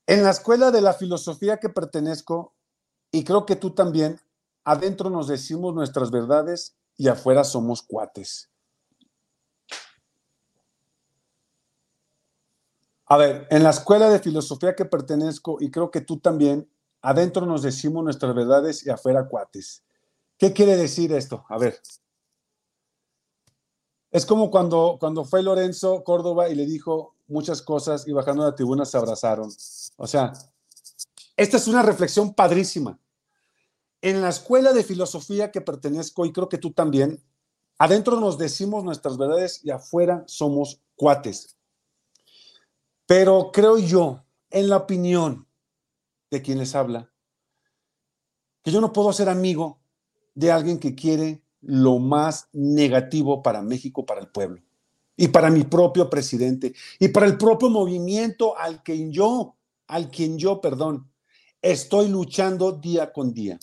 En 0.09 0.25
la 0.25 0.31
escuela 0.31 0.73
de 0.73 0.81
la 0.81 0.93
filosofía 0.93 1.61
que 1.61 1.69
pertenezco, 1.69 2.57
y 3.13 3.23
creo 3.23 3.47
que 3.47 3.55
tú 3.55 3.71
también, 3.71 4.21
adentro 4.69 5.09
nos 5.09 5.29
decimos 5.29 5.75
nuestras 5.75 6.11
verdades 6.11 6.77
y 6.99 7.09
afuera 7.09 7.43
somos 7.43 7.83
cuates. 7.83 8.51
A 13.07 13.17
ver, 13.17 13.47
en 13.51 13.63
la 13.63 13.71
escuela 13.71 14.11
de 14.11 14.19
filosofía 14.19 14.77
que 14.77 14.85
pertenezco, 14.85 15.57
y 15.59 15.71
creo 15.71 15.91
que 15.91 16.03
tú 16.03 16.19
también, 16.19 16.71
adentro 17.01 17.47
nos 17.47 17.63
decimos 17.63 18.05
nuestras 18.05 18.35
verdades 18.35 18.85
y 18.85 18.91
afuera 18.91 19.27
cuates. 19.27 19.85
¿Qué 20.37 20.53
quiere 20.53 20.77
decir 20.77 21.15
esto? 21.15 21.47
A 21.49 21.57
ver. 21.57 21.81
Es 24.11 24.27
como 24.27 24.51
cuando, 24.51 24.99
cuando 25.01 25.25
fue 25.25 25.43
Lorenzo 25.43 26.05
Córdoba 26.05 26.51
y 26.51 26.55
le 26.55 26.67
dijo 26.67 27.15
muchas 27.27 27.63
cosas 27.63 28.07
y 28.07 28.13
bajando 28.13 28.45
la 28.45 28.55
tribuna 28.55 28.85
se 28.85 28.99
abrazaron. 28.99 29.51
O 29.97 30.07
sea, 30.07 30.35
esta 31.39 31.57
es 31.57 31.69
una 31.69 31.83
reflexión 31.83 32.35
padrísima. 32.35 32.99
En 34.01 34.23
la 34.23 34.29
escuela 34.29 34.73
de 34.73 34.85
filosofía 34.85 35.51
que 35.51 35.61
pertenezco, 35.61 36.25
y 36.25 36.33
creo 36.33 36.49
que 36.49 36.59
tú 36.59 36.73
también, 36.73 37.23
adentro 37.79 38.21
nos 38.21 38.39
decimos 38.39 38.85
nuestras 38.85 39.19
verdades 39.19 39.61
y 39.65 39.71
afuera 39.71 40.23
somos 40.27 40.81
cuates. 40.95 41.59
Pero 43.07 43.51
creo 43.53 43.79
yo, 43.79 44.25
en 44.51 44.69
la 44.69 44.77
opinión 44.77 45.49
de 46.31 46.43
quien 46.43 46.59
les 46.59 46.75
habla, 46.75 47.11
que 48.63 48.71
yo 48.71 48.81
no 48.81 48.93
puedo 48.93 49.13
ser 49.13 49.29
amigo 49.29 49.81
de 50.35 50.53
alguien 50.53 50.79
que 50.79 50.95
quiere 50.95 51.43
lo 51.61 51.99
más 51.99 52.49
negativo 52.53 53.43
para 53.43 53.63
México, 53.63 54.07
para 54.07 54.21
el 54.21 54.29
pueblo, 54.29 54.63
y 55.17 55.29
para 55.29 55.51
mi 55.51 55.65
propio 55.65 56.09
presidente, 56.09 56.75
y 57.01 57.09
para 57.09 57.27
el 57.27 57.37
propio 57.37 57.69
movimiento 57.69 58.57
al 58.57 58.83
que 58.85 59.11
yo, 59.11 59.57
al 59.89 60.11
quien 60.11 60.39
yo, 60.39 60.61
perdón, 60.61 61.11
estoy 61.61 62.09
luchando 62.09 62.73
día 62.73 63.13
con 63.13 63.33
día. 63.33 63.59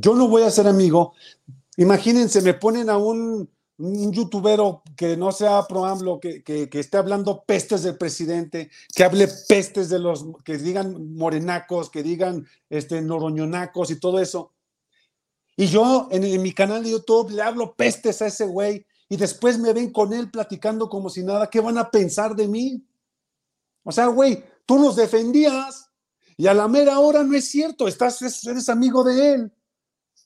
Yo 0.00 0.14
no 0.14 0.28
voy 0.28 0.42
a 0.42 0.50
ser 0.50 0.66
amigo. 0.66 1.14
Imagínense, 1.76 2.40
me 2.42 2.54
ponen 2.54 2.88
a 2.88 2.96
un, 2.96 3.48
un 3.78 4.12
youtubero 4.12 4.82
que 4.96 5.16
no 5.16 5.30
sea 5.32 5.62
pro 5.68 5.84
AMLO, 5.84 6.20
que, 6.20 6.42
que, 6.42 6.68
que, 6.68 6.80
esté 6.80 6.96
hablando 6.96 7.44
pestes 7.44 7.82
del 7.82 7.96
presidente, 7.96 8.70
que 8.94 9.04
hable 9.04 9.28
pestes 9.48 9.88
de 9.88 9.98
los, 9.98 10.24
que 10.44 10.58
digan 10.58 11.14
morenacos, 11.14 11.90
que 11.90 12.02
digan 12.02 12.46
este, 12.68 13.00
noroñonacos 13.02 13.90
y 13.90 14.00
todo 14.00 14.20
eso. 14.20 14.52
Y 15.56 15.66
yo 15.66 16.08
en, 16.10 16.42
mi 16.42 16.52
canal 16.52 16.82
de 16.82 16.92
YouTube 16.92 17.32
le 17.32 17.42
hablo 17.42 17.74
pestes 17.74 18.22
a 18.22 18.26
ese 18.26 18.46
güey 18.46 18.86
y 19.08 19.16
después 19.16 19.58
me 19.58 19.72
ven 19.72 19.92
con 19.92 20.12
él 20.12 20.30
platicando 20.30 20.88
como 20.88 21.10
si 21.10 21.22
nada. 21.22 21.50
¿Qué 21.50 21.60
van 21.60 21.76
a 21.76 21.90
pensar 21.90 22.34
de 22.34 22.48
mí? 22.48 22.82
O 23.82 23.92
sea, 23.92 24.06
güey, 24.06 24.42
tú 24.64 24.78
nos 24.78 24.96
defendías 24.96 25.90
y 26.36 26.46
a 26.46 26.54
la 26.54 26.68
mera 26.68 26.98
hora 26.98 27.22
no 27.22 27.36
es 27.36 27.50
cierto, 27.50 27.88
estás, 27.88 28.46
eres 28.46 28.68
amigo 28.68 29.04
de 29.04 29.34
él. 29.34 29.52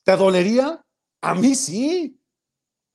¿Te 0.04 0.16
dolería? 0.16 0.84
A 1.22 1.34
mí 1.34 1.54
sí. 1.54 2.20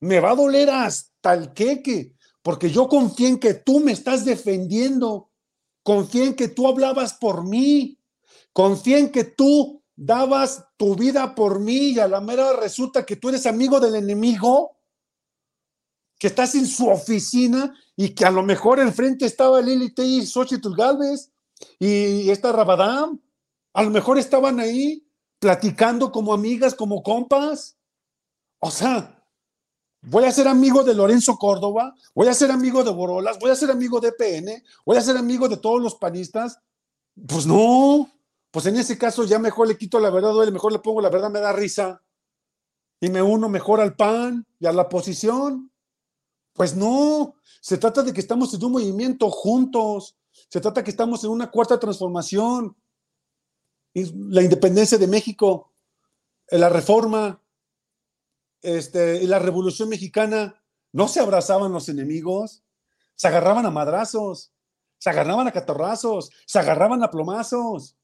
Me 0.00 0.20
va 0.20 0.30
a 0.30 0.36
doler 0.36 0.70
hasta 0.70 1.34
el 1.34 1.52
queque, 1.52 2.14
porque 2.42 2.70
yo 2.70 2.88
confío 2.88 3.28
en 3.28 3.38
que 3.38 3.54
tú 3.54 3.80
me 3.80 3.92
estás 3.92 4.24
defendiendo. 4.24 5.30
Confío 5.82 6.24
en 6.24 6.34
que 6.34 6.48
tú 6.48 6.66
hablabas 6.66 7.14
por 7.14 7.44
mí. 7.44 7.98
Confío 8.52 8.96
en 8.96 9.10
que 9.10 9.24
tú 9.24 9.80
dabas 9.94 10.64
tu 10.78 10.94
vida 10.94 11.34
por 11.34 11.60
mí 11.60 11.90
y 11.90 11.98
a 11.98 12.08
la 12.08 12.22
mera 12.22 12.54
resulta 12.54 13.04
que 13.04 13.16
tú 13.16 13.28
eres 13.28 13.44
amigo 13.44 13.78
del 13.80 13.96
enemigo, 13.96 14.78
que 16.18 16.28
estás 16.28 16.54
en 16.54 16.66
su 16.66 16.88
oficina 16.88 17.74
y 17.96 18.10
que 18.14 18.24
a 18.24 18.30
lo 18.30 18.42
mejor 18.42 18.80
enfrente 18.80 19.26
estaba 19.26 19.60
Lili 19.60 19.92
T 19.92 20.02
y 20.02 20.26
Xochitl 20.26 20.74
Galvez 20.74 21.30
y 21.78 22.30
esta 22.30 22.50
Rabadán, 22.50 23.20
a 23.74 23.82
lo 23.82 23.90
mejor 23.90 24.18
estaban 24.18 24.58
ahí 24.58 25.06
platicando 25.40 26.12
como 26.12 26.32
amigas, 26.32 26.74
como 26.74 27.02
compas. 27.02 27.76
O 28.60 28.70
sea, 28.70 29.24
voy 30.02 30.24
a 30.24 30.32
ser 30.32 30.46
amigo 30.46 30.84
de 30.84 30.94
Lorenzo 30.94 31.36
Córdoba, 31.36 31.94
voy 32.14 32.28
a 32.28 32.34
ser 32.34 32.50
amigo 32.50 32.84
de 32.84 32.90
Borolas, 32.90 33.38
voy 33.40 33.50
a 33.50 33.56
ser 33.56 33.70
amigo 33.70 33.98
de 34.00 34.12
PN, 34.12 34.62
voy 34.84 34.96
a 34.96 35.00
ser 35.00 35.16
amigo 35.16 35.48
de 35.48 35.56
todos 35.56 35.80
los 35.80 35.96
panistas. 35.96 36.60
Pues 37.26 37.46
no, 37.46 38.08
Pues 38.52 38.66
en 38.66 38.76
ese 38.76 38.98
caso 38.98 39.24
ya 39.24 39.38
mejor 39.38 39.68
le 39.68 39.76
quito 39.76 39.98
la 39.98 40.10
verdad, 40.10 40.32
duele, 40.32 40.52
mejor 40.52 40.72
le 40.72 40.78
pongo 40.80 41.00
la 41.00 41.08
verdad, 41.08 41.30
me 41.30 41.40
da 41.40 41.52
risa. 41.52 42.02
Y 43.00 43.08
me 43.08 43.22
uno 43.22 43.48
mejor 43.48 43.80
al 43.80 43.96
PAN 43.96 44.46
y 44.58 44.66
a 44.66 44.72
la 44.72 44.82
oposición. 44.82 45.72
Pues 46.52 46.76
no, 46.76 47.34
se 47.62 47.78
trata 47.78 48.02
de 48.02 48.12
que 48.12 48.20
estamos 48.20 48.52
en 48.52 48.64
un 48.64 48.72
movimiento 48.72 49.30
juntos. 49.30 50.16
Se 50.48 50.60
trata 50.60 50.80
de 50.80 50.84
que 50.84 50.90
estamos 50.90 51.24
en 51.24 51.30
una 51.30 51.50
cuarta 51.50 51.78
transformación. 51.78 52.76
La 53.94 54.42
independencia 54.42 54.98
de 54.98 55.06
México, 55.06 55.72
la 56.50 56.68
reforma, 56.68 57.42
este, 58.62 59.22
y 59.22 59.26
la 59.26 59.38
revolución 59.38 59.88
mexicana, 59.88 60.62
no 60.92 61.08
se 61.08 61.20
abrazaban 61.20 61.72
los 61.72 61.88
enemigos, 61.88 62.62
se 63.14 63.28
agarraban 63.28 63.66
a 63.66 63.70
madrazos, 63.70 64.52
se 64.98 65.10
agarraban 65.10 65.48
a 65.48 65.52
catorrazos, 65.52 66.30
se 66.46 66.58
agarraban 66.58 67.02
a 67.02 67.10
plomazos. 67.10 67.96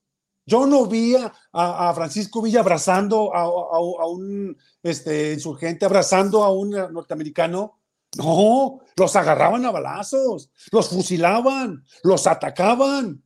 Yo 0.46 0.64
no 0.66 0.86
vi 0.86 1.16
a, 1.52 1.94
Francisco 1.94 2.40
Villa 2.40 2.60
abrazando 2.60 3.34
a, 3.34 4.08
un 4.08 4.56
este, 4.82 5.32
insurgente, 5.32 5.84
abrazando 5.84 6.44
a 6.44 6.52
un 6.52 6.70
norteamericano. 6.70 7.80
No, 8.16 8.80
los 8.96 9.16
agarraban 9.16 9.66
a 9.66 9.72
balazos, 9.72 10.50
los 10.70 10.88
fusilaban, 10.88 11.84
los 12.02 12.26
atacaban. 12.26 13.22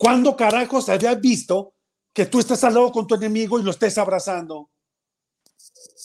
¿Cuándo 0.00 0.34
carajos 0.34 0.88
había 0.88 1.14
visto 1.14 1.74
que 2.14 2.24
tú 2.24 2.40
estés 2.40 2.64
al 2.64 2.72
lado 2.72 2.90
con 2.90 3.06
tu 3.06 3.16
enemigo 3.16 3.60
y 3.60 3.62
lo 3.62 3.70
estés 3.70 3.98
abrazando? 3.98 4.70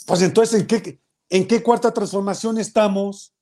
Pues 0.06 0.22
entonces, 0.22 0.60
¿en 0.60 0.68
qué, 0.68 1.02
¿en 1.30 1.48
qué 1.48 1.64
cuarta 1.64 1.94
transformación 1.94 2.58
estamos? 2.58 3.34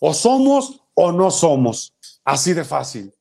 O 0.00 0.14
somos 0.14 0.84
o 0.94 1.10
no 1.10 1.32
somos. 1.32 1.92
Así 2.22 2.52
de 2.52 2.64
fácil. 2.64 3.12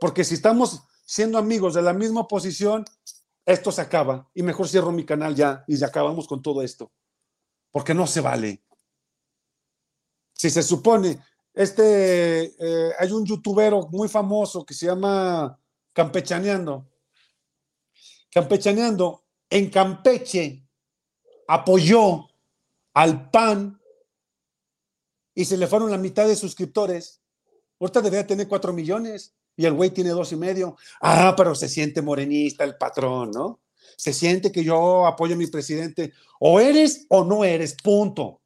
Porque 0.00 0.24
si 0.24 0.34
estamos 0.34 0.82
siendo 1.06 1.38
amigos 1.38 1.74
de 1.74 1.82
la 1.82 1.92
misma 1.92 2.26
posición, 2.26 2.84
esto 3.46 3.70
se 3.70 3.80
acaba. 3.80 4.28
Y 4.34 4.42
mejor 4.42 4.68
cierro 4.68 4.90
mi 4.90 5.06
canal 5.06 5.36
ya 5.36 5.62
y 5.68 5.76
ya 5.76 5.86
acabamos 5.86 6.26
con 6.26 6.42
todo 6.42 6.62
esto. 6.62 6.90
Porque 7.70 7.94
no 7.94 8.08
se 8.08 8.20
vale. 8.20 8.60
Si 10.32 10.50
se 10.50 10.64
supone, 10.64 11.22
este, 11.58 12.54
eh, 12.56 12.92
hay 13.00 13.10
un 13.10 13.26
youtubero 13.26 13.88
muy 13.88 14.08
famoso 14.08 14.64
que 14.64 14.74
se 14.74 14.86
llama 14.86 15.58
Campechaneando. 15.92 16.86
Campechaneando, 18.30 19.24
en 19.50 19.68
Campeche 19.68 20.64
apoyó 21.48 22.28
al 22.94 23.28
PAN 23.32 23.82
y 25.34 25.44
se 25.44 25.56
le 25.56 25.66
fueron 25.66 25.90
la 25.90 25.98
mitad 25.98 26.28
de 26.28 26.36
suscriptores. 26.36 27.20
Ahorita 27.80 28.02
debería 28.02 28.26
tener 28.28 28.46
cuatro 28.46 28.72
millones 28.72 29.34
y 29.56 29.66
el 29.66 29.72
güey 29.72 29.90
tiene 29.90 30.10
dos 30.10 30.30
y 30.30 30.36
medio. 30.36 30.76
Ah, 31.00 31.34
pero 31.36 31.56
se 31.56 31.68
siente 31.68 32.02
morenista 32.02 32.62
el 32.62 32.76
patrón, 32.76 33.32
¿no? 33.32 33.58
Se 33.96 34.12
siente 34.12 34.52
que 34.52 34.62
yo 34.62 35.08
apoyo 35.08 35.34
a 35.34 35.38
mi 35.38 35.48
presidente. 35.48 36.12
O 36.38 36.60
eres 36.60 37.04
o 37.08 37.24
no 37.24 37.44
eres, 37.44 37.74
punto. 37.82 38.42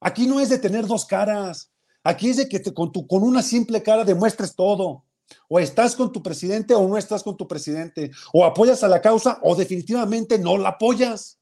Aquí 0.00 0.26
no 0.26 0.40
es 0.40 0.48
de 0.48 0.58
tener 0.58 0.88
dos 0.88 1.06
caras. 1.06 1.69
Aquí 2.04 2.30
es 2.30 2.38
de 2.38 2.48
que 2.48 2.62
con, 2.72 2.92
tu, 2.92 3.06
con 3.06 3.22
una 3.22 3.42
simple 3.42 3.82
cara 3.82 4.04
demuestres 4.04 4.54
todo. 4.54 5.04
O 5.48 5.60
estás 5.60 5.94
con 5.94 6.10
tu 6.12 6.22
presidente 6.22 6.74
o 6.74 6.88
no 6.88 6.96
estás 6.96 7.22
con 7.22 7.36
tu 7.36 7.46
presidente. 7.46 8.10
O 8.32 8.44
apoyas 8.44 8.82
a 8.82 8.88
la 8.88 9.00
causa 9.00 9.38
o 9.42 9.54
definitivamente 9.54 10.38
no 10.38 10.56
la 10.58 10.70
apoyas. 10.70 11.38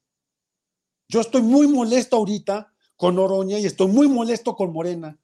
Yo 1.07 1.21
estoy 1.21 1.41
muy 1.41 1.67
molesto 1.67 2.17
ahorita 2.17 2.71
con 2.95 3.17
Oroña 3.17 3.57
y 3.57 3.65
estoy 3.65 3.87
muy 3.87 4.07
molesto 4.07 4.55
con 4.55 4.71
Morena. 4.71 5.17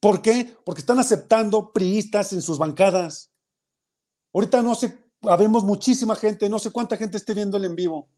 ¿Por 0.00 0.22
qué? 0.22 0.56
Porque 0.64 0.80
están 0.80 0.98
aceptando 0.98 1.72
priistas 1.72 2.32
en 2.32 2.42
sus 2.42 2.58
bancadas. 2.58 3.32
Ahorita 4.32 4.62
no 4.62 4.74
sé, 4.74 4.96
habemos 5.22 5.64
muchísima 5.64 6.14
gente, 6.14 6.48
no 6.48 6.58
sé 6.58 6.70
cuánta 6.70 6.96
gente 6.96 7.16
esté 7.16 7.34
viendo 7.34 7.56
el 7.56 7.64
en 7.64 7.74
vivo, 7.74 8.08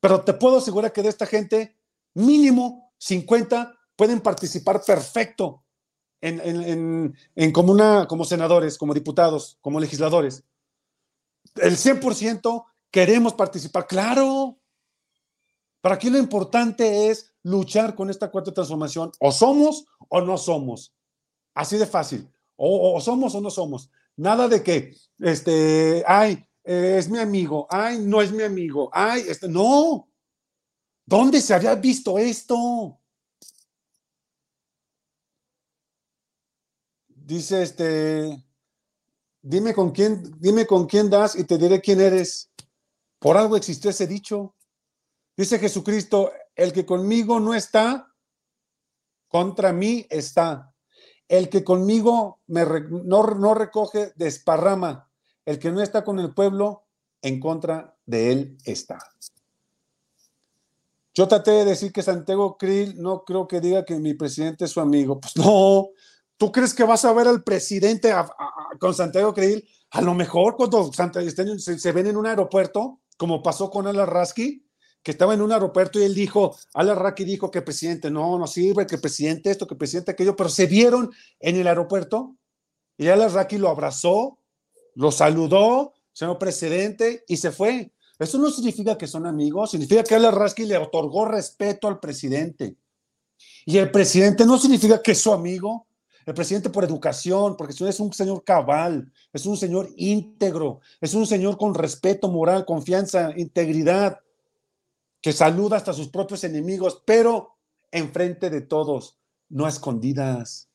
pero 0.00 0.22
te 0.22 0.32
puedo 0.32 0.58
asegurar 0.58 0.92
que 0.92 1.02
de 1.02 1.08
esta 1.08 1.26
gente, 1.26 1.76
mínimo 2.14 2.92
50 2.98 3.77
pueden 3.98 4.20
participar 4.20 4.80
perfecto 4.86 5.64
en, 6.20 7.12
como, 7.52 7.72
una, 7.72 8.06
como 8.06 8.24
senadores, 8.24 8.78
como 8.78 8.94
diputados, 8.94 9.58
como 9.60 9.80
legisladores. 9.80 10.44
El 11.56 11.76
100% 11.76 12.64
queremos 12.92 13.34
participar, 13.34 13.88
claro, 13.88 14.56
para 15.80 15.96
aquí 15.96 16.10
lo 16.10 16.18
importante 16.18 17.08
es 17.08 17.32
luchar 17.42 17.96
con 17.96 18.08
esta 18.08 18.30
cuarta 18.30 18.54
transformación. 18.54 19.10
O 19.18 19.32
somos 19.32 19.84
o 20.08 20.20
no 20.20 20.38
somos. 20.38 20.94
Así 21.52 21.76
de 21.76 21.86
fácil. 21.86 22.30
O, 22.54 23.00
somos 23.00 23.34
o 23.34 23.40
no 23.40 23.50
somos. 23.50 23.90
Nada 24.16 24.46
de 24.46 24.62
que, 24.62 24.94
este, 25.18 26.04
ay, 26.06 26.46
es 26.62 27.08
mi 27.08 27.18
amigo, 27.18 27.66
ay, 27.68 27.98
no 27.98 28.22
es 28.22 28.30
mi 28.30 28.44
amigo, 28.44 28.90
ay, 28.92 29.24
este, 29.26 29.48
no. 29.48 30.08
¿Dónde 31.04 31.40
se 31.40 31.54
había 31.54 31.74
visto 31.74 32.16
esto? 32.16 32.97
Dice 37.28 37.62
este, 37.62 38.42
dime 39.42 39.74
con 39.74 39.90
quién, 39.90 40.34
dime 40.38 40.66
con 40.66 40.86
quién 40.86 41.10
das 41.10 41.36
y 41.36 41.44
te 41.44 41.58
diré 41.58 41.78
quién 41.82 42.00
eres. 42.00 42.50
Por 43.18 43.36
algo 43.36 43.54
existió 43.54 43.90
ese 43.90 44.06
dicho. 44.06 44.54
Dice 45.36 45.58
Jesucristo, 45.58 46.32
el 46.56 46.72
que 46.72 46.86
conmigo 46.86 47.38
no 47.38 47.52
está, 47.54 48.14
contra 49.28 49.74
mí 49.74 50.06
está. 50.08 50.72
El 51.28 51.50
que 51.50 51.62
conmigo 51.62 52.40
me 52.46 52.64
no, 52.64 53.22
no 53.22 53.52
recoge, 53.52 54.14
desparrama. 54.16 55.10
El 55.44 55.58
que 55.58 55.70
no 55.70 55.82
está 55.82 56.04
con 56.04 56.18
el 56.20 56.32
pueblo, 56.32 56.86
en 57.20 57.40
contra 57.40 57.94
de 58.06 58.32
él 58.32 58.58
está. 58.64 58.98
Yo 61.12 61.28
traté 61.28 61.50
de 61.50 61.66
decir 61.66 61.92
que 61.92 62.02
Santiago 62.02 62.56
Krill 62.56 62.94
no 62.96 63.22
creo 63.26 63.46
que 63.46 63.60
diga 63.60 63.84
que 63.84 63.98
mi 63.98 64.14
presidente 64.14 64.64
es 64.64 64.70
su 64.70 64.80
amigo. 64.80 65.20
Pues 65.20 65.36
no, 65.36 65.90
¿tú 66.38 66.50
crees 66.50 66.72
que 66.72 66.84
vas 66.84 67.04
a 67.04 67.12
ver 67.12 67.28
al 67.28 67.42
presidente 67.42 68.14
con 68.78 68.94
Santiago 68.94 69.34
Krill? 69.34 69.68
A 69.90 70.00
lo 70.00 70.14
mejor 70.14 70.56
cuando 70.56 70.90
se, 70.92 71.78
se, 71.78 71.92
ven 71.92 72.06
en 72.06 72.16
un 72.16 72.26
aeropuerto, 72.26 73.00
como 73.18 73.42
pasó 73.42 73.70
con 73.70 73.86
Alarraski, 73.86 74.64
que 75.02 75.10
estaba 75.12 75.34
en 75.34 75.42
un 75.42 75.52
aeropuerto 75.52 75.98
y 76.00 76.04
él 76.04 76.14
dijo, 76.14 76.56
Raki 76.74 77.24
dijo 77.24 77.50
que 77.50 77.62
presidente, 77.62 78.10
no, 78.10 78.38
no 78.38 78.46
sirve, 78.46 78.86
que 78.86 78.98
presidente 78.98 79.50
esto, 79.50 79.66
que 79.66 79.74
presidente 79.74 80.12
aquello, 80.12 80.36
pero 80.36 80.48
se 80.48 80.66
vieron 80.66 81.10
en 81.40 81.56
el 81.56 81.66
aeropuerto 81.66 82.36
y 82.96 83.08
Raki 83.08 83.58
lo 83.58 83.68
abrazó, 83.68 84.38
lo 84.94 85.12
saludó, 85.12 85.94
señor 86.12 86.38
presidente, 86.38 87.24
y 87.28 87.36
se 87.36 87.52
fue. 87.52 87.92
Eso 88.18 88.38
no 88.38 88.50
significa 88.50 88.98
que 88.98 89.06
son 89.06 89.24
amigos, 89.26 89.70
significa 89.70 90.02
que 90.02 90.18
Raki 90.18 90.66
le 90.66 90.76
otorgó 90.76 91.24
respeto 91.24 91.86
al 91.86 92.00
presidente. 92.00 92.76
Y 93.64 93.78
el 93.78 93.90
presidente 93.92 94.44
no 94.44 94.58
significa 94.58 95.00
que 95.00 95.12
es 95.12 95.20
su 95.20 95.32
amigo, 95.32 95.87
el 96.28 96.34
presidente 96.34 96.68
por 96.68 96.84
educación, 96.84 97.56
porque 97.56 97.72
es 97.72 98.00
un 98.00 98.12
señor 98.12 98.44
cabal, 98.44 99.10
es 99.32 99.46
un 99.46 99.56
señor 99.56 99.88
íntegro, 99.96 100.80
es 101.00 101.14
un 101.14 101.26
señor 101.26 101.56
con 101.56 101.74
respeto 101.74 102.28
moral, 102.28 102.66
confianza, 102.66 103.32
integridad 103.34 104.20
que 105.22 105.32
saluda 105.32 105.78
hasta 105.78 105.94
sus 105.94 106.08
propios 106.08 106.44
enemigos, 106.44 107.02
pero 107.06 107.56
enfrente 107.90 108.50
de 108.50 108.60
todos, 108.60 109.16
no 109.48 109.64
a 109.64 109.70
escondidas. 109.70 110.68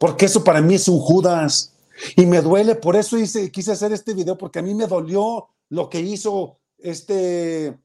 Porque 0.00 0.24
eso 0.24 0.42
para 0.42 0.62
mí 0.62 0.76
es 0.76 0.88
un 0.88 0.98
Judas. 0.98 1.74
Y 2.16 2.24
me 2.24 2.40
duele, 2.40 2.74
por 2.74 2.96
eso 2.96 3.18
hice, 3.18 3.52
quise 3.52 3.72
hacer 3.72 3.92
este 3.92 4.14
video, 4.14 4.38
porque 4.38 4.60
a 4.60 4.62
mí 4.62 4.74
me 4.74 4.86
dolió 4.86 5.50
lo 5.68 5.90
que 5.90 6.00
hizo 6.00 6.58
este, 6.78 7.78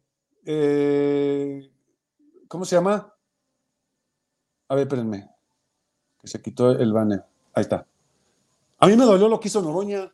eh, 0.46 1.70
¿cómo 2.48 2.64
se 2.64 2.78
llama? 2.78 3.14
A 4.70 4.76
ver, 4.76 4.84
espérenme, 4.84 5.29
que 6.22 6.28
se 6.28 6.42
quitó 6.42 6.72
el 6.72 6.94
banner. 6.94 7.24
Ahí 7.54 7.62
está. 7.62 7.88
A 8.78 8.88
mí 8.88 8.96
me 8.96 9.06
dolió 9.06 9.28
lo 9.28 9.40
que 9.40 9.48
hizo 9.48 9.62
Noroña. 9.62 10.14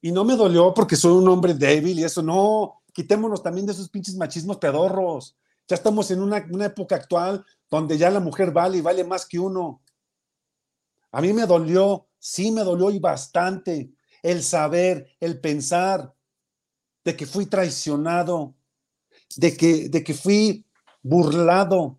Y 0.00 0.12
no 0.12 0.24
me 0.24 0.36
dolió 0.36 0.74
porque 0.74 0.96
soy 0.96 1.12
un 1.12 1.28
hombre 1.28 1.54
débil 1.54 1.98
y 1.98 2.04
eso, 2.04 2.22
no 2.22 2.82
quitémonos 2.92 3.42
también 3.42 3.66
de 3.66 3.72
esos 3.72 3.88
pinches 3.88 4.16
machismos 4.16 4.58
pedorros. 4.58 5.36
Ya 5.66 5.76
estamos 5.76 6.10
en 6.10 6.20
una, 6.20 6.38
época 6.66 6.96
actual 6.96 7.44
donde 7.70 7.96
ya 7.96 8.10
la 8.10 8.20
mujer 8.20 8.50
vale 8.52 8.78
y 8.78 8.80
vale 8.80 9.04
más 9.04 9.26
que 9.26 9.38
uno. 9.38 9.82
A 11.12 11.20
mí 11.20 11.32
me 11.32 11.46
dolió, 11.46 12.08
sí 12.18 12.50
me 12.50 12.62
dolió 12.62 12.90
y 12.90 12.98
bastante 12.98 13.92
el 14.22 14.42
saber, 14.42 15.08
el 15.20 15.40
pensar 15.40 16.14
de 17.04 17.16
que 17.16 17.26
fui 17.26 17.46
traicionado, 17.46 18.54
de 19.36 19.56
que, 19.56 19.88
de 19.88 20.04
que 20.04 20.14
fui 20.14 20.66
burlado. 21.02 21.98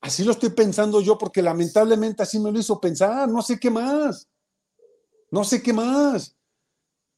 Así 0.00 0.24
lo 0.24 0.32
estoy 0.32 0.50
pensando 0.50 1.00
yo 1.00 1.18
porque 1.18 1.42
lamentablemente 1.42 2.22
así 2.22 2.38
me 2.38 2.52
lo 2.52 2.58
hizo 2.58 2.80
pensar, 2.80 3.28
no 3.28 3.42
sé 3.42 3.58
qué 3.58 3.70
más. 3.70 4.28
No 5.30 5.44
sé 5.44 5.62
qué 5.62 5.72
más. 5.72 6.36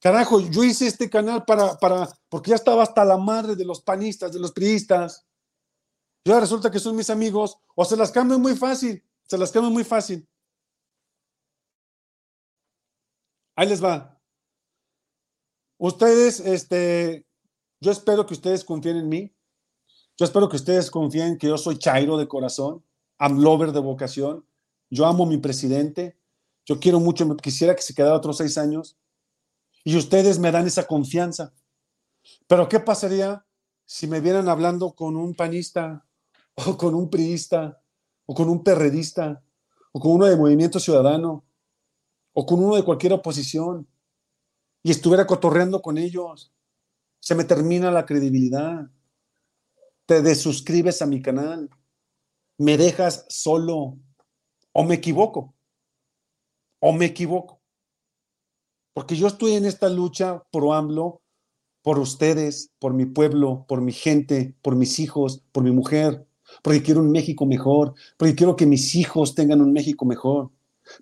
Carajo, 0.00 0.40
yo 0.40 0.64
hice 0.64 0.86
este 0.86 1.10
canal 1.10 1.44
para, 1.44 1.76
para, 1.78 2.08
porque 2.28 2.50
ya 2.50 2.56
estaba 2.56 2.82
hasta 2.82 3.04
la 3.04 3.18
madre 3.18 3.54
de 3.54 3.66
los 3.66 3.82
panistas, 3.82 4.32
de 4.32 4.40
los 4.40 4.52
priistas. 4.52 5.26
Ya 6.24 6.40
resulta 6.40 6.70
que 6.70 6.78
son 6.78 6.96
mis 6.96 7.10
amigos, 7.10 7.58
o 7.74 7.84
se 7.84 7.96
las 7.96 8.10
cambio 8.10 8.38
muy 8.38 8.56
fácil, 8.56 9.04
se 9.22 9.36
las 9.36 9.52
cambio 9.52 9.70
muy 9.70 9.84
fácil. 9.84 10.26
Ahí 13.56 13.68
les 13.68 13.84
va. 13.84 14.18
ustedes, 15.78 16.40
este, 16.40 17.26
yo 17.80 17.90
espero 17.90 18.24
que 18.26 18.34
ustedes 18.34 18.64
confíen 18.64 18.96
en 18.96 19.08
mí. 19.08 19.36
Yo 20.20 20.26
espero 20.26 20.50
que 20.50 20.56
ustedes 20.56 20.90
confíen 20.90 21.38
que 21.38 21.46
yo 21.46 21.56
soy 21.56 21.78
Chairo 21.78 22.18
de 22.18 22.28
corazón, 22.28 22.84
am 23.16 23.38
lover 23.40 23.72
de 23.72 23.80
vocación. 23.80 24.44
Yo 24.90 25.06
amo 25.06 25.24
a 25.24 25.26
mi 25.26 25.38
presidente. 25.38 26.18
Yo 26.66 26.78
quiero 26.78 27.00
mucho, 27.00 27.26
quisiera 27.38 27.74
que 27.74 27.80
se 27.80 27.94
quedara 27.94 28.16
otros 28.16 28.36
seis 28.36 28.58
años. 28.58 28.98
Y 29.82 29.96
ustedes 29.96 30.38
me 30.38 30.52
dan 30.52 30.66
esa 30.66 30.86
confianza. 30.86 31.54
Pero 32.46 32.68
¿qué 32.68 32.80
pasaría 32.80 33.46
si 33.86 34.06
me 34.08 34.20
vieran 34.20 34.50
hablando 34.50 34.92
con 34.92 35.16
un 35.16 35.34
panista 35.34 36.04
o 36.54 36.76
con 36.76 36.94
un 36.94 37.08
priista 37.08 37.80
o 38.26 38.34
con 38.34 38.50
un 38.50 38.62
perredista 38.62 39.42
o 39.90 40.00
con 40.00 40.12
uno 40.12 40.26
de 40.26 40.36
Movimiento 40.36 40.78
Ciudadano 40.78 41.46
o 42.34 42.44
con 42.44 42.62
uno 42.62 42.76
de 42.76 42.84
cualquier 42.84 43.14
oposición 43.14 43.88
y 44.82 44.90
estuviera 44.90 45.26
cotorreando 45.26 45.80
con 45.80 45.96
ellos? 45.96 46.52
Se 47.20 47.34
me 47.34 47.44
termina 47.44 47.90
la 47.90 48.04
credibilidad. 48.04 48.90
Te 50.10 50.22
desuscribes 50.22 51.02
a 51.02 51.06
mi 51.06 51.22
canal. 51.22 51.70
Me 52.58 52.76
dejas 52.76 53.26
solo. 53.28 53.96
O 54.72 54.82
me 54.82 54.96
equivoco. 54.96 55.54
O 56.80 56.92
me 56.92 57.04
equivoco. 57.04 57.60
Porque 58.92 59.14
yo 59.14 59.28
estoy 59.28 59.52
en 59.52 59.66
esta 59.66 59.88
lucha 59.88 60.42
por 60.50 60.74
AMLO, 60.74 61.22
por 61.80 62.00
ustedes, 62.00 62.72
por 62.80 62.92
mi 62.92 63.06
pueblo, 63.06 63.64
por 63.68 63.82
mi 63.82 63.92
gente, 63.92 64.56
por 64.62 64.74
mis 64.74 64.98
hijos, 64.98 65.44
por 65.52 65.62
mi 65.62 65.70
mujer, 65.70 66.26
porque 66.64 66.82
quiero 66.82 67.02
un 67.02 67.12
México 67.12 67.46
mejor, 67.46 67.94
porque 68.16 68.34
quiero 68.34 68.56
que 68.56 68.66
mis 68.66 68.96
hijos 68.96 69.36
tengan 69.36 69.60
un 69.60 69.72
México 69.72 70.04
mejor. 70.04 70.50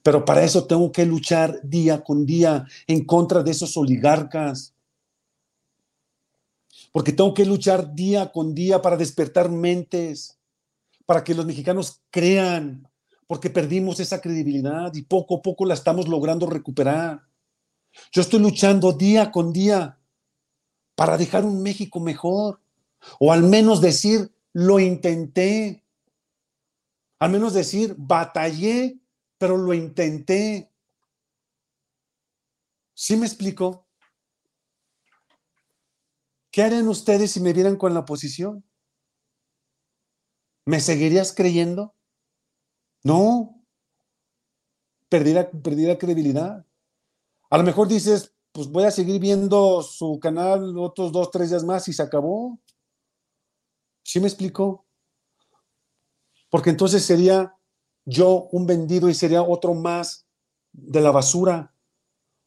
Pero 0.02 0.26
para 0.26 0.44
eso 0.44 0.66
tengo 0.66 0.92
que 0.92 1.06
luchar 1.06 1.58
día 1.62 2.04
con 2.04 2.26
día 2.26 2.66
en 2.86 3.06
contra 3.06 3.42
de 3.42 3.52
esos 3.52 3.74
oligarcas. 3.78 4.74
Porque 6.92 7.12
tengo 7.12 7.34
que 7.34 7.44
luchar 7.44 7.94
día 7.94 8.32
con 8.32 8.54
día 8.54 8.80
para 8.80 8.96
despertar 8.96 9.50
mentes, 9.50 10.38
para 11.06 11.24
que 11.24 11.34
los 11.34 11.46
mexicanos 11.46 12.02
crean, 12.10 12.88
porque 13.26 13.50
perdimos 13.50 14.00
esa 14.00 14.20
credibilidad 14.20 14.94
y 14.94 15.02
poco 15.02 15.36
a 15.36 15.42
poco 15.42 15.64
la 15.64 15.74
estamos 15.74 16.08
logrando 16.08 16.46
recuperar. 16.46 17.22
Yo 18.12 18.22
estoy 18.22 18.40
luchando 18.40 18.92
día 18.92 19.30
con 19.30 19.52
día 19.52 19.98
para 20.94 21.16
dejar 21.16 21.44
un 21.44 21.62
México 21.62 22.00
mejor, 22.00 22.60
o 23.20 23.32
al 23.32 23.42
menos 23.42 23.80
decir, 23.80 24.32
lo 24.52 24.80
intenté, 24.80 25.84
al 27.20 27.30
menos 27.30 27.52
decir, 27.54 27.94
batallé, 27.98 28.98
pero 29.38 29.56
lo 29.56 29.74
intenté. 29.74 30.70
¿Sí 32.94 33.16
me 33.16 33.26
explico? 33.26 33.87
¿Qué 36.58 36.64
harían 36.64 36.88
ustedes 36.88 37.30
si 37.30 37.40
me 37.40 37.52
vieran 37.52 37.76
con 37.76 37.94
la 37.94 38.00
oposición? 38.00 38.64
¿Me 40.66 40.80
seguirías 40.80 41.32
creyendo? 41.32 41.94
No. 43.04 43.62
Perdí 45.08 45.36
credibilidad. 45.98 46.66
A 47.48 47.58
lo 47.58 47.62
mejor 47.62 47.86
dices, 47.86 48.34
pues 48.50 48.66
voy 48.66 48.82
a 48.82 48.90
seguir 48.90 49.20
viendo 49.20 49.84
su 49.84 50.18
canal 50.18 50.76
otros 50.78 51.12
dos, 51.12 51.30
tres 51.30 51.50
días 51.50 51.62
más 51.62 51.86
y 51.86 51.92
se 51.92 52.02
acabó. 52.02 52.58
¿Sí 54.02 54.18
me 54.18 54.26
explicó? 54.26 54.84
Porque 56.50 56.70
entonces 56.70 57.04
sería 57.04 57.56
yo 58.04 58.48
un 58.50 58.66
vendido 58.66 59.08
y 59.08 59.14
sería 59.14 59.42
otro 59.44 59.74
más 59.74 60.26
de 60.72 61.00
la 61.02 61.12
basura, 61.12 61.72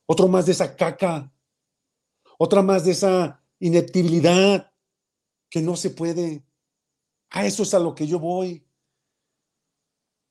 otro 0.05 0.27
más 0.27 0.47
de 0.47 0.51
esa 0.51 0.75
caca, 0.75 1.31
otra 2.37 2.61
más 2.61 2.83
de 2.83 2.91
esa 2.91 3.40
ineptibilidad 3.61 4.73
que 5.49 5.61
no 5.61 5.77
se 5.77 5.91
puede. 5.91 6.43
A 7.29 7.45
eso 7.45 7.63
es 7.63 7.73
a 7.73 7.79
lo 7.79 7.95
que 7.95 8.05
yo 8.05 8.19
voy. 8.19 8.65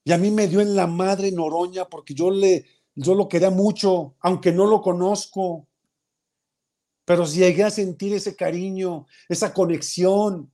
Y 0.05 0.13
a 0.13 0.19
mí 0.19 0.31
me 0.31 0.49
dio 0.49 0.61
en 0.61 0.75
la 0.75 0.87
madre 0.87 1.31
Noroña 1.33 1.87
porque 1.87 2.13
yo 2.15 2.31
le, 2.31 2.67
yo 2.95 3.15
lo 3.15 3.29
quería 3.29 3.51
mucho, 3.51 4.17
aunque 4.21 4.53
no 4.53 4.67
lo 4.67 4.83
conozco. 4.83 5.69
Pero 7.05 7.25
llegué 7.25 7.65
a 7.65 7.71
sentir 7.71 8.13
ese 8.15 8.37
cariño, 8.37 9.07
esa 9.29 9.55
conexión, 9.55 10.53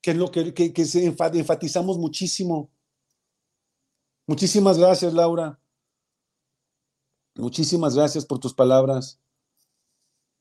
que 0.00 0.12
es 0.12 0.16
lo 0.16 0.30
que, 0.30 0.52
que, 0.52 0.72
que 0.72 0.82
enfatizamos 0.82 1.98
muchísimo. 1.98 2.70
Muchísimas 4.26 4.78
gracias, 4.78 5.14
Laura. 5.14 5.60
Muchísimas 7.36 7.94
gracias 7.94 8.26
por 8.26 8.38
tus 8.38 8.52
palabras. 8.52 9.20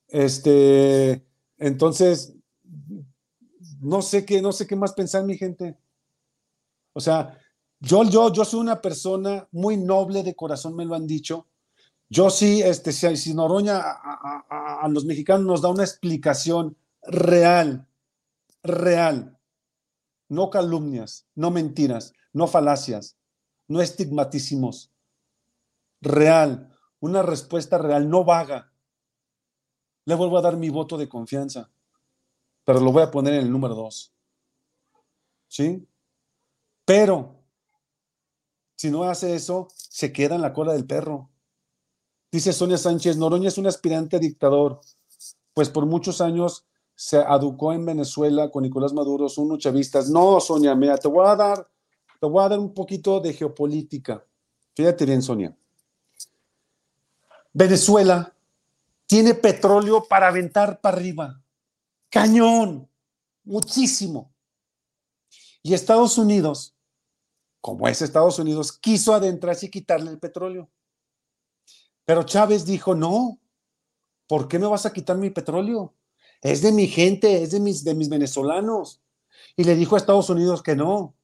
Este, 0.07 1.25
entonces, 1.57 2.33
no 3.79 4.01
sé 4.01 4.25
qué, 4.25 4.41
no 4.41 4.51
sé 4.51 4.67
qué 4.67 4.75
más 4.75 4.93
pensar, 4.93 5.23
mi 5.23 5.37
gente. 5.37 5.77
O 6.93 6.99
sea, 6.99 7.37
yo, 7.79 8.03
yo, 8.03 8.31
yo 8.31 8.43
soy 8.43 8.59
una 8.59 8.81
persona 8.81 9.47
muy 9.51 9.77
noble 9.77 10.23
de 10.23 10.35
corazón, 10.35 10.75
me 10.75 10.85
lo 10.85 10.95
han 10.95 11.07
dicho. 11.07 11.47
Yo 12.09 12.29
sí, 12.29 12.61
este, 12.61 12.91
si, 12.91 13.33
Noroña 13.33 13.79
a, 13.79 14.81
a, 14.81 14.87
los 14.87 15.05
mexicanos 15.05 15.45
nos 15.45 15.61
da 15.61 15.69
una 15.69 15.83
explicación 15.83 16.77
real, 17.03 17.85
real, 18.63 19.37
no 20.29 20.49
calumnias, 20.49 21.27
no 21.35 21.51
mentiras, 21.51 22.13
no 22.31 22.47
falacias, 22.47 23.17
no 23.67 23.81
estigmatísimos, 23.81 24.91
real, 26.01 26.71
una 26.99 27.21
respuesta 27.21 27.77
real, 27.77 28.09
no 28.09 28.23
vaga. 28.23 28.71
Le 30.07 30.15
vuelvo 30.15 30.37
a 30.37 30.41
dar 30.41 30.55
mi 30.55 30.69
voto 30.69 30.97
de 30.97 31.09
confianza, 31.09 31.69
pero 32.63 32.79
lo 32.79 32.93
voy 32.93 33.03
a 33.03 33.11
poner 33.11 33.33
en 33.33 33.41
el 33.41 33.51
número 33.51 33.75
dos. 33.75 34.13
¿Sí? 35.49 35.85
Pero 36.85 37.35
si 38.77 38.89
no 38.89 39.03
hace 39.03 39.35
eso, 39.35 39.67
se 39.75 40.13
queda 40.13 40.35
en 40.35 40.41
la 40.41 40.53
cola 40.53 40.71
del 40.71 40.87
perro. 40.87 41.29
Dice 42.31 42.53
Sonia 42.53 42.77
Sánchez, 42.77 43.17
Noroña 43.17 43.49
es 43.49 43.57
un 43.57 43.67
aspirante 43.67 44.15
a 44.15 44.19
dictador, 44.19 44.79
pues 45.53 45.69
por 45.69 45.85
muchos 45.85 46.21
años 46.21 46.65
se 46.95 47.19
educó 47.19 47.73
en 47.73 47.85
Venezuela 47.85 48.49
con 48.49 48.63
Nicolás 48.63 48.93
Maduro, 48.93 49.27
son. 49.27 49.59
No, 50.09 50.39
Sonia, 50.39 50.73
mira, 50.73 50.97
te 50.97 51.09
voy 51.09 51.27
a 51.27 51.35
dar, 51.35 51.69
te 52.17 52.25
voy 52.25 52.45
a 52.45 52.47
dar 52.47 52.59
un 52.59 52.73
poquito 52.73 53.19
de 53.19 53.33
geopolítica. 53.33 54.25
Fíjate 54.73 55.05
bien, 55.05 55.21
Sonia. 55.21 55.53
Venezuela 57.51 58.36
tiene 59.07 59.33
petróleo 59.33 60.05
para 60.07 60.27
aventar 60.27 60.79
para 60.79 60.97
arriba. 60.97 61.41
Cañón, 62.09 62.89
muchísimo. 63.43 64.33
Y 65.63 65.73
Estados 65.73 66.17
Unidos 66.17 66.77
como 67.67 67.85
es 67.89 68.01
Estados 68.01 68.39
Unidos, 68.39 68.71
quiso 68.71 69.13
adentrarse 69.13 69.65
y 69.65 69.69
quitarle 69.69 70.09
el 70.11 70.19
petróleo. 70.19 70.69
Pero 72.05 72.23
Chávez 72.23 72.65
dijo, 72.65 72.95
no, 72.95 73.39
¿por 74.25 74.47
qué 74.47 74.57
me 74.57 74.67
vas 74.67 74.85
a 74.85 74.93
quitar 74.93 75.17
mi 75.17 75.31
petróleo? 75.31 75.93
Es 76.41 76.61
de 76.61 76.71
mi 76.71 76.87
gente, 76.87 77.43
es 77.43 77.51
de 77.51 77.59
mis, 77.59 77.83
de 77.83 77.93
mis 77.93 78.07
venezolanos. 78.07 79.01
Y 79.57 79.65
le 79.65 79.75
dijo 79.75 79.95
a 79.95 79.97
Estados 79.97 80.29
Unidos 80.29 80.63
que 80.63 80.77
no. 80.77 81.17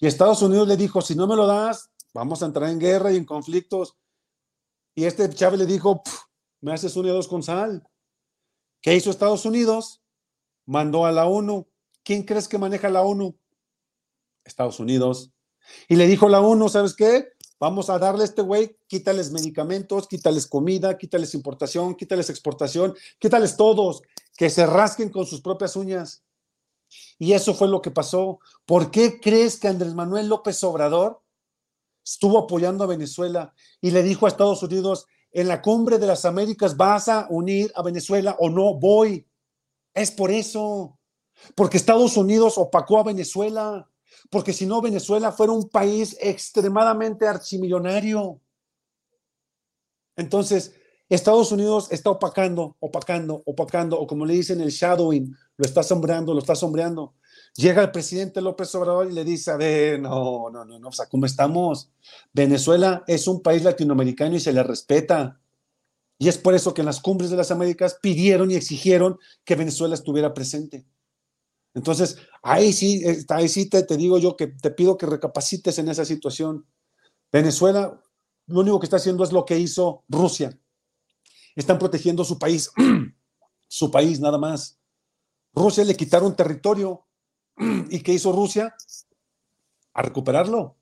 Y 0.00 0.08
Estados 0.08 0.42
Unidos 0.42 0.66
le 0.66 0.76
dijo, 0.76 1.02
si 1.02 1.14
no 1.14 1.28
me 1.28 1.36
lo 1.36 1.46
das, 1.46 1.90
vamos 2.12 2.42
a 2.42 2.46
entrar 2.46 2.68
en 2.68 2.80
guerra 2.80 3.12
y 3.12 3.16
en 3.18 3.24
conflictos. 3.24 3.96
Y 4.94 5.04
este 5.04 5.28
Chávez 5.30 5.60
le 5.60 5.66
dijo, 5.66 6.02
me 6.60 6.72
haces 6.72 6.96
un 6.96 7.06
y 7.06 7.10
dos 7.10 7.28
con 7.28 7.42
sal. 7.42 7.86
¿Qué 8.80 8.94
hizo 8.94 9.10
Estados 9.10 9.44
Unidos? 9.44 10.02
Mandó 10.64 11.06
a 11.06 11.12
la 11.12 11.26
ONU. 11.26 11.66
¿Quién 12.02 12.22
crees 12.22 12.48
que 12.48 12.58
maneja 12.58 12.88
la 12.88 13.02
ONU? 13.02 13.36
Estados 14.44 14.78
Unidos. 14.80 15.32
Y 15.88 15.96
le 15.96 16.06
dijo 16.06 16.28
la 16.28 16.40
ONU, 16.40 16.68
¿sabes 16.68 16.94
qué? 16.94 17.28
Vamos 17.58 17.88
a 17.88 17.98
darle 17.98 18.22
a 18.22 18.26
este 18.26 18.42
güey, 18.42 18.78
quítales 18.86 19.30
medicamentos, 19.32 20.06
quítales 20.06 20.46
comida, 20.46 20.98
quítales 20.98 21.34
importación, 21.34 21.94
quítales 21.94 22.28
exportación, 22.28 22.94
quítales 23.18 23.56
todos, 23.56 24.02
que 24.36 24.50
se 24.50 24.66
rasquen 24.66 25.08
con 25.08 25.24
sus 25.24 25.40
propias 25.40 25.74
uñas. 25.74 26.22
Y 27.18 27.32
eso 27.32 27.54
fue 27.54 27.68
lo 27.68 27.80
que 27.80 27.90
pasó. 27.90 28.40
¿Por 28.66 28.90
qué 28.90 29.20
crees 29.20 29.58
que 29.58 29.68
Andrés 29.68 29.94
Manuel 29.94 30.28
López 30.28 30.62
Obrador 30.64 31.22
estuvo 32.04 32.38
apoyando 32.38 32.84
a 32.84 32.88
Venezuela 32.88 33.54
y 33.80 33.90
le 33.90 34.02
dijo 34.02 34.26
a 34.26 34.28
Estados 34.28 34.62
Unidos, 34.62 35.06
en 35.32 35.48
la 35.48 35.60
cumbre 35.60 35.98
de 35.98 36.06
las 36.06 36.24
Américas 36.24 36.76
vas 36.76 37.08
a 37.08 37.26
unir 37.30 37.72
a 37.74 37.82
Venezuela 37.82 38.36
o 38.38 38.48
no 38.50 38.74
voy? 38.74 39.26
Es 39.94 40.10
por 40.10 40.30
eso, 40.30 40.98
porque 41.54 41.76
Estados 41.76 42.16
Unidos 42.16 42.58
opacó 42.58 42.98
a 42.98 43.04
Venezuela 43.04 43.88
porque 44.30 44.52
si 44.52 44.66
no, 44.66 44.80
Venezuela 44.80 45.32
fuera 45.32 45.52
un 45.52 45.68
país 45.68 46.16
extremadamente 46.20 47.26
archimillonario. 47.26 48.40
Entonces, 50.16 50.74
Estados 51.08 51.52
Unidos 51.52 51.88
está 51.92 52.10
opacando, 52.10 52.76
opacando, 52.80 53.42
opacando, 53.46 53.98
o 53.98 54.06
como 54.06 54.26
le 54.26 54.34
dicen 54.34 54.60
el 54.60 54.70
shadowing, 54.70 55.36
lo 55.56 55.64
está 55.64 55.82
sombreando, 55.82 56.32
lo 56.32 56.40
está 56.40 56.54
sombreando. 56.54 57.14
Llega 57.56 57.82
el 57.82 57.90
presidente 57.90 58.40
López 58.40 58.74
Obrador 58.74 59.10
y 59.10 59.14
le 59.14 59.24
dice, 59.24 59.50
a 59.50 59.56
ver, 59.56 60.00
no, 60.00 60.50
no, 60.50 60.64
no, 60.64 60.78
no, 60.78 60.88
o 60.88 60.92
sea, 60.92 61.06
¿cómo 61.06 61.26
estamos? 61.26 61.90
Venezuela 62.32 63.02
es 63.06 63.26
un 63.26 63.40
país 63.40 63.64
latinoamericano 63.64 64.36
y 64.36 64.40
se 64.40 64.52
le 64.52 64.62
respeta. 64.62 65.40
Y 66.18 66.28
es 66.28 66.38
por 66.38 66.54
eso 66.54 66.74
que 66.74 66.82
en 66.82 66.86
las 66.86 67.00
cumbres 67.00 67.30
de 67.30 67.36
las 67.36 67.50
Américas 67.50 67.98
pidieron 68.00 68.50
y 68.50 68.54
exigieron 68.54 69.18
que 69.44 69.54
Venezuela 69.54 69.94
estuviera 69.94 70.34
presente. 70.34 70.86
Entonces, 71.74 72.18
ahí 72.42 72.72
sí, 72.72 73.02
ahí 73.28 73.48
sí 73.48 73.68
te, 73.68 73.82
te 73.82 73.96
digo 73.96 74.18
yo 74.18 74.36
que 74.36 74.46
te 74.46 74.70
pido 74.70 74.96
que 74.96 75.06
recapacites 75.06 75.78
en 75.78 75.88
esa 75.88 76.04
situación. 76.04 76.66
Venezuela 77.32 78.00
lo 78.46 78.60
único 78.60 78.78
que 78.78 78.86
está 78.86 78.96
haciendo 78.96 79.24
es 79.24 79.32
lo 79.32 79.44
que 79.44 79.58
hizo 79.58 80.04
Rusia. 80.08 80.58
Están 81.54 81.78
protegiendo 81.78 82.24
su 82.24 82.38
país, 82.38 82.70
su 83.68 83.90
país 83.90 84.20
nada 84.20 84.38
más. 84.38 84.78
Rusia 85.52 85.84
le 85.84 85.96
quitaron 85.96 86.36
territorio. 86.36 87.05
¿Y 87.90 88.00
qué 88.00 88.12
hizo 88.12 88.32
Rusia? 88.32 88.74
A 89.94 90.02
recuperarlo. 90.02 90.76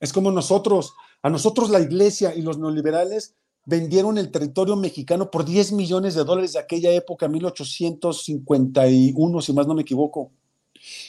Es 0.00 0.12
como 0.12 0.30
nosotros, 0.30 0.94
a 1.22 1.30
nosotros 1.30 1.70
la 1.70 1.80
iglesia 1.80 2.34
y 2.34 2.42
los 2.42 2.58
neoliberales 2.58 3.34
vendieron 3.64 4.18
el 4.18 4.30
territorio 4.30 4.76
mexicano 4.76 5.30
por 5.30 5.44
10 5.44 5.72
millones 5.72 6.14
de 6.14 6.24
dólares 6.24 6.52
de 6.52 6.60
aquella 6.60 6.92
época, 6.92 7.28
1851, 7.28 9.42
si 9.42 9.52
más 9.52 9.66
no 9.66 9.74
me 9.74 9.82
equivoco. 9.82 10.30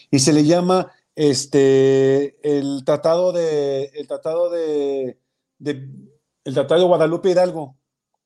Y 0.09 0.19
se 0.19 0.34
le 0.34 0.43
llama 0.43 0.91
este 1.15 2.38
el 2.43 2.84
tratado 2.85 3.31
de 3.31 3.85
el 3.95 4.07
tratado 4.07 4.49
de, 4.49 5.19
el 5.59 6.53
tratado 6.53 6.81
de 6.81 6.88
Guadalupe 6.88 7.31
Hidalgo. 7.31 7.75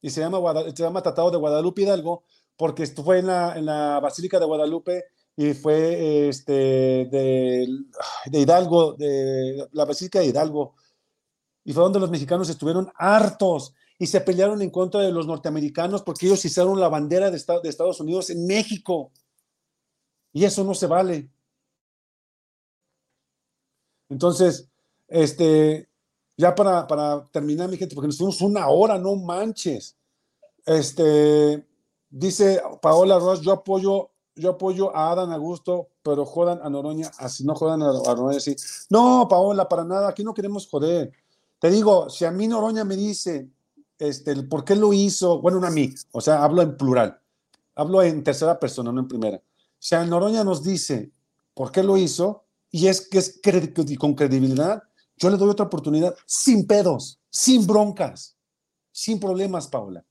Y 0.01 0.09
se 0.09 0.21
llama, 0.21 0.39
se 0.75 0.83
llama 0.83 1.03
Tratado 1.03 1.29
de 1.29 1.37
Guadalupe 1.37 1.83
Hidalgo 1.83 2.23
porque 2.57 2.83
esto 2.83 3.03
fue 3.03 3.19
en 3.19 3.27
la, 3.27 3.57
en 3.57 3.65
la 3.65 3.99
Basílica 3.99 4.39
de 4.39 4.45
Guadalupe 4.45 5.05
y 5.41 5.53
fue 5.55 6.29
este, 6.29 6.51
de, 6.51 7.67
de 8.25 8.39
Hidalgo, 8.39 8.93
de 8.93 9.67
la 9.71 9.85
Basílica 9.85 10.19
de 10.19 10.27
Hidalgo. 10.27 10.75
Y 11.63 11.73
fue 11.73 11.83
donde 11.83 11.99
los 11.99 12.11
mexicanos 12.11 12.47
estuvieron 12.49 12.91
hartos 12.95 13.73
y 13.97 14.05
se 14.05 14.21
pelearon 14.21 14.61
en 14.61 14.69
contra 14.69 15.01
de 15.01 15.11
los 15.11 15.25
norteamericanos 15.25 16.03
porque 16.03 16.27
ellos 16.27 16.45
hicieron 16.45 16.79
la 16.79 16.89
bandera 16.89 17.31
de, 17.31 17.37
Estados 17.37 17.99
Unidos 17.99 18.29
en 18.29 18.45
México. 18.45 19.11
Y 20.31 20.45
eso 20.45 20.63
no 20.63 20.75
se 20.75 20.85
vale. 20.85 21.29
Entonces, 24.09 24.69
este, 25.07 25.89
ya 26.37 26.53
para, 26.53 26.85
para 26.85 27.25
terminar, 27.31 27.67
mi 27.67 27.77
gente, 27.77 27.95
porque 27.95 28.07
nos 28.07 28.17
fuimos 28.17 28.41
una 28.41 28.67
hora, 28.67 28.99
no 28.99 29.15
manches. 29.15 29.97
Este, 30.67 31.65
dice 32.11 32.61
Paola 32.79 33.17
Ross, 33.17 33.41
yo 33.41 33.53
apoyo, 33.53 34.11
yo 34.41 34.49
apoyo 34.51 34.95
a 34.95 35.11
Adán 35.11 35.31
Augusto, 35.31 35.89
pero 36.03 36.25
jodan 36.25 36.59
a 36.63 36.69
Noroña, 36.69 37.11
así 37.19 37.45
no 37.45 37.55
jodan 37.55 37.83
a, 37.83 37.93
Noroña 37.93 38.37
así. 38.37 38.55
No, 38.89 39.27
Paola, 39.29 39.69
para 39.69 39.85
nada, 39.85 40.09
aquí 40.09 40.23
no 40.23 40.33
queremos 40.33 40.67
joder. 40.67 41.11
Te 41.59 41.69
digo, 41.69 42.09
si 42.09 42.25
a 42.25 42.31
mí 42.31 42.47
Noroña 42.47 42.83
me 42.83 42.97
dice, 42.97 43.47
este, 43.99 44.35
por 44.43 44.65
qué 44.65 44.75
lo 44.75 44.91
hizo, 44.93 45.39
bueno, 45.39 45.59
no 45.59 45.67
a 45.67 45.71
mí, 45.71 45.93
o 46.11 46.19
sea, 46.19 46.43
hablo 46.43 46.63
en 46.63 46.75
plural, 46.75 47.19
hablo 47.75 48.01
en 48.01 48.23
tercera 48.23 48.59
persona, 48.59 48.91
no 48.91 48.99
en 48.99 49.07
primera. 49.07 49.41
Si 49.77 49.93
a 49.93 50.03
Noroña 50.03 50.43
nos 50.43 50.63
dice 50.63 51.11
por 51.53 51.71
qué 51.71 51.83
lo 51.83 51.95
hizo, 51.97 52.43
y 52.71 52.87
es 52.87 53.07
que 53.07 53.19
es 53.19 53.39
con 53.99 54.15
credibilidad, 54.15 54.81
yo 55.17 55.29
le 55.29 55.37
doy 55.37 55.49
otra 55.49 55.67
oportunidad 55.67 56.15
sin 56.25 56.65
pedos, 56.65 57.19
sin 57.29 57.67
broncas, 57.67 58.35
sin 58.91 59.19
problemas, 59.19 59.67
Paula. 59.67 60.03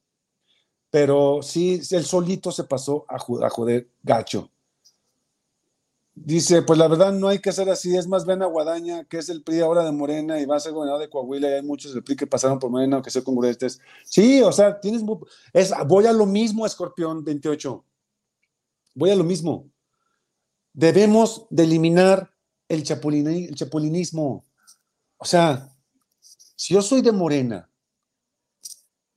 Pero 0.91 1.41
sí, 1.43 1.81
el 1.91 2.05
solito 2.05 2.51
se 2.51 2.65
pasó 2.65 3.05
a, 3.09 3.19
joder 3.19 3.89
gacho. 4.03 4.51
Dice, 6.15 6.63
pues 6.63 6.79
la 6.79 6.89
verdad 6.89 7.13
no 7.13 7.29
hay 7.29 7.39
que 7.39 7.51
hacer 7.51 7.71
así, 7.71 7.97
es 7.97 8.07
más 8.07 8.27
ven 8.27 8.43
a 8.43 8.47
Guadaña, 8.47 9.05
que 9.05 9.19
es 9.19 9.29
el 9.29 9.43
PRI 9.43 9.61
ahora 9.61 9.85
de 9.85 9.93
Morena 9.93 10.39
y 10.41 10.45
va 10.45 10.57
a 10.57 10.61
ser 10.61 10.73
gobernador 10.73 11.01
de 11.01 11.09
Coahuila 11.09 11.49
y 11.49 11.53
hay 11.55 11.63
muchos 11.63 11.95
del 11.95 12.03
PRI 12.03 12.17
que 12.17 12.27
pasaron 12.27 12.59
por 12.59 12.71
Morena, 12.71 12.97
aunque 12.97 13.11
sean 13.11 13.25
congruentes. 13.25 13.81
Sí, 14.05 14.43
o 14.43 14.53
sea, 14.53 14.81
tienes, 14.81 15.03
es, 15.53 15.73
voy 15.87 16.07
a 16.07 16.13
lo 16.13 16.27
mismo, 16.27 16.67
Escorpión 16.67 17.25
28. 17.25 17.85
Voy 18.97 19.11
a 19.11 19.15
lo 19.15 19.25
mismo. 19.25 19.71
Debemos 20.73 21.47
de 21.49 21.63
eliminar 21.63 22.35
el, 22.69 22.81
el 22.81 23.55
chapulinismo. 23.55 24.45
O 25.17 25.25
sea, 25.25 25.73
si 26.21 26.75
yo 26.75 26.83
soy 26.83 27.01
de 27.01 27.13
Morena 27.13 27.70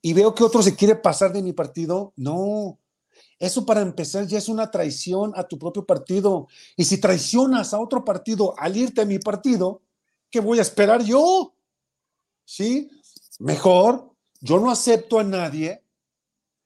y 0.06 0.14
veo 0.14 0.36
que 0.36 0.44
otro 0.44 0.62
se 0.62 0.76
quiere 0.76 0.98
pasar 0.98 1.32
de 1.32 1.42
mi 1.42 1.54
partido, 1.54 2.12
no, 2.18 2.78
eso 3.40 3.66
para 3.66 3.82
empezar 3.82 4.28
ya 4.28 4.38
es 4.38 4.50
una 4.50 4.70
traición 4.70 5.32
a 5.36 5.48
tu 5.48 5.58
propio 5.58 5.86
partido. 5.86 6.48
Y 6.76 6.84
si 6.86 7.00
traicionas 7.00 7.74
a 7.74 7.80
otro 7.80 8.06
partido 8.06 8.54
al 8.58 8.78
irte 8.78 9.02
a 9.02 9.06
mi 9.06 9.18
partido, 9.20 9.82
¿qué 10.30 10.40
voy 10.40 10.60
a 10.60 10.62
esperar 10.62 11.04
yo? 11.04 11.56
¿Sí? 12.46 12.90
Mejor, 13.40 14.14
yo 14.42 14.60
no 14.60 14.70
acepto 14.70 15.20
a 15.20 15.24
nadie, 15.24 15.84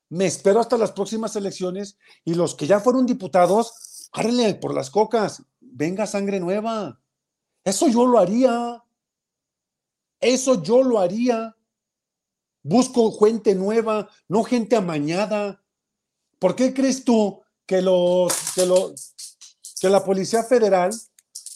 me 0.09 0.26
espero 0.26 0.59
hasta 0.59 0.77
las 0.77 0.91
próximas 0.91 1.35
elecciones 1.35 1.97
y 2.23 2.34
los 2.34 2.55
que 2.55 2.68
ya 2.68 2.80
fueron 2.80 3.05
diputados, 3.05 4.09
árele 4.14 4.55
por 4.55 4.73
las 4.73 4.89
cocas, 4.89 5.43
venga 5.59 6.07
sangre 6.07 6.39
nueva. 6.39 6.99
Eso 7.64 7.88
yo 7.88 8.05
lo 8.05 8.18
haría. 8.18 8.84
Eso 10.19 10.61
yo 10.64 10.84
lo 10.84 10.99
haría. 10.99 11.56
Busco 12.68 13.18
gente 13.18 13.56
nueva, 13.56 14.10
no 14.27 14.44
gente 14.44 14.76
amañada. 14.76 15.64
¿Por 16.38 16.53
qué 16.53 16.73
crees 16.73 17.06
tú 17.06 17.41
que 17.65 17.81
los 17.81 18.34
que 18.56 18.65
los 18.65 19.14
que 19.80 19.89
la 19.89 20.03
Policía 20.03 20.44
Federal, 20.44 20.91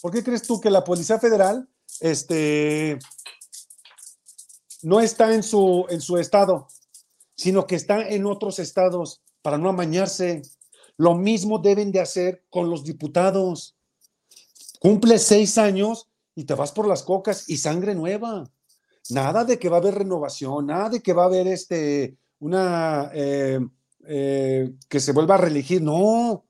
por 0.02 0.14
qué 0.14 0.24
crees 0.24 0.44
tú 0.44 0.62
que 0.62 0.70
la 0.70 0.86
Policía 0.86 1.20
Federal 1.20 1.68
este 2.00 2.98
no 4.84 5.02
está 5.02 5.34
en 5.34 5.44
su 5.44 5.86
en 5.90 6.00
su 6.00 6.18
estado, 6.18 6.70
sino 7.36 7.68
que 7.68 7.76
está 7.76 8.08
en 8.08 8.26
otros 8.26 8.60
estados 8.60 9.22
para 9.42 9.58
no 9.58 9.68
amañarse? 9.68 10.44
Lo 10.96 11.16
mismo 11.16 11.60
deben 11.60 11.92
de 11.92 12.00
hacer 12.00 12.46
con 12.50 12.70
los 12.70 12.86
diputados. 12.86 13.76
Cumple 14.80 15.20
seis 15.20 15.58
años 15.58 16.08
y 16.36 16.46
te 16.46 16.54
vas 16.54 16.72
por 16.72 16.88
las 16.88 17.04
cocas 17.04 17.50
y 17.50 17.58
sangre 17.58 17.96
nueva. 17.96 18.50
Nada 19.10 19.44
de 19.44 19.58
que 19.58 19.70
va 19.70 19.78
a 19.78 19.80
haber 19.80 19.96
renovación, 19.96 20.68
nada 20.68 20.90
de 20.90 21.02
que 21.02 21.14
va 21.14 21.24
a 21.24 21.26
haber 21.26 21.48
este 21.48 22.18
una 22.40 23.12
eh, 23.14 23.60
eh, 24.08 24.74
que 24.88 25.00
se 25.00 25.12
vuelva 25.12 25.36
a 25.36 25.40
reelegir. 25.40 25.82
No. 25.82 26.46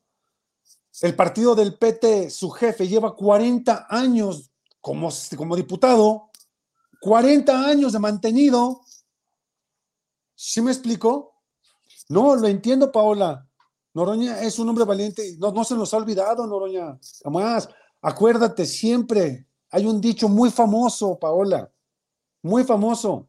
El 1.02 1.16
partido 1.16 1.56
del 1.56 1.78
PT, 1.78 2.30
su 2.30 2.50
jefe, 2.52 2.88
lleva 2.88 3.16
40 3.16 3.88
años 3.90 4.52
como, 4.80 5.10
como 5.38 5.56
diputado, 5.56 6.30
40 7.02 7.66
años 7.66 7.94
de 7.94 8.00
mantenido. 8.00 8.82
¿Sí 10.36 10.62
me 10.62 10.72
explico? 10.72 11.42
No, 12.10 12.36
lo 12.36 12.48
entiendo, 12.48 12.92
Paola. 12.92 13.48
Noroña 13.94 14.42
es 14.42 14.60
un 14.60 14.70
hombre 14.70 14.86
valiente. 14.86 15.36
No, 15.38 15.52
no 15.52 15.64
se 15.64 15.76
nos 15.76 15.94
ha 15.94 15.98
olvidado, 15.98 16.46
Noroña. 16.46 17.00
Jamás. 17.24 17.70
Acuérdate 18.02 18.66
siempre. 18.66 19.48
Hay 19.70 19.86
un 19.86 20.02
dicho 20.02 20.28
muy 20.28 20.52
famoso, 20.52 21.18
Paola, 21.18 21.72
muy 22.42 22.64
famoso, 22.64 23.28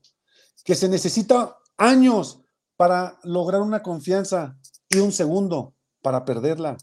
que 0.65 0.75
se 0.75 0.89
necesita 0.89 1.57
años 1.77 2.41
para 2.77 3.19
lograr 3.23 3.63
una 3.63 3.83
confianza 3.83 4.57
y 4.89 4.99
un 4.99 5.13
segundo 5.13 5.75
para 6.01 6.25
perderla. 6.25 6.77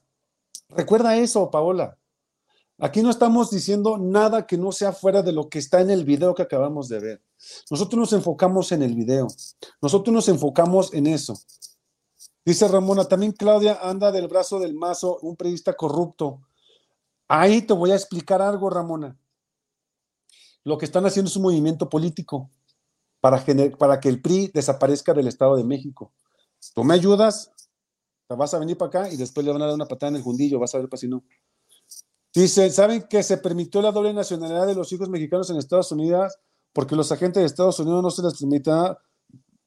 Recuerda 0.70 1.18
eso, 1.18 1.50
Paola. 1.50 1.98
Aquí 2.78 3.02
no 3.02 3.10
estamos 3.10 3.52
diciendo 3.52 3.98
nada 3.98 4.48
que 4.48 4.58
no 4.58 4.72
sea 4.72 4.94
fuera 4.94 5.22
de 5.22 5.34
lo 5.34 5.50
que 5.50 5.60
está 5.60 5.82
en 5.82 5.90
el 5.90 6.06
video 6.06 6.34
que 6.34 6.44
acabamos 6.44 6.88
de 6.88 7.00
ver. 7.00 7.22
Nosotros 7.70 8.00
nos 8.00 8.14
enfocamos 8.14 8.72
en 8.72 8.84
el 8.84 8.96
video. 8.96 9.28
Nosotros 9.82 10.14
nos 10.14 10.30
enfocamos 10.30 10.94
en 10.94 11.08
eso. 11.08 11.38
Dice 12.46 12.68
Ramona, 12.68 13.06
también 13.06 13.34
Claudia 13.34 13.80
anda 13.82 14.12
del 14.12 14.30
brazo 14.30 14.60
del 14.60 14.76
mazo, 14.76 15.20
un 15.22 15.36
periodista 15.36 15.74
corrupto. 15.74 16.42
Ahí 17.28 17.62
te 17.62 17.74
voy 17.74 17.92
a 17.92 17.96
explicar 17.96 18.42
algo, 18.42 18.70
Ramona. 18.70 19.18
Lo 20.64 20.78
que 20.78 20.86
están 20.86 21.06
haciendo 21.06 21.30
es 21.30 21.36
un 21.36 21.44
movimiento 21.44 21.90
político 21.90 22.50
para, 23.20 23.44
para 23.78 24.00
que 24.00 24.10
el 24.10 24.22
PRI 24.22 24.52
desaparezca 24.54 25.14
del 25.14 25.28
Estado 25.28 25.56
de 25.56 25.64
México. 25.64 26.14
Tú 26.74 26.84
me 26.84 26.94
ayudas, 26.94 27.52
te 28.28 28.36
vas 28.36 28.54
a 28.54 28.60
venir 28.60 28.78
para 28.78 28.88
acá 28.88 29.10
y 29.14 29.18
después 29.18 29.46
le 29.46 29.52
van 29.52 29.62
a 29.62 29.66
dar 29.66 29.76
una 29.76 29.88
patada 29.88 30.12
en 30.12 30.18
el 30.18 30.22
jundillo, 30.22 30.60
vas 30.60 30.76
a 30.76 30.80
ver 30.80 30.90
para 30.90 31.00
si 31.00 31.08
no. 31.08 31.24
Dice, 32.34 32.70
¿saben 32.70 33.04
que 33.10 33.24
se 33.24 33.38
permitió 33.38 33.82
la 33.82 33.92
doble 33.92 34.14
nacionalidad 34.14 34.68
de 34.68 34.76
los 34.76 34.92
hijos 34.94 35.10
mexicanos 35.10 35.50
en 35.50 35.58
Estados 35.58 35.92
Unidos? 35.92 36.38
Porque 36.74 36.96
los 36.96 37.12
agentes 37.12 37.42
de 37.42 37.48
Estados 37.48 37.80
Unidos 37.80 38.04
no 38.04 38.12
se 38.12 38.22
les 38.22 38.38
permite 38.38 38.72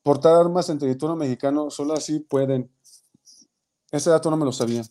portar 0.03 0.35
armas 0.37 0.69
en 0.69 0.79
territorio 0.79 1.17
mexicano, 1.17 1.71
solo 1.71 1.95
así 1.95 2.21
pueden. 2.21 2.71
Ese 3.91 4.11
dato 4.11 4.31
no 4.31 4.37
me 4.37 4.45
lo 4.45 4.53
sabía. 4.53 4.83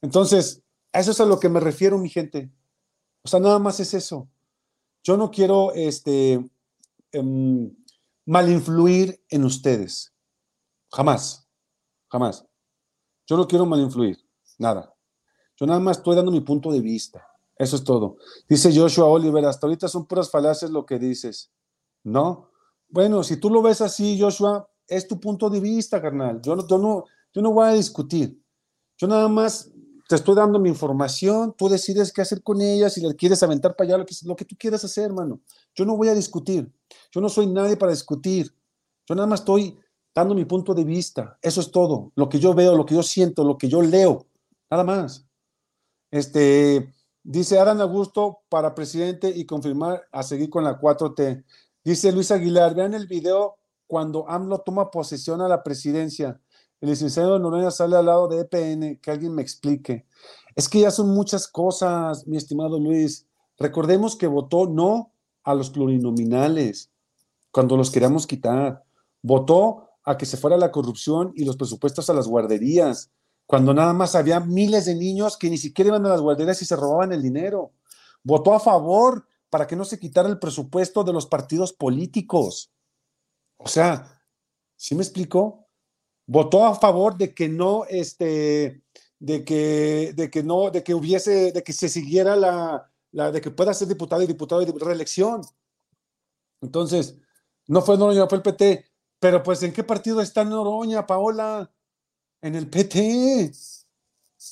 Entonces, 0.00 0.62
a 0.92 1.00
eso 1.00 1.10
es 1.10 1.20
a 1.20 1.26
lo 1.26 1.38
que 1.38 1.48
me 1.48 1.60
refiero, 1.60 1.98
mi 1.98 2.08
gente. 2.08 2.50
O 3.22 3.28
sea, 3.28 3.40
nada 3.40 3.58
más 3.58 3.80
es 3.80 3.94
eso. 3.94 4.28
Yo 5.02 5.16
no 5.16 5.30
quiero 5.30 5.72
este, 5.74 6.42
Em, 7.12 7.74
mal 8.26 8.50
influir 8.50 9.22
en 9.30 9.44
ustedes. 9.44 10.12
Jamás, 10.92 11.48
jamás. 12.10 12.44
Yo 13.26 13.36
no 13.36 13.46
quiero 13.46 13.64
mal 13.64 13.80
influir, 13.80 14.18
nada. 14.58 14.94
Yo 15.56 15.66
nada 15.66 15.80
más 15.80 15.98
estoy 15.98 16.16
dando 16.16 16.30
mi 16.30 16.40
punto 16.40 16.70
de 16.70 16.80
vista. 16.80 17.26
Eso 17.56 17.76
es 17.76 17.84
todo. 17.84 18.18
Dice 18.48 18.74
Joshua 18.74 19.06
Oliver, 19.06 19.44
hasta 19.44 19.66
ahorita 19.66 19.88
son 19.88 20.06
puras 20.06 20.30
falacias 20.30 20.70
lo 20.70 20.86
que 20.86 20.98
dices. 20.98 21.50
No, 22.04 22.50
bueno, 22.88 23.22
si 23.22 23.38
tú 23.38 23.50
lo 23.50 23.62
ves 23.62 23.80
así, 23.80 24.18
Joshua, 24.20 24.68
es 24.86 25.08
tu 25.08 25.18
punto 25.18 25.50
de 25.50 25.60
vista, 25.60 26.00
carnal. 26.00 26.40
Yo 26.42 26.66
yo 26.66 26.78
no, 26.78 27.04
yo 27.32 27.42
no 27.42 27.52
voy 27.52 27.68
a 27.68 27.72
discutir. 27.72 28.40
Yo 28.96 29.08
nada 29.08 29.28
más 29.28 29.72
te 30.08 30.14
estoy 30.14 30.34
dando 30.34 30.58
mi 30.58 30.70
información, 30.70 31.54
tú 31.56 31.68
decides 31.68 32.14
qué 32.14 32.22
hacer 32.22 32.42
con 32.42 32.62
ella, 32.62 32.88
si 32.88 33.06
le 33.06 33.14
quieres 33.14 33.42
aventar 33.42 33.76
para 33.76 33.88
allá, 33.88 33.98
lo 33.98 34.06
que, 34.06 34.14
lo 34.24 34.36
que 34.36 34.46
tú 34.46 34.56
quieras 34.58 34.82
hacer, 34.82 35.04
hermano. 35.04 35.40
Yo 35.74 35.84
no 35.84 35.98
voy 35.98 36.08
a 36.08 36.14
discutir. 36.14 36.72
Yo 37.12 37.20
no 37.20 37.28
soy 37.28 37.46
nadie 37.46 37.76
para 37.76 37.92
discutir. 37.92 38.50
Yo 39.06 39.14
nada 39.14 39.28
más 39.28 39.40
estoy 39.40 39.78
dando 40.14 40.34
mi 40.34 40.46
punto 40.46 40.72
de 40.72 40.84
vista. 40.84 41.38
Eso 41.42 41.60
es 41.60 41.70
todo. 41.70 42.10
Lo 42.16 42.26
que 42.30 42.38
yo 42.38 42.54
veo, 42.54 42.74
lo 42.74 42.86
que 42.86 42.94
yo 42.94 43.02
siento, 43.02 43.44
lo 43.44 43.58
que 43.58 43.68
yo 43.68 43.82
leo. 43.82 44.26
Nada 44.70 44.82
más. 44.82 45.26
Este, 46.10 46.94
dice 47.22 47.58
Adán 47.58 47.82
Augusto 47.82 48.38
para 48.48 48.74
presidente 48.74 49.28
y 49.28 49.44
confirmar 49.44 50.08
a 50.10 50.22
seguir 50.22 50.48
con 50.48 50.64
la 50.64 50.80
4T. 50.80 51.44
Dice 51.84 52.12
Luis 52.12 52.30
Aguilar, 52.30 52.74
vean 52.74 52.94
el 52.94 53.06
video 53.06 53.58
cuando 53.86 54.26
AMLO 54.26 54.60
toma 54.60 54.90
posesión 54.90 55.42
a 55.42 55.48
la 55.48 55.62
presidencia. 55.62 56.40
El 56.80 56.90
licenciado 56.90 57.38
Noroña 57.38 57.70
sale 57.70 57.96
al 57.96 58.06
lado 58.06 58.28
de 58.28 58.40
EPN, 58.40 59.00
que 59.00 59.10
alguien 59.10 59.34
me 59.34 59.42
explique. 59.42 60.06
Es 60.54 60.68
que 60.68 60.80
ya 60.80 60.90
son 60.90 61.08
muchas 61.08 61.48
cosas, 61.48 62.26
mi 62.26 62.36
estimado 62.36 62.78
Luis. 62.78 63.26
Recordemos 63.58 64.16
que 64.16 64.28
votó 64.28 64.66
no 64.66 65.12
a 65.42 65.54
los 65.54 65.70
plurinominales 65.70 66.90
cuando 67.50 67.76
los 67.76 67.90
queríamos 67.90 68.26
quitar. 68.26 68.84
Votó 69.22 69.88
a 70.04 70.16
que 70.16 70.26
se 70.26 70.36
fuera 70.36 70.56
la 70.56 70.70
corrupción 70.70 71.32
y 71.34 71.44
los 71.44 71.56
presupuestos 71.56 72.08
a 72.08 72.14
las 72.14 72.28
guarderías, 72.28 73.10
cuando 73.46 73.74
nada 73.74 73.92
más 73.92 74.14
había 74.14 74.40
miles 74.40 74.86
de 74.86 74.94
niños 74.94 75.36
que 75.36 75.50
ni 75.50 75.58
siquiera 75.58 75.88
iban 75.88 76.06
a 76.06 76.10
las 76.10 76.20
guarderías 76.20 76.62
y 76.62 76.64
se 76.64 76.76
robaban 76.76 77.12
el 77.12 77.22
dinero. 77.22 77.72
Votó 78.22 78.54
a 78.54 78.60
favor 78.60 79.26
para 79.50 79.66
que 79.66 79.76
no 79.76 79.84
se 79.84 79.98
quitara 79.98 80.28
el 80.28 80.38
presupuesto 80.38 81.02
de 81.02 81.12
los 81.12 81.26
partidos 81.26 81.72
políticos. 81.72 82.70
O 83.56 83.68
sea, 83.68 84.22
¿sí 84.76 84.94
me 84.94 85.02
explico? 85.02 85.67
Votó 86.28 86.66
a 86.66 86.74
favor 86.74 87.16
de 87.16 87.32
que 87.32 87.48
no, 87.48 87.86
este, 87.88 88.82
de 89.18 89.44
que, 89.44 90.12
de 90.14 90.30
que 90.30 90.42
no, 90.42 90.70
de 90.70 90.84
que 90.84 90.94
hubiese, 90.94 91.52
de 91.52 91.62
que 91.62 91.72
se 91.72 91.88
siguiera 91.88 92.36
la, 92.36 92.92
la 93.12 93.32
de 93.32 93.40
que 93.40 93.50
pueda 93.50 93.72
ser 93.72 93.88
diputado 93.88 94.22
y 94.22 94.26
diputado 94.26 94.60
de 94.60 94.72
reelección. 94.78 95.40
Entonces, 96.60 97.16
no 97.66 97.80
fue 97.80 97.96
Noroña, 97.96 98.26
fue 98.26 98.36
el 98.36 98.42
PT. 98.42 98.84
Pero 99.18 99.42
pues, 99.42 99.62
¿en 99.62 99.72
qué 99.72 99.82
partido 99.82 100.20
está 100.20 100.44
Noroña, 100.44 101.06
Paola? 101.06 101.72
En 102.42 102.54
el 102.54 102.68
PT. 102.68 103.50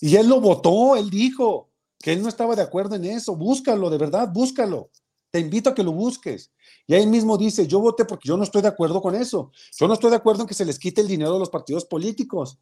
Y 0.01 0.17
él 0.17 0.29
lo 0.29 0.41
votó, 0.41 0.97
él 0.97 1.11
dijo 1.11 1.71
que 1.99 2.15
él 2.15 2.23
no 2.23 2.31
estaba 2.31 2.57
de 2.57 2.63
acuerdo 2.63 2.97
en 2.97 3.05
eso. 3.05 3.37
Búscalo, 3.37 3.91
de 3.91 3.99
verdad, 3.99 4.31
búscalo. 4.33 4.91
Te 5.31 5.41
invito 5.41 5.71
a 5.71 5.75
que 5.75 5.83
lo 5.83 5.93
busques. 5.93 6.53
Y 6.87 6.95
ahí 6.95 7.07
mismo 7.07 7.37
dice, 7.37 7.67
yo 7.67 7.81
voté 7.81 8.05
porque 8.05 8.29
yo 8.29 8.37
no 8.37 8.45
estoy 8.45 8.63
de 8.63 8.69
acuerdo 8.69 9.03
con 9.03 9.15
eso. 9.15 9.51
Yo 9.79 9.89
no 9.89 9.95
estoy 9.95 10.11
de 10.11 10.17
acuerdo 10.17 10.43
en 10.43 10.49
que 10.49 10.55
se 10.55 10.65
les 10.65 10.79
quite 10.79 11.01
el 11.01 11.09
dinero 11.09 11.33
de 11.33 11.39
los 11.39 11.51
partidos 11.51 11.85
políticos. 11.85 12.59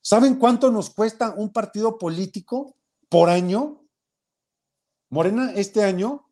¿Saben 0.00 0.36
cuánto 0.36 0.70
nos 0.70 0.90
cuesta 0.90 1.34
un 1.36 1.52
partido 1.52 1.98
político 1.98 2.76
por 3.08 3.28
año? 3.28 3.84
Morena, 5.10 5.52
este 5.54 5.84
año 5.84 6.28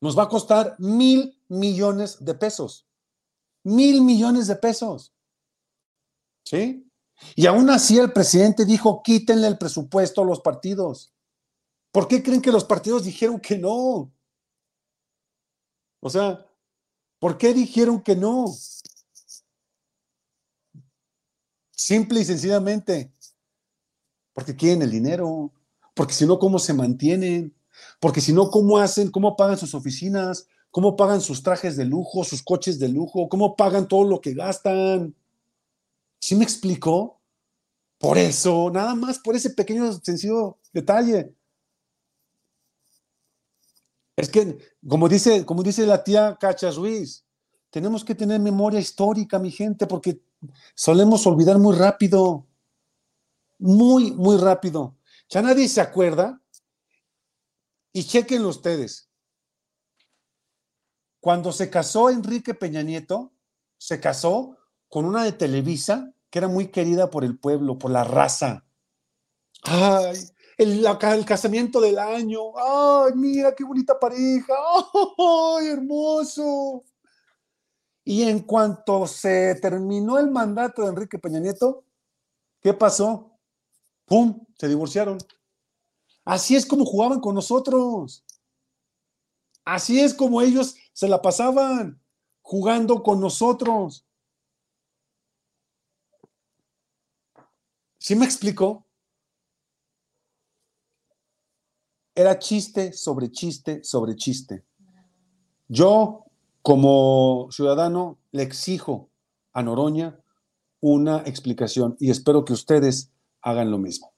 nos 0.00 0.18
va 0.18 0.24
a 0.24 0.28
costar 0.28 0.76
mil 0.78 1.40
millones 1.48 2.24
de 2.24 2.34
pesos. 2.34 2.86
Mil 3.62 4.02
millones 4.02 4.46
de 4.46 4.56
pesos. 4.56 5.14
¿Sí? 6.44 6.90
Y 7.36 7.46
aún 7.46 7.70
así 7.70 7.98
el 7.98 8.12
presidente 8.12 8.64
dijo, 8.64 9.02
quítenle 9.02 9.46
el 9.46 9.58
presupuesto 9.58 10.22
a 10.22 10.24
los 10.24 10.40
partidos. 10.40 11.11
¿Por 11.92 12.08
qué 12.08 12.22
creen 12.22 12.40
que 12.40 12.50
los 12.50 12.64
partidos 12.64 13.04
dijeron 13.04 13.38
que 13.38 13.58
no? 13.58 14.10
O 16.00 16.10
sea, 16.10 16.44
¿por 17.20 17.38
qué 17.38 17.52
dijeron 17.52 18.02
que 18.02 18.16
no? 18.16 18.46
Simple 21.70 22.20
y 22.20 22.24
sencillamente, 22.24 23.12
porque 24.32 24.56
quieren 24.56 24.82
el 24.82 24.90
dinero, 24.90 25.52
porque 25.94 26.14
si 26.14 26.26
no, 26.26 26.38
¿cómo 26.38 26.58
se 26.58 26.72
mantienen? 26.72 27.54
Porque 28.00 28.20
si 28.20 28.32
no, 28.32 28.50
¿cómo 28.50 28.78
hacen? 28.78 29.10
¿Cómo 29.10 29.36
pagan 29.36 29.58
sus 29.58 29.74
oficinas? 29.74 30.46
¿Cómo 30.70 30.96
pagan 30.96 31.20
sus 31.20 31.42
trajes 31.42 31.76
de 31.76 31.84
lujo, 31.84 32.24
sus 32.24 32.42
coches 32.42 32.78
de 32.78 32.88
lujo? 32.88 33.28
¿Cómo 33.28 33.54
pagan 33.56 33.86
todo 33.86 34.04
lo 34.04 34.20
que 34.20 34.32
gastan? 34.32 35.14
¿Sí 36.18 36.34
me 36.34 36.44
explico? 36.44 37.20
Por 37.98 38.16
eso, 38.16 38.70
nada 38.70 38.94
más 38.94 39.18
por 39.18 39.36
ese 39.36 39.50
pequeño 39.50 39.92
sencillo 39.92 40.58
detalle. 40.72 41.34
Es 44.16 44.28
que, 44.28 44.58
como 44.86 45.08
dice, 45.08 45.44
como 45.46 45.62
dice 45.62 45.86
la 45.86 46.04
tía 46.04 46.36
Cacha 46.38 46.70
Ruiz, 46.70 47.24
tenemos 47.70 48.04
que 48.04 48.14
tener 48.14 48.40
memoria 48.40 48.78
histórica, 48.78 49.38
mi 49.38 49.50
gente, 49.50 49.86
porque 49.86 50.20
solemos 50.74 51.26
olvidar 51.26 51.58
muy 51.58 51.76
rápido. 51.76 52.46
Muy, 53.58 54.12
muy 54.12 54.36
rápido. 54.36 54.98
Ya 55.28 55.40
nadie 55.40 55.68
se 55.68 55.80
acuerda 55.80 56.42
y 57.92 58.04
chequen 58.04 58.44
ustedes. 58.44 59.08
Cuando 61.20 61.52
se 61.52 61.70
casó 61.70 62.10
Enrique 62.10 62.54
Peña 62.54 62.82
Nieto, 62.82 63.32
se 63.78 64.00
casó 64.00 64.58
con 64.88 65.04
una 65.04 65.24
de 65.24 65.32
Televisa 65.32 66.12
que 66.28 66.38
era 66.38 66.48
muy 66.48 66.68
querida 66.68 67.08
por 67.10 67.24
el 67.24 67.38
pueblo, 67.38 67.78
por 67.78 67.90
la 67.90 68.04
raza. 68.04 68.66
Ay, 69.62 70.18
el, 70.62 71.24
casamiento 71.24 71.80
del 71.80 71.98
año. 71.98 72.40
Ay, 72.56 73.12
mira 73.14 73.54
qué 73.54 73.64
bonita 73.64 73.98
pareja. 73.98 74.54
Ay, 75.18 75.68
hermoso. 75.68 76.84
Y 78.04 78.22
en 78.22 78.40
cuanto 78.40 79.06
se 79.06 79.54
terminó 79.56 80.18
el 80.18 80.30
mandato 80.30 80.82
de 80.82 80.88
Enrique 80.88 81.18
Peña 81.18 81.38
Nieto, 81.38 81.84
¿qué 82.60 82.74
pasó? 82.74 83.38
¡Pum! 84.06 84.44
Se 84.58 84.68
divorciaron. 84.68 85.18
Así 86.24 86.56
es 86.56 86.66
como 86.66 86.84
jugaban 86.84 87.20
con 87.20 87.34
nosotros. 87.34 88.24
Así 89.64 90.00
es 90.00 90.14
como 90.14 90.42
ellos 90.42 90.76
se 90.92 91.08
la 91.08 91.22
pasaban 91.22 92.00
jugando 92.42 93.02
con 93.02 93.20
nosotros. 93.20 94.04
¿Sí 97.98 98.16
me 98.16 98.24
explico? 98.24 98.81
Era 102.14 102.38
chiste 102.38 102.92
sobre 102.92 103.30
chiste 103.30 103.82
sobre 103.82 104.16
chiste. 104.16 104.64
Yo, 105.68 106.24
como 106.60 107.48
ciudadano, 107.50 108.18
le 108.32 108.42
exijo 108.42 109.10
a 109.52 109.62
Noroña 109.62 110.20
una 110.80 111.22
explicación 111.24 111.96
y 111.98 112.10
espero 112.10 112.44
que 112.44 112.52
ustedes 112.52 113.12
hagan 113.40 113.70
lo 113.70 113.78
mismo. 113.78 114.12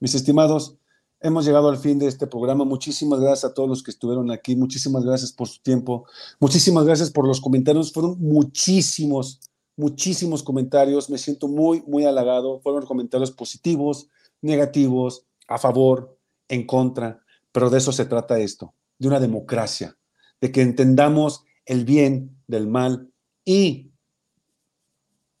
Mis 0.00 0.14
estimados, 0.14 0.78
Hemos 1.20 1.44
llegado 1.44 1.68
al 1.68 1.78
fin 1.78 1.98
de 1.98 2.06
este 2.06 2.28
programa. 2.28 2.64
Muchísimas 2.64 3.18
gracias 3.18 3.50
a 3.50 3.54
todos 3.54 3.68
los 3.68 3.82
que 3.82 3.90
estuvieron 3.90 4.30
aquí. 4.30 4.54
Muchísimas 4.54 5.04
gracias 5.04 5.32
por 5.32 5.48
su 5.48 5.60
tiempo. 5.60 6.06
Muchísimas 6.38 6.84
gracias 6.84 7.10
por 7.10 7.26
los 7.26 7.40
comentarios. 7.40 7.92
Fueron 7.92 8.20
muchísimos, 8.20 9.40
muchísimos 9.76 10.44
comentarios. 10.44 11.10
Me 11.10 11.18
siento 11.18 11.48
muy, 11.48 11.82
muy 11.88 12.04
halagado. 12.04 12.60
Fueron 12.60 12.86
comentarios 12.86 13.32
positivos, 13.32 14.08
negativos, 14.42 15.24
a 15.48 15.58
favor, 15.58 16.16
en 16.46 16.64
contra. 16.64 17.20
Pero 17.58 17.70
de 17.70 17.78
eso 17.78 17.90
se 17.90 18.04
trata 18.04 18.38
esto, 18.38 18.72
de 19.00 19.08
una 19.08 19.18
democracia, 19.18 19.96
de 20.40 20.52
que 20.52 20.62
entendamos 20.62 21.42
el 21.66 21.84
bien 21.84 22.38
del 22.46 22.68
mal 22.68 23.10
y 23.44 23.90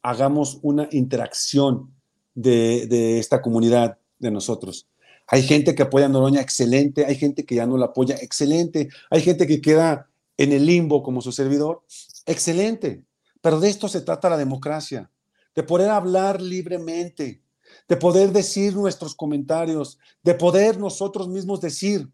hagamos 0.02 0.58
una 0.62 0.88
interacción 0.90 1.94
de, 2.34 3.20
esta 3.20 3.40
comunidad 3.40 3.98
de 4.18 4.32
nosotros. 4.32 4.88
Hay 5.28 5.44
gente 5.44 5.76
que 5.76 5.84
apoya 5.84 6.06
a 6.06 6.08
Noroña, 6.08 6.40
excelente. 6.40 7.06
Hay 7.06 7.14
gente 7.14 7.44
que 7.44 7.54
ya 7.54 7.68
no 7.68 7.78
la 7.78 7.86
apoya, 7.86 8.16
excelente. 8.16 8.88
Hay 9.10 9.20
gente 9.20 9.46
que 9.46 9.60
queda 9.60 10.10
en 10.36 10.50
el 10.50 10.66
limbo 10.66 11.04
como 11.04 11.22
su 11.22 11.30
servidor, 11.30 11.84
excelente. 12.26 13.04
Pero 13.40 13.60
de 13.60 13.68
esto 13.68 13.86
se 13.86 14.00
trata 14.00 14.28
la 14.28 14.36
democracia, 14.36 15.08
de 15.54 15.62
poder 15.62 15.90
hablar 15.90 16.42
libremente, 16.42 17.44
de 17.88 17.96
poder 17.96 18.32
decir 18.32 18.74
nuestros 18.74 19.14
comentarios, 19.14 19.98
de 20.22 20.34
poder 20.34 20.78
nosotros 20.78 21.26
mismos 21.28 21.60
decir, 21.60 22.08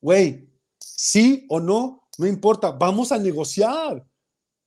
güey, 0.00 0.48
sí 0.78 1.46
o 1.48 1.60
no, 1.60 2.08
no 2.18 2.26
importa, 2.26 2.72
vamos 2.72 3.12
a 3.12 3.18
negociar. 3.18 4.04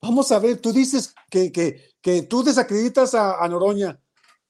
Vamos 0.00 0.32
a 0.32 0.38
ver, 0.38 0.60
tú 0.60 0.72
dices 0.72 1.14
que, 1.30 1.52
que, 1.52 2.22
tú 2.22 2.42
desacreditas 2.42 3.14
a 3.14 3.46
Noroña, 3.48 4.02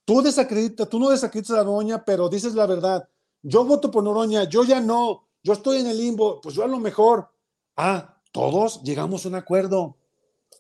Tú 0.05 0.20
desacreditas, 0.20 0.89
tú 0.89 0.98
no 0.98 1.10
desacreditas 1.10 1.56
a 1.56 1.64
Noroña, 1.64 2.05
pero 2.05 2.28
dices 2.28 2.55
la 2.55 2.66
verdad. 2.66 3.09
Yo 3.43 3.64
voto 3.64 3.90
por 3.90 4.02
Noroña, 4.02 4.44
yo 4.44 4.64
ya 4.64 4.81
no, 4.81 5.28
yo 5.43 5.52
estoy 5.52 5.81
en 5.81 5.86
el 5.86 5.98
limbo, 5.98 6.40
pues 6.40 6.55
yo 6.55 6.64
a 6.64 6.69
lo 6.69 6.78
mejor. 6.78 7.31
Ah, 7.77 8.20
todos 8.32 8.82
llegamos 8.82 9.24
a 9.24 9.28
un 9.28 9.36
acuerdo. 9.36 9.97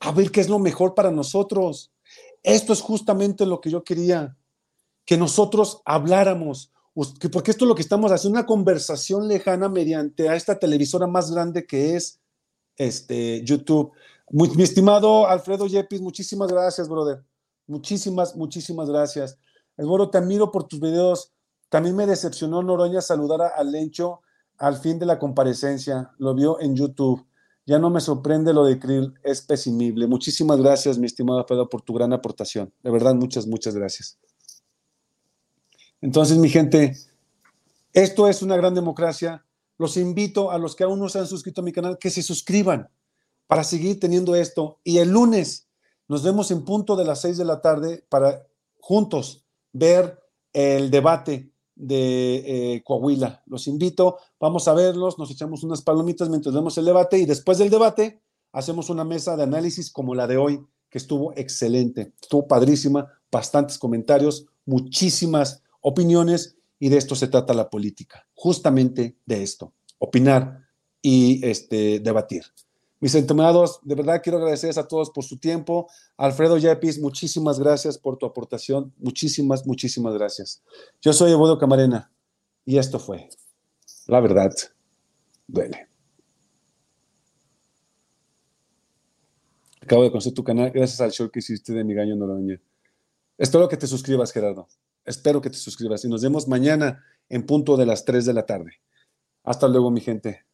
A 0.00 0.12
ver 0.12 0.30
qué 0.30 0.40
es 0.40 0.48
lo 0.48 0.58
mejor 0.58 0.94
para 0.94 1.10
nosotros. 1.10 1.92
Esto 2.42 2.72
es 2.72 2.80
justamente 2.80 3.46
lo 3.46 3.60
que 3.60 3.70
yo 3.70 3.84
quería, 3.84 4.36
que 5.04 5.16
nosotros 5.16 5.82
habláramos, 5.84 6.72
porque 6.94 7.50
esto 7.50 7.64
es 7.64 7.68
lo 7.68 7.74
que 7.74 7.82
estamos 7.82 8.12
haciendo, 8.12 8.38
una 8.38 8.46
conversación 8.46 9.28
lejana 9.28 9.68
mediante 9.68 10.28
a 10.28 10.36
esta 10.36 10.58
televisora 10.58 11.06
más 11.06 11.30
grande 11.30 11.66
que 11.66 11.96
es 11.96 12.20
este, 12.76 13.42
YouTube. 13.44 13.92
mi 14.30 14.62
estimado 14.62 15.26
Alfredo 15.26 15.66
Yepis, 15.66 16.00
muchísimas 16.00 16.50
gracias, 16.50 16.88
brother. 16.88 17.22
Muchísimas, 17.66 18.36
muchísimas 18.36 18.88
gracias. 18.88 19.38
Eduardo, 19.76 20.10
te 20.10 20.18
admiro 20.18 20.50
por 20.50 20.64
tus 20.64 20.80
videos. 20.80 21.32
También 21.68 21.96
me 21.96 22.06
decepcionó 22.06 22.62
Noroña 22.62 23.00
saludar 23.00 23.40
a 23.56 23.64
Lencho 23.64 24.20
al 24.58 24.76
fin 24.76 24.98
de 24.98 25.06
la 25.06 25.18
comparecencia. 25.18 26.10
Lo 26.18 26.34
vio 26.34 26.60
en 26.60 26.76
YouTube. 26.76 27.26
Ya 27.64 27.78
no 27.78 27.90
me 27.90 28.00
sorprende 28.00 28.52
lo 28.52 28.64
de 28.64 28.78
Krill, 28.78 29.14
es 29.22 29.40
pesimible. 29.40 30.06
Muchísimas 30.06 30.60
gracias, 30.60 30.98
mi 30.98 31.06
estimado 31.06 31.38
Alfredo, 31.38 31.68
por 31.68 31.82
tu 31.82 31.94
gran 31.94 32.12
aportación. 32.12 32.72
De 32.82 32.90
verdad, 32.90 33.14
muchas, 33.14 33.46
muchas 33.46 33.74
gracias. 33.74 34.18
Entonces, 36.02 36.36
mi 36.36 36.50
gente, 36.50 36.96
esto 37.94 38.28
es 38.28 38.42
una 38.42 38.56
gran 38.56 38.74
democracia. 38.74 39.46
Los 39.78 39.96
invito 39.96 40.50
a 40.50 40.58
los 40.58 40.76
que 40.76 40.84
aún 40.84 40.98
no 40.98 41.08
se 41.08 41.20
han 41.20 41.26
suscrito 41.26 41.62
a 41.62 41.64
mi 41.64 41.72
canal 41.72 41.96
que 41.98 42.10
se 42.10 42.22
suscriban 42.22 42.90
para 43.46 43.64
seguir 43.64 43.98
teniendo 43.98 44.34
esto. 44.34 44.80
Y 44.84 44.98
el 44.98 45.10
lunes 45.10 45.68
nos 46.08 46.22
vemos 46.22 46.50
en 46.50 46.64
punto 46.64 46.96
de 46.96 47.04
las 47.04 47.20
seis 47.20 47.38
de 47.38 47.44
la 47.44 47.62
tarde 47.62 48.04
para 48.08 48.46
juntos 48.80 49.44
ver 49.72 50.20
el 50.52 50.90
debate 50.90 51.52
de 51.74 52.74
eh, 52.74 52.82
Coahuila. 52.84 53.42
Los 53.46 53.66
invito, 53.66 54.18
vamos 54.38 54.68
a 54.68 54.74
verlos, 54.74 55.18
nos 55.18 55.30
echamos 55.30 55.62
unas 55.62 55.82
palomitas 55.82 56.28
mientras 56.28 56.54
vemos 56.54 56.76
el 56.78 56.84
debate 56.84 57.18
y 57.18 57.26
después 57.26 57.58
del 57.58 57.70
debate 57.70 58.20
hacemos 58.52 58.90
una 58.90 59.04
mesa 59.04 59.36
de 59.36 59.44
análisis 59.44 59.90
como 59.90 60.14
la 60.14 60.26
de 60.26 60.36
hoy, 60.36 60.66
que 60.90 60.98
estuvo 60.98 61.32
excelente, 61.36 62.12
estuvo 62.20 62.46
padrísima, 62.46 63.08
bastantes 63.30 63.78
comentarios, 63.78 64.46
muchísimas 64.66 65.61
opiniones 65.82 66.56
y 66.78 66.88
de 66.88 66.96
esto 66.96 67.14
se 67.14 67.28
trata 67.28 67.54
la 67.54 67.70
política, 67.70 68.26
justamente 68.34 69.18
de 69.26 69.42
esto, 69.42 69.74
opinar 69.98 70.62
y 71.00 71.46
este, 71.46 72.00
debatir. 72.00 72.44
Mis 73.02 73.16
estimados, 73.16 73.80
de 73.82 73.96
verdad 73.96 74.20
quiero 74.22 74.38
agradecerles 74.38 74.78
a 74.78 74.86
todos 74.86 75.10
por 75.10 75.24
su 75.24 75.38
tiempo. 75.38 75.88
Alfredo 76.16 76.56
Yapis, 76.56 77.00
muchísimas 77.00 77.58
gracias 77.58 77.98
por 77.98 78.16
tu 78.16 78.26
aportación. 78.26 78.94
Muchísimas, 78.96 79.66
muchísimas 79.66 80.14
gracias. 80.14 80.62
Yo 81.00 81.12
soy 81.12 81.32
Evodo 81.32 81.58
Camarena 81.58 82.12
y 82.64 82.78
esto 82.78 83.00
fue 83.00 83.28
La 84.06 84.20
Verdad 84.20 84.52
Duele. 85.48 85.88
Acabo 89.80 90.04
de 90.04 90.10
conocer 90.10 90.32
tu 90.32 90.44
canal 90.44 90.70
gracias 90.70 91.00
al 91.00 91.10
show 91.10 91.28
que 91.28 91.40
hiciste 91.40 91.72
de 91.72 91.82
mi 91.82 91.94
gallo 91.94 92.14
Noroña. 92.14 92.60
Espero 93.36 93.68
que 93.68 93.76
te 93.76 93.88
suscribas, 93.88 94.32
Gerardo. 94.32 94.68
Espero 95.04 95.40
que 95.40 95.50
te 95.50 95.56
suscribas 95.56 96.04
y 96.04 96.08
nos 96.08 96.22
vemos 96.22 96.48
mañana 96.48 97.04
en 97.28 97.44
punto 97.44 97.76
de 97.76 97.86
las 97.86 98.04
3 98.04 98.24
de 98.24 98.32
la 98.32 98.46
tarde. 98.46 98.80
Hasta 99.42 99.68
luego, 99.68 99.90
mi 99.90 100.00
gente. 100.00 100.44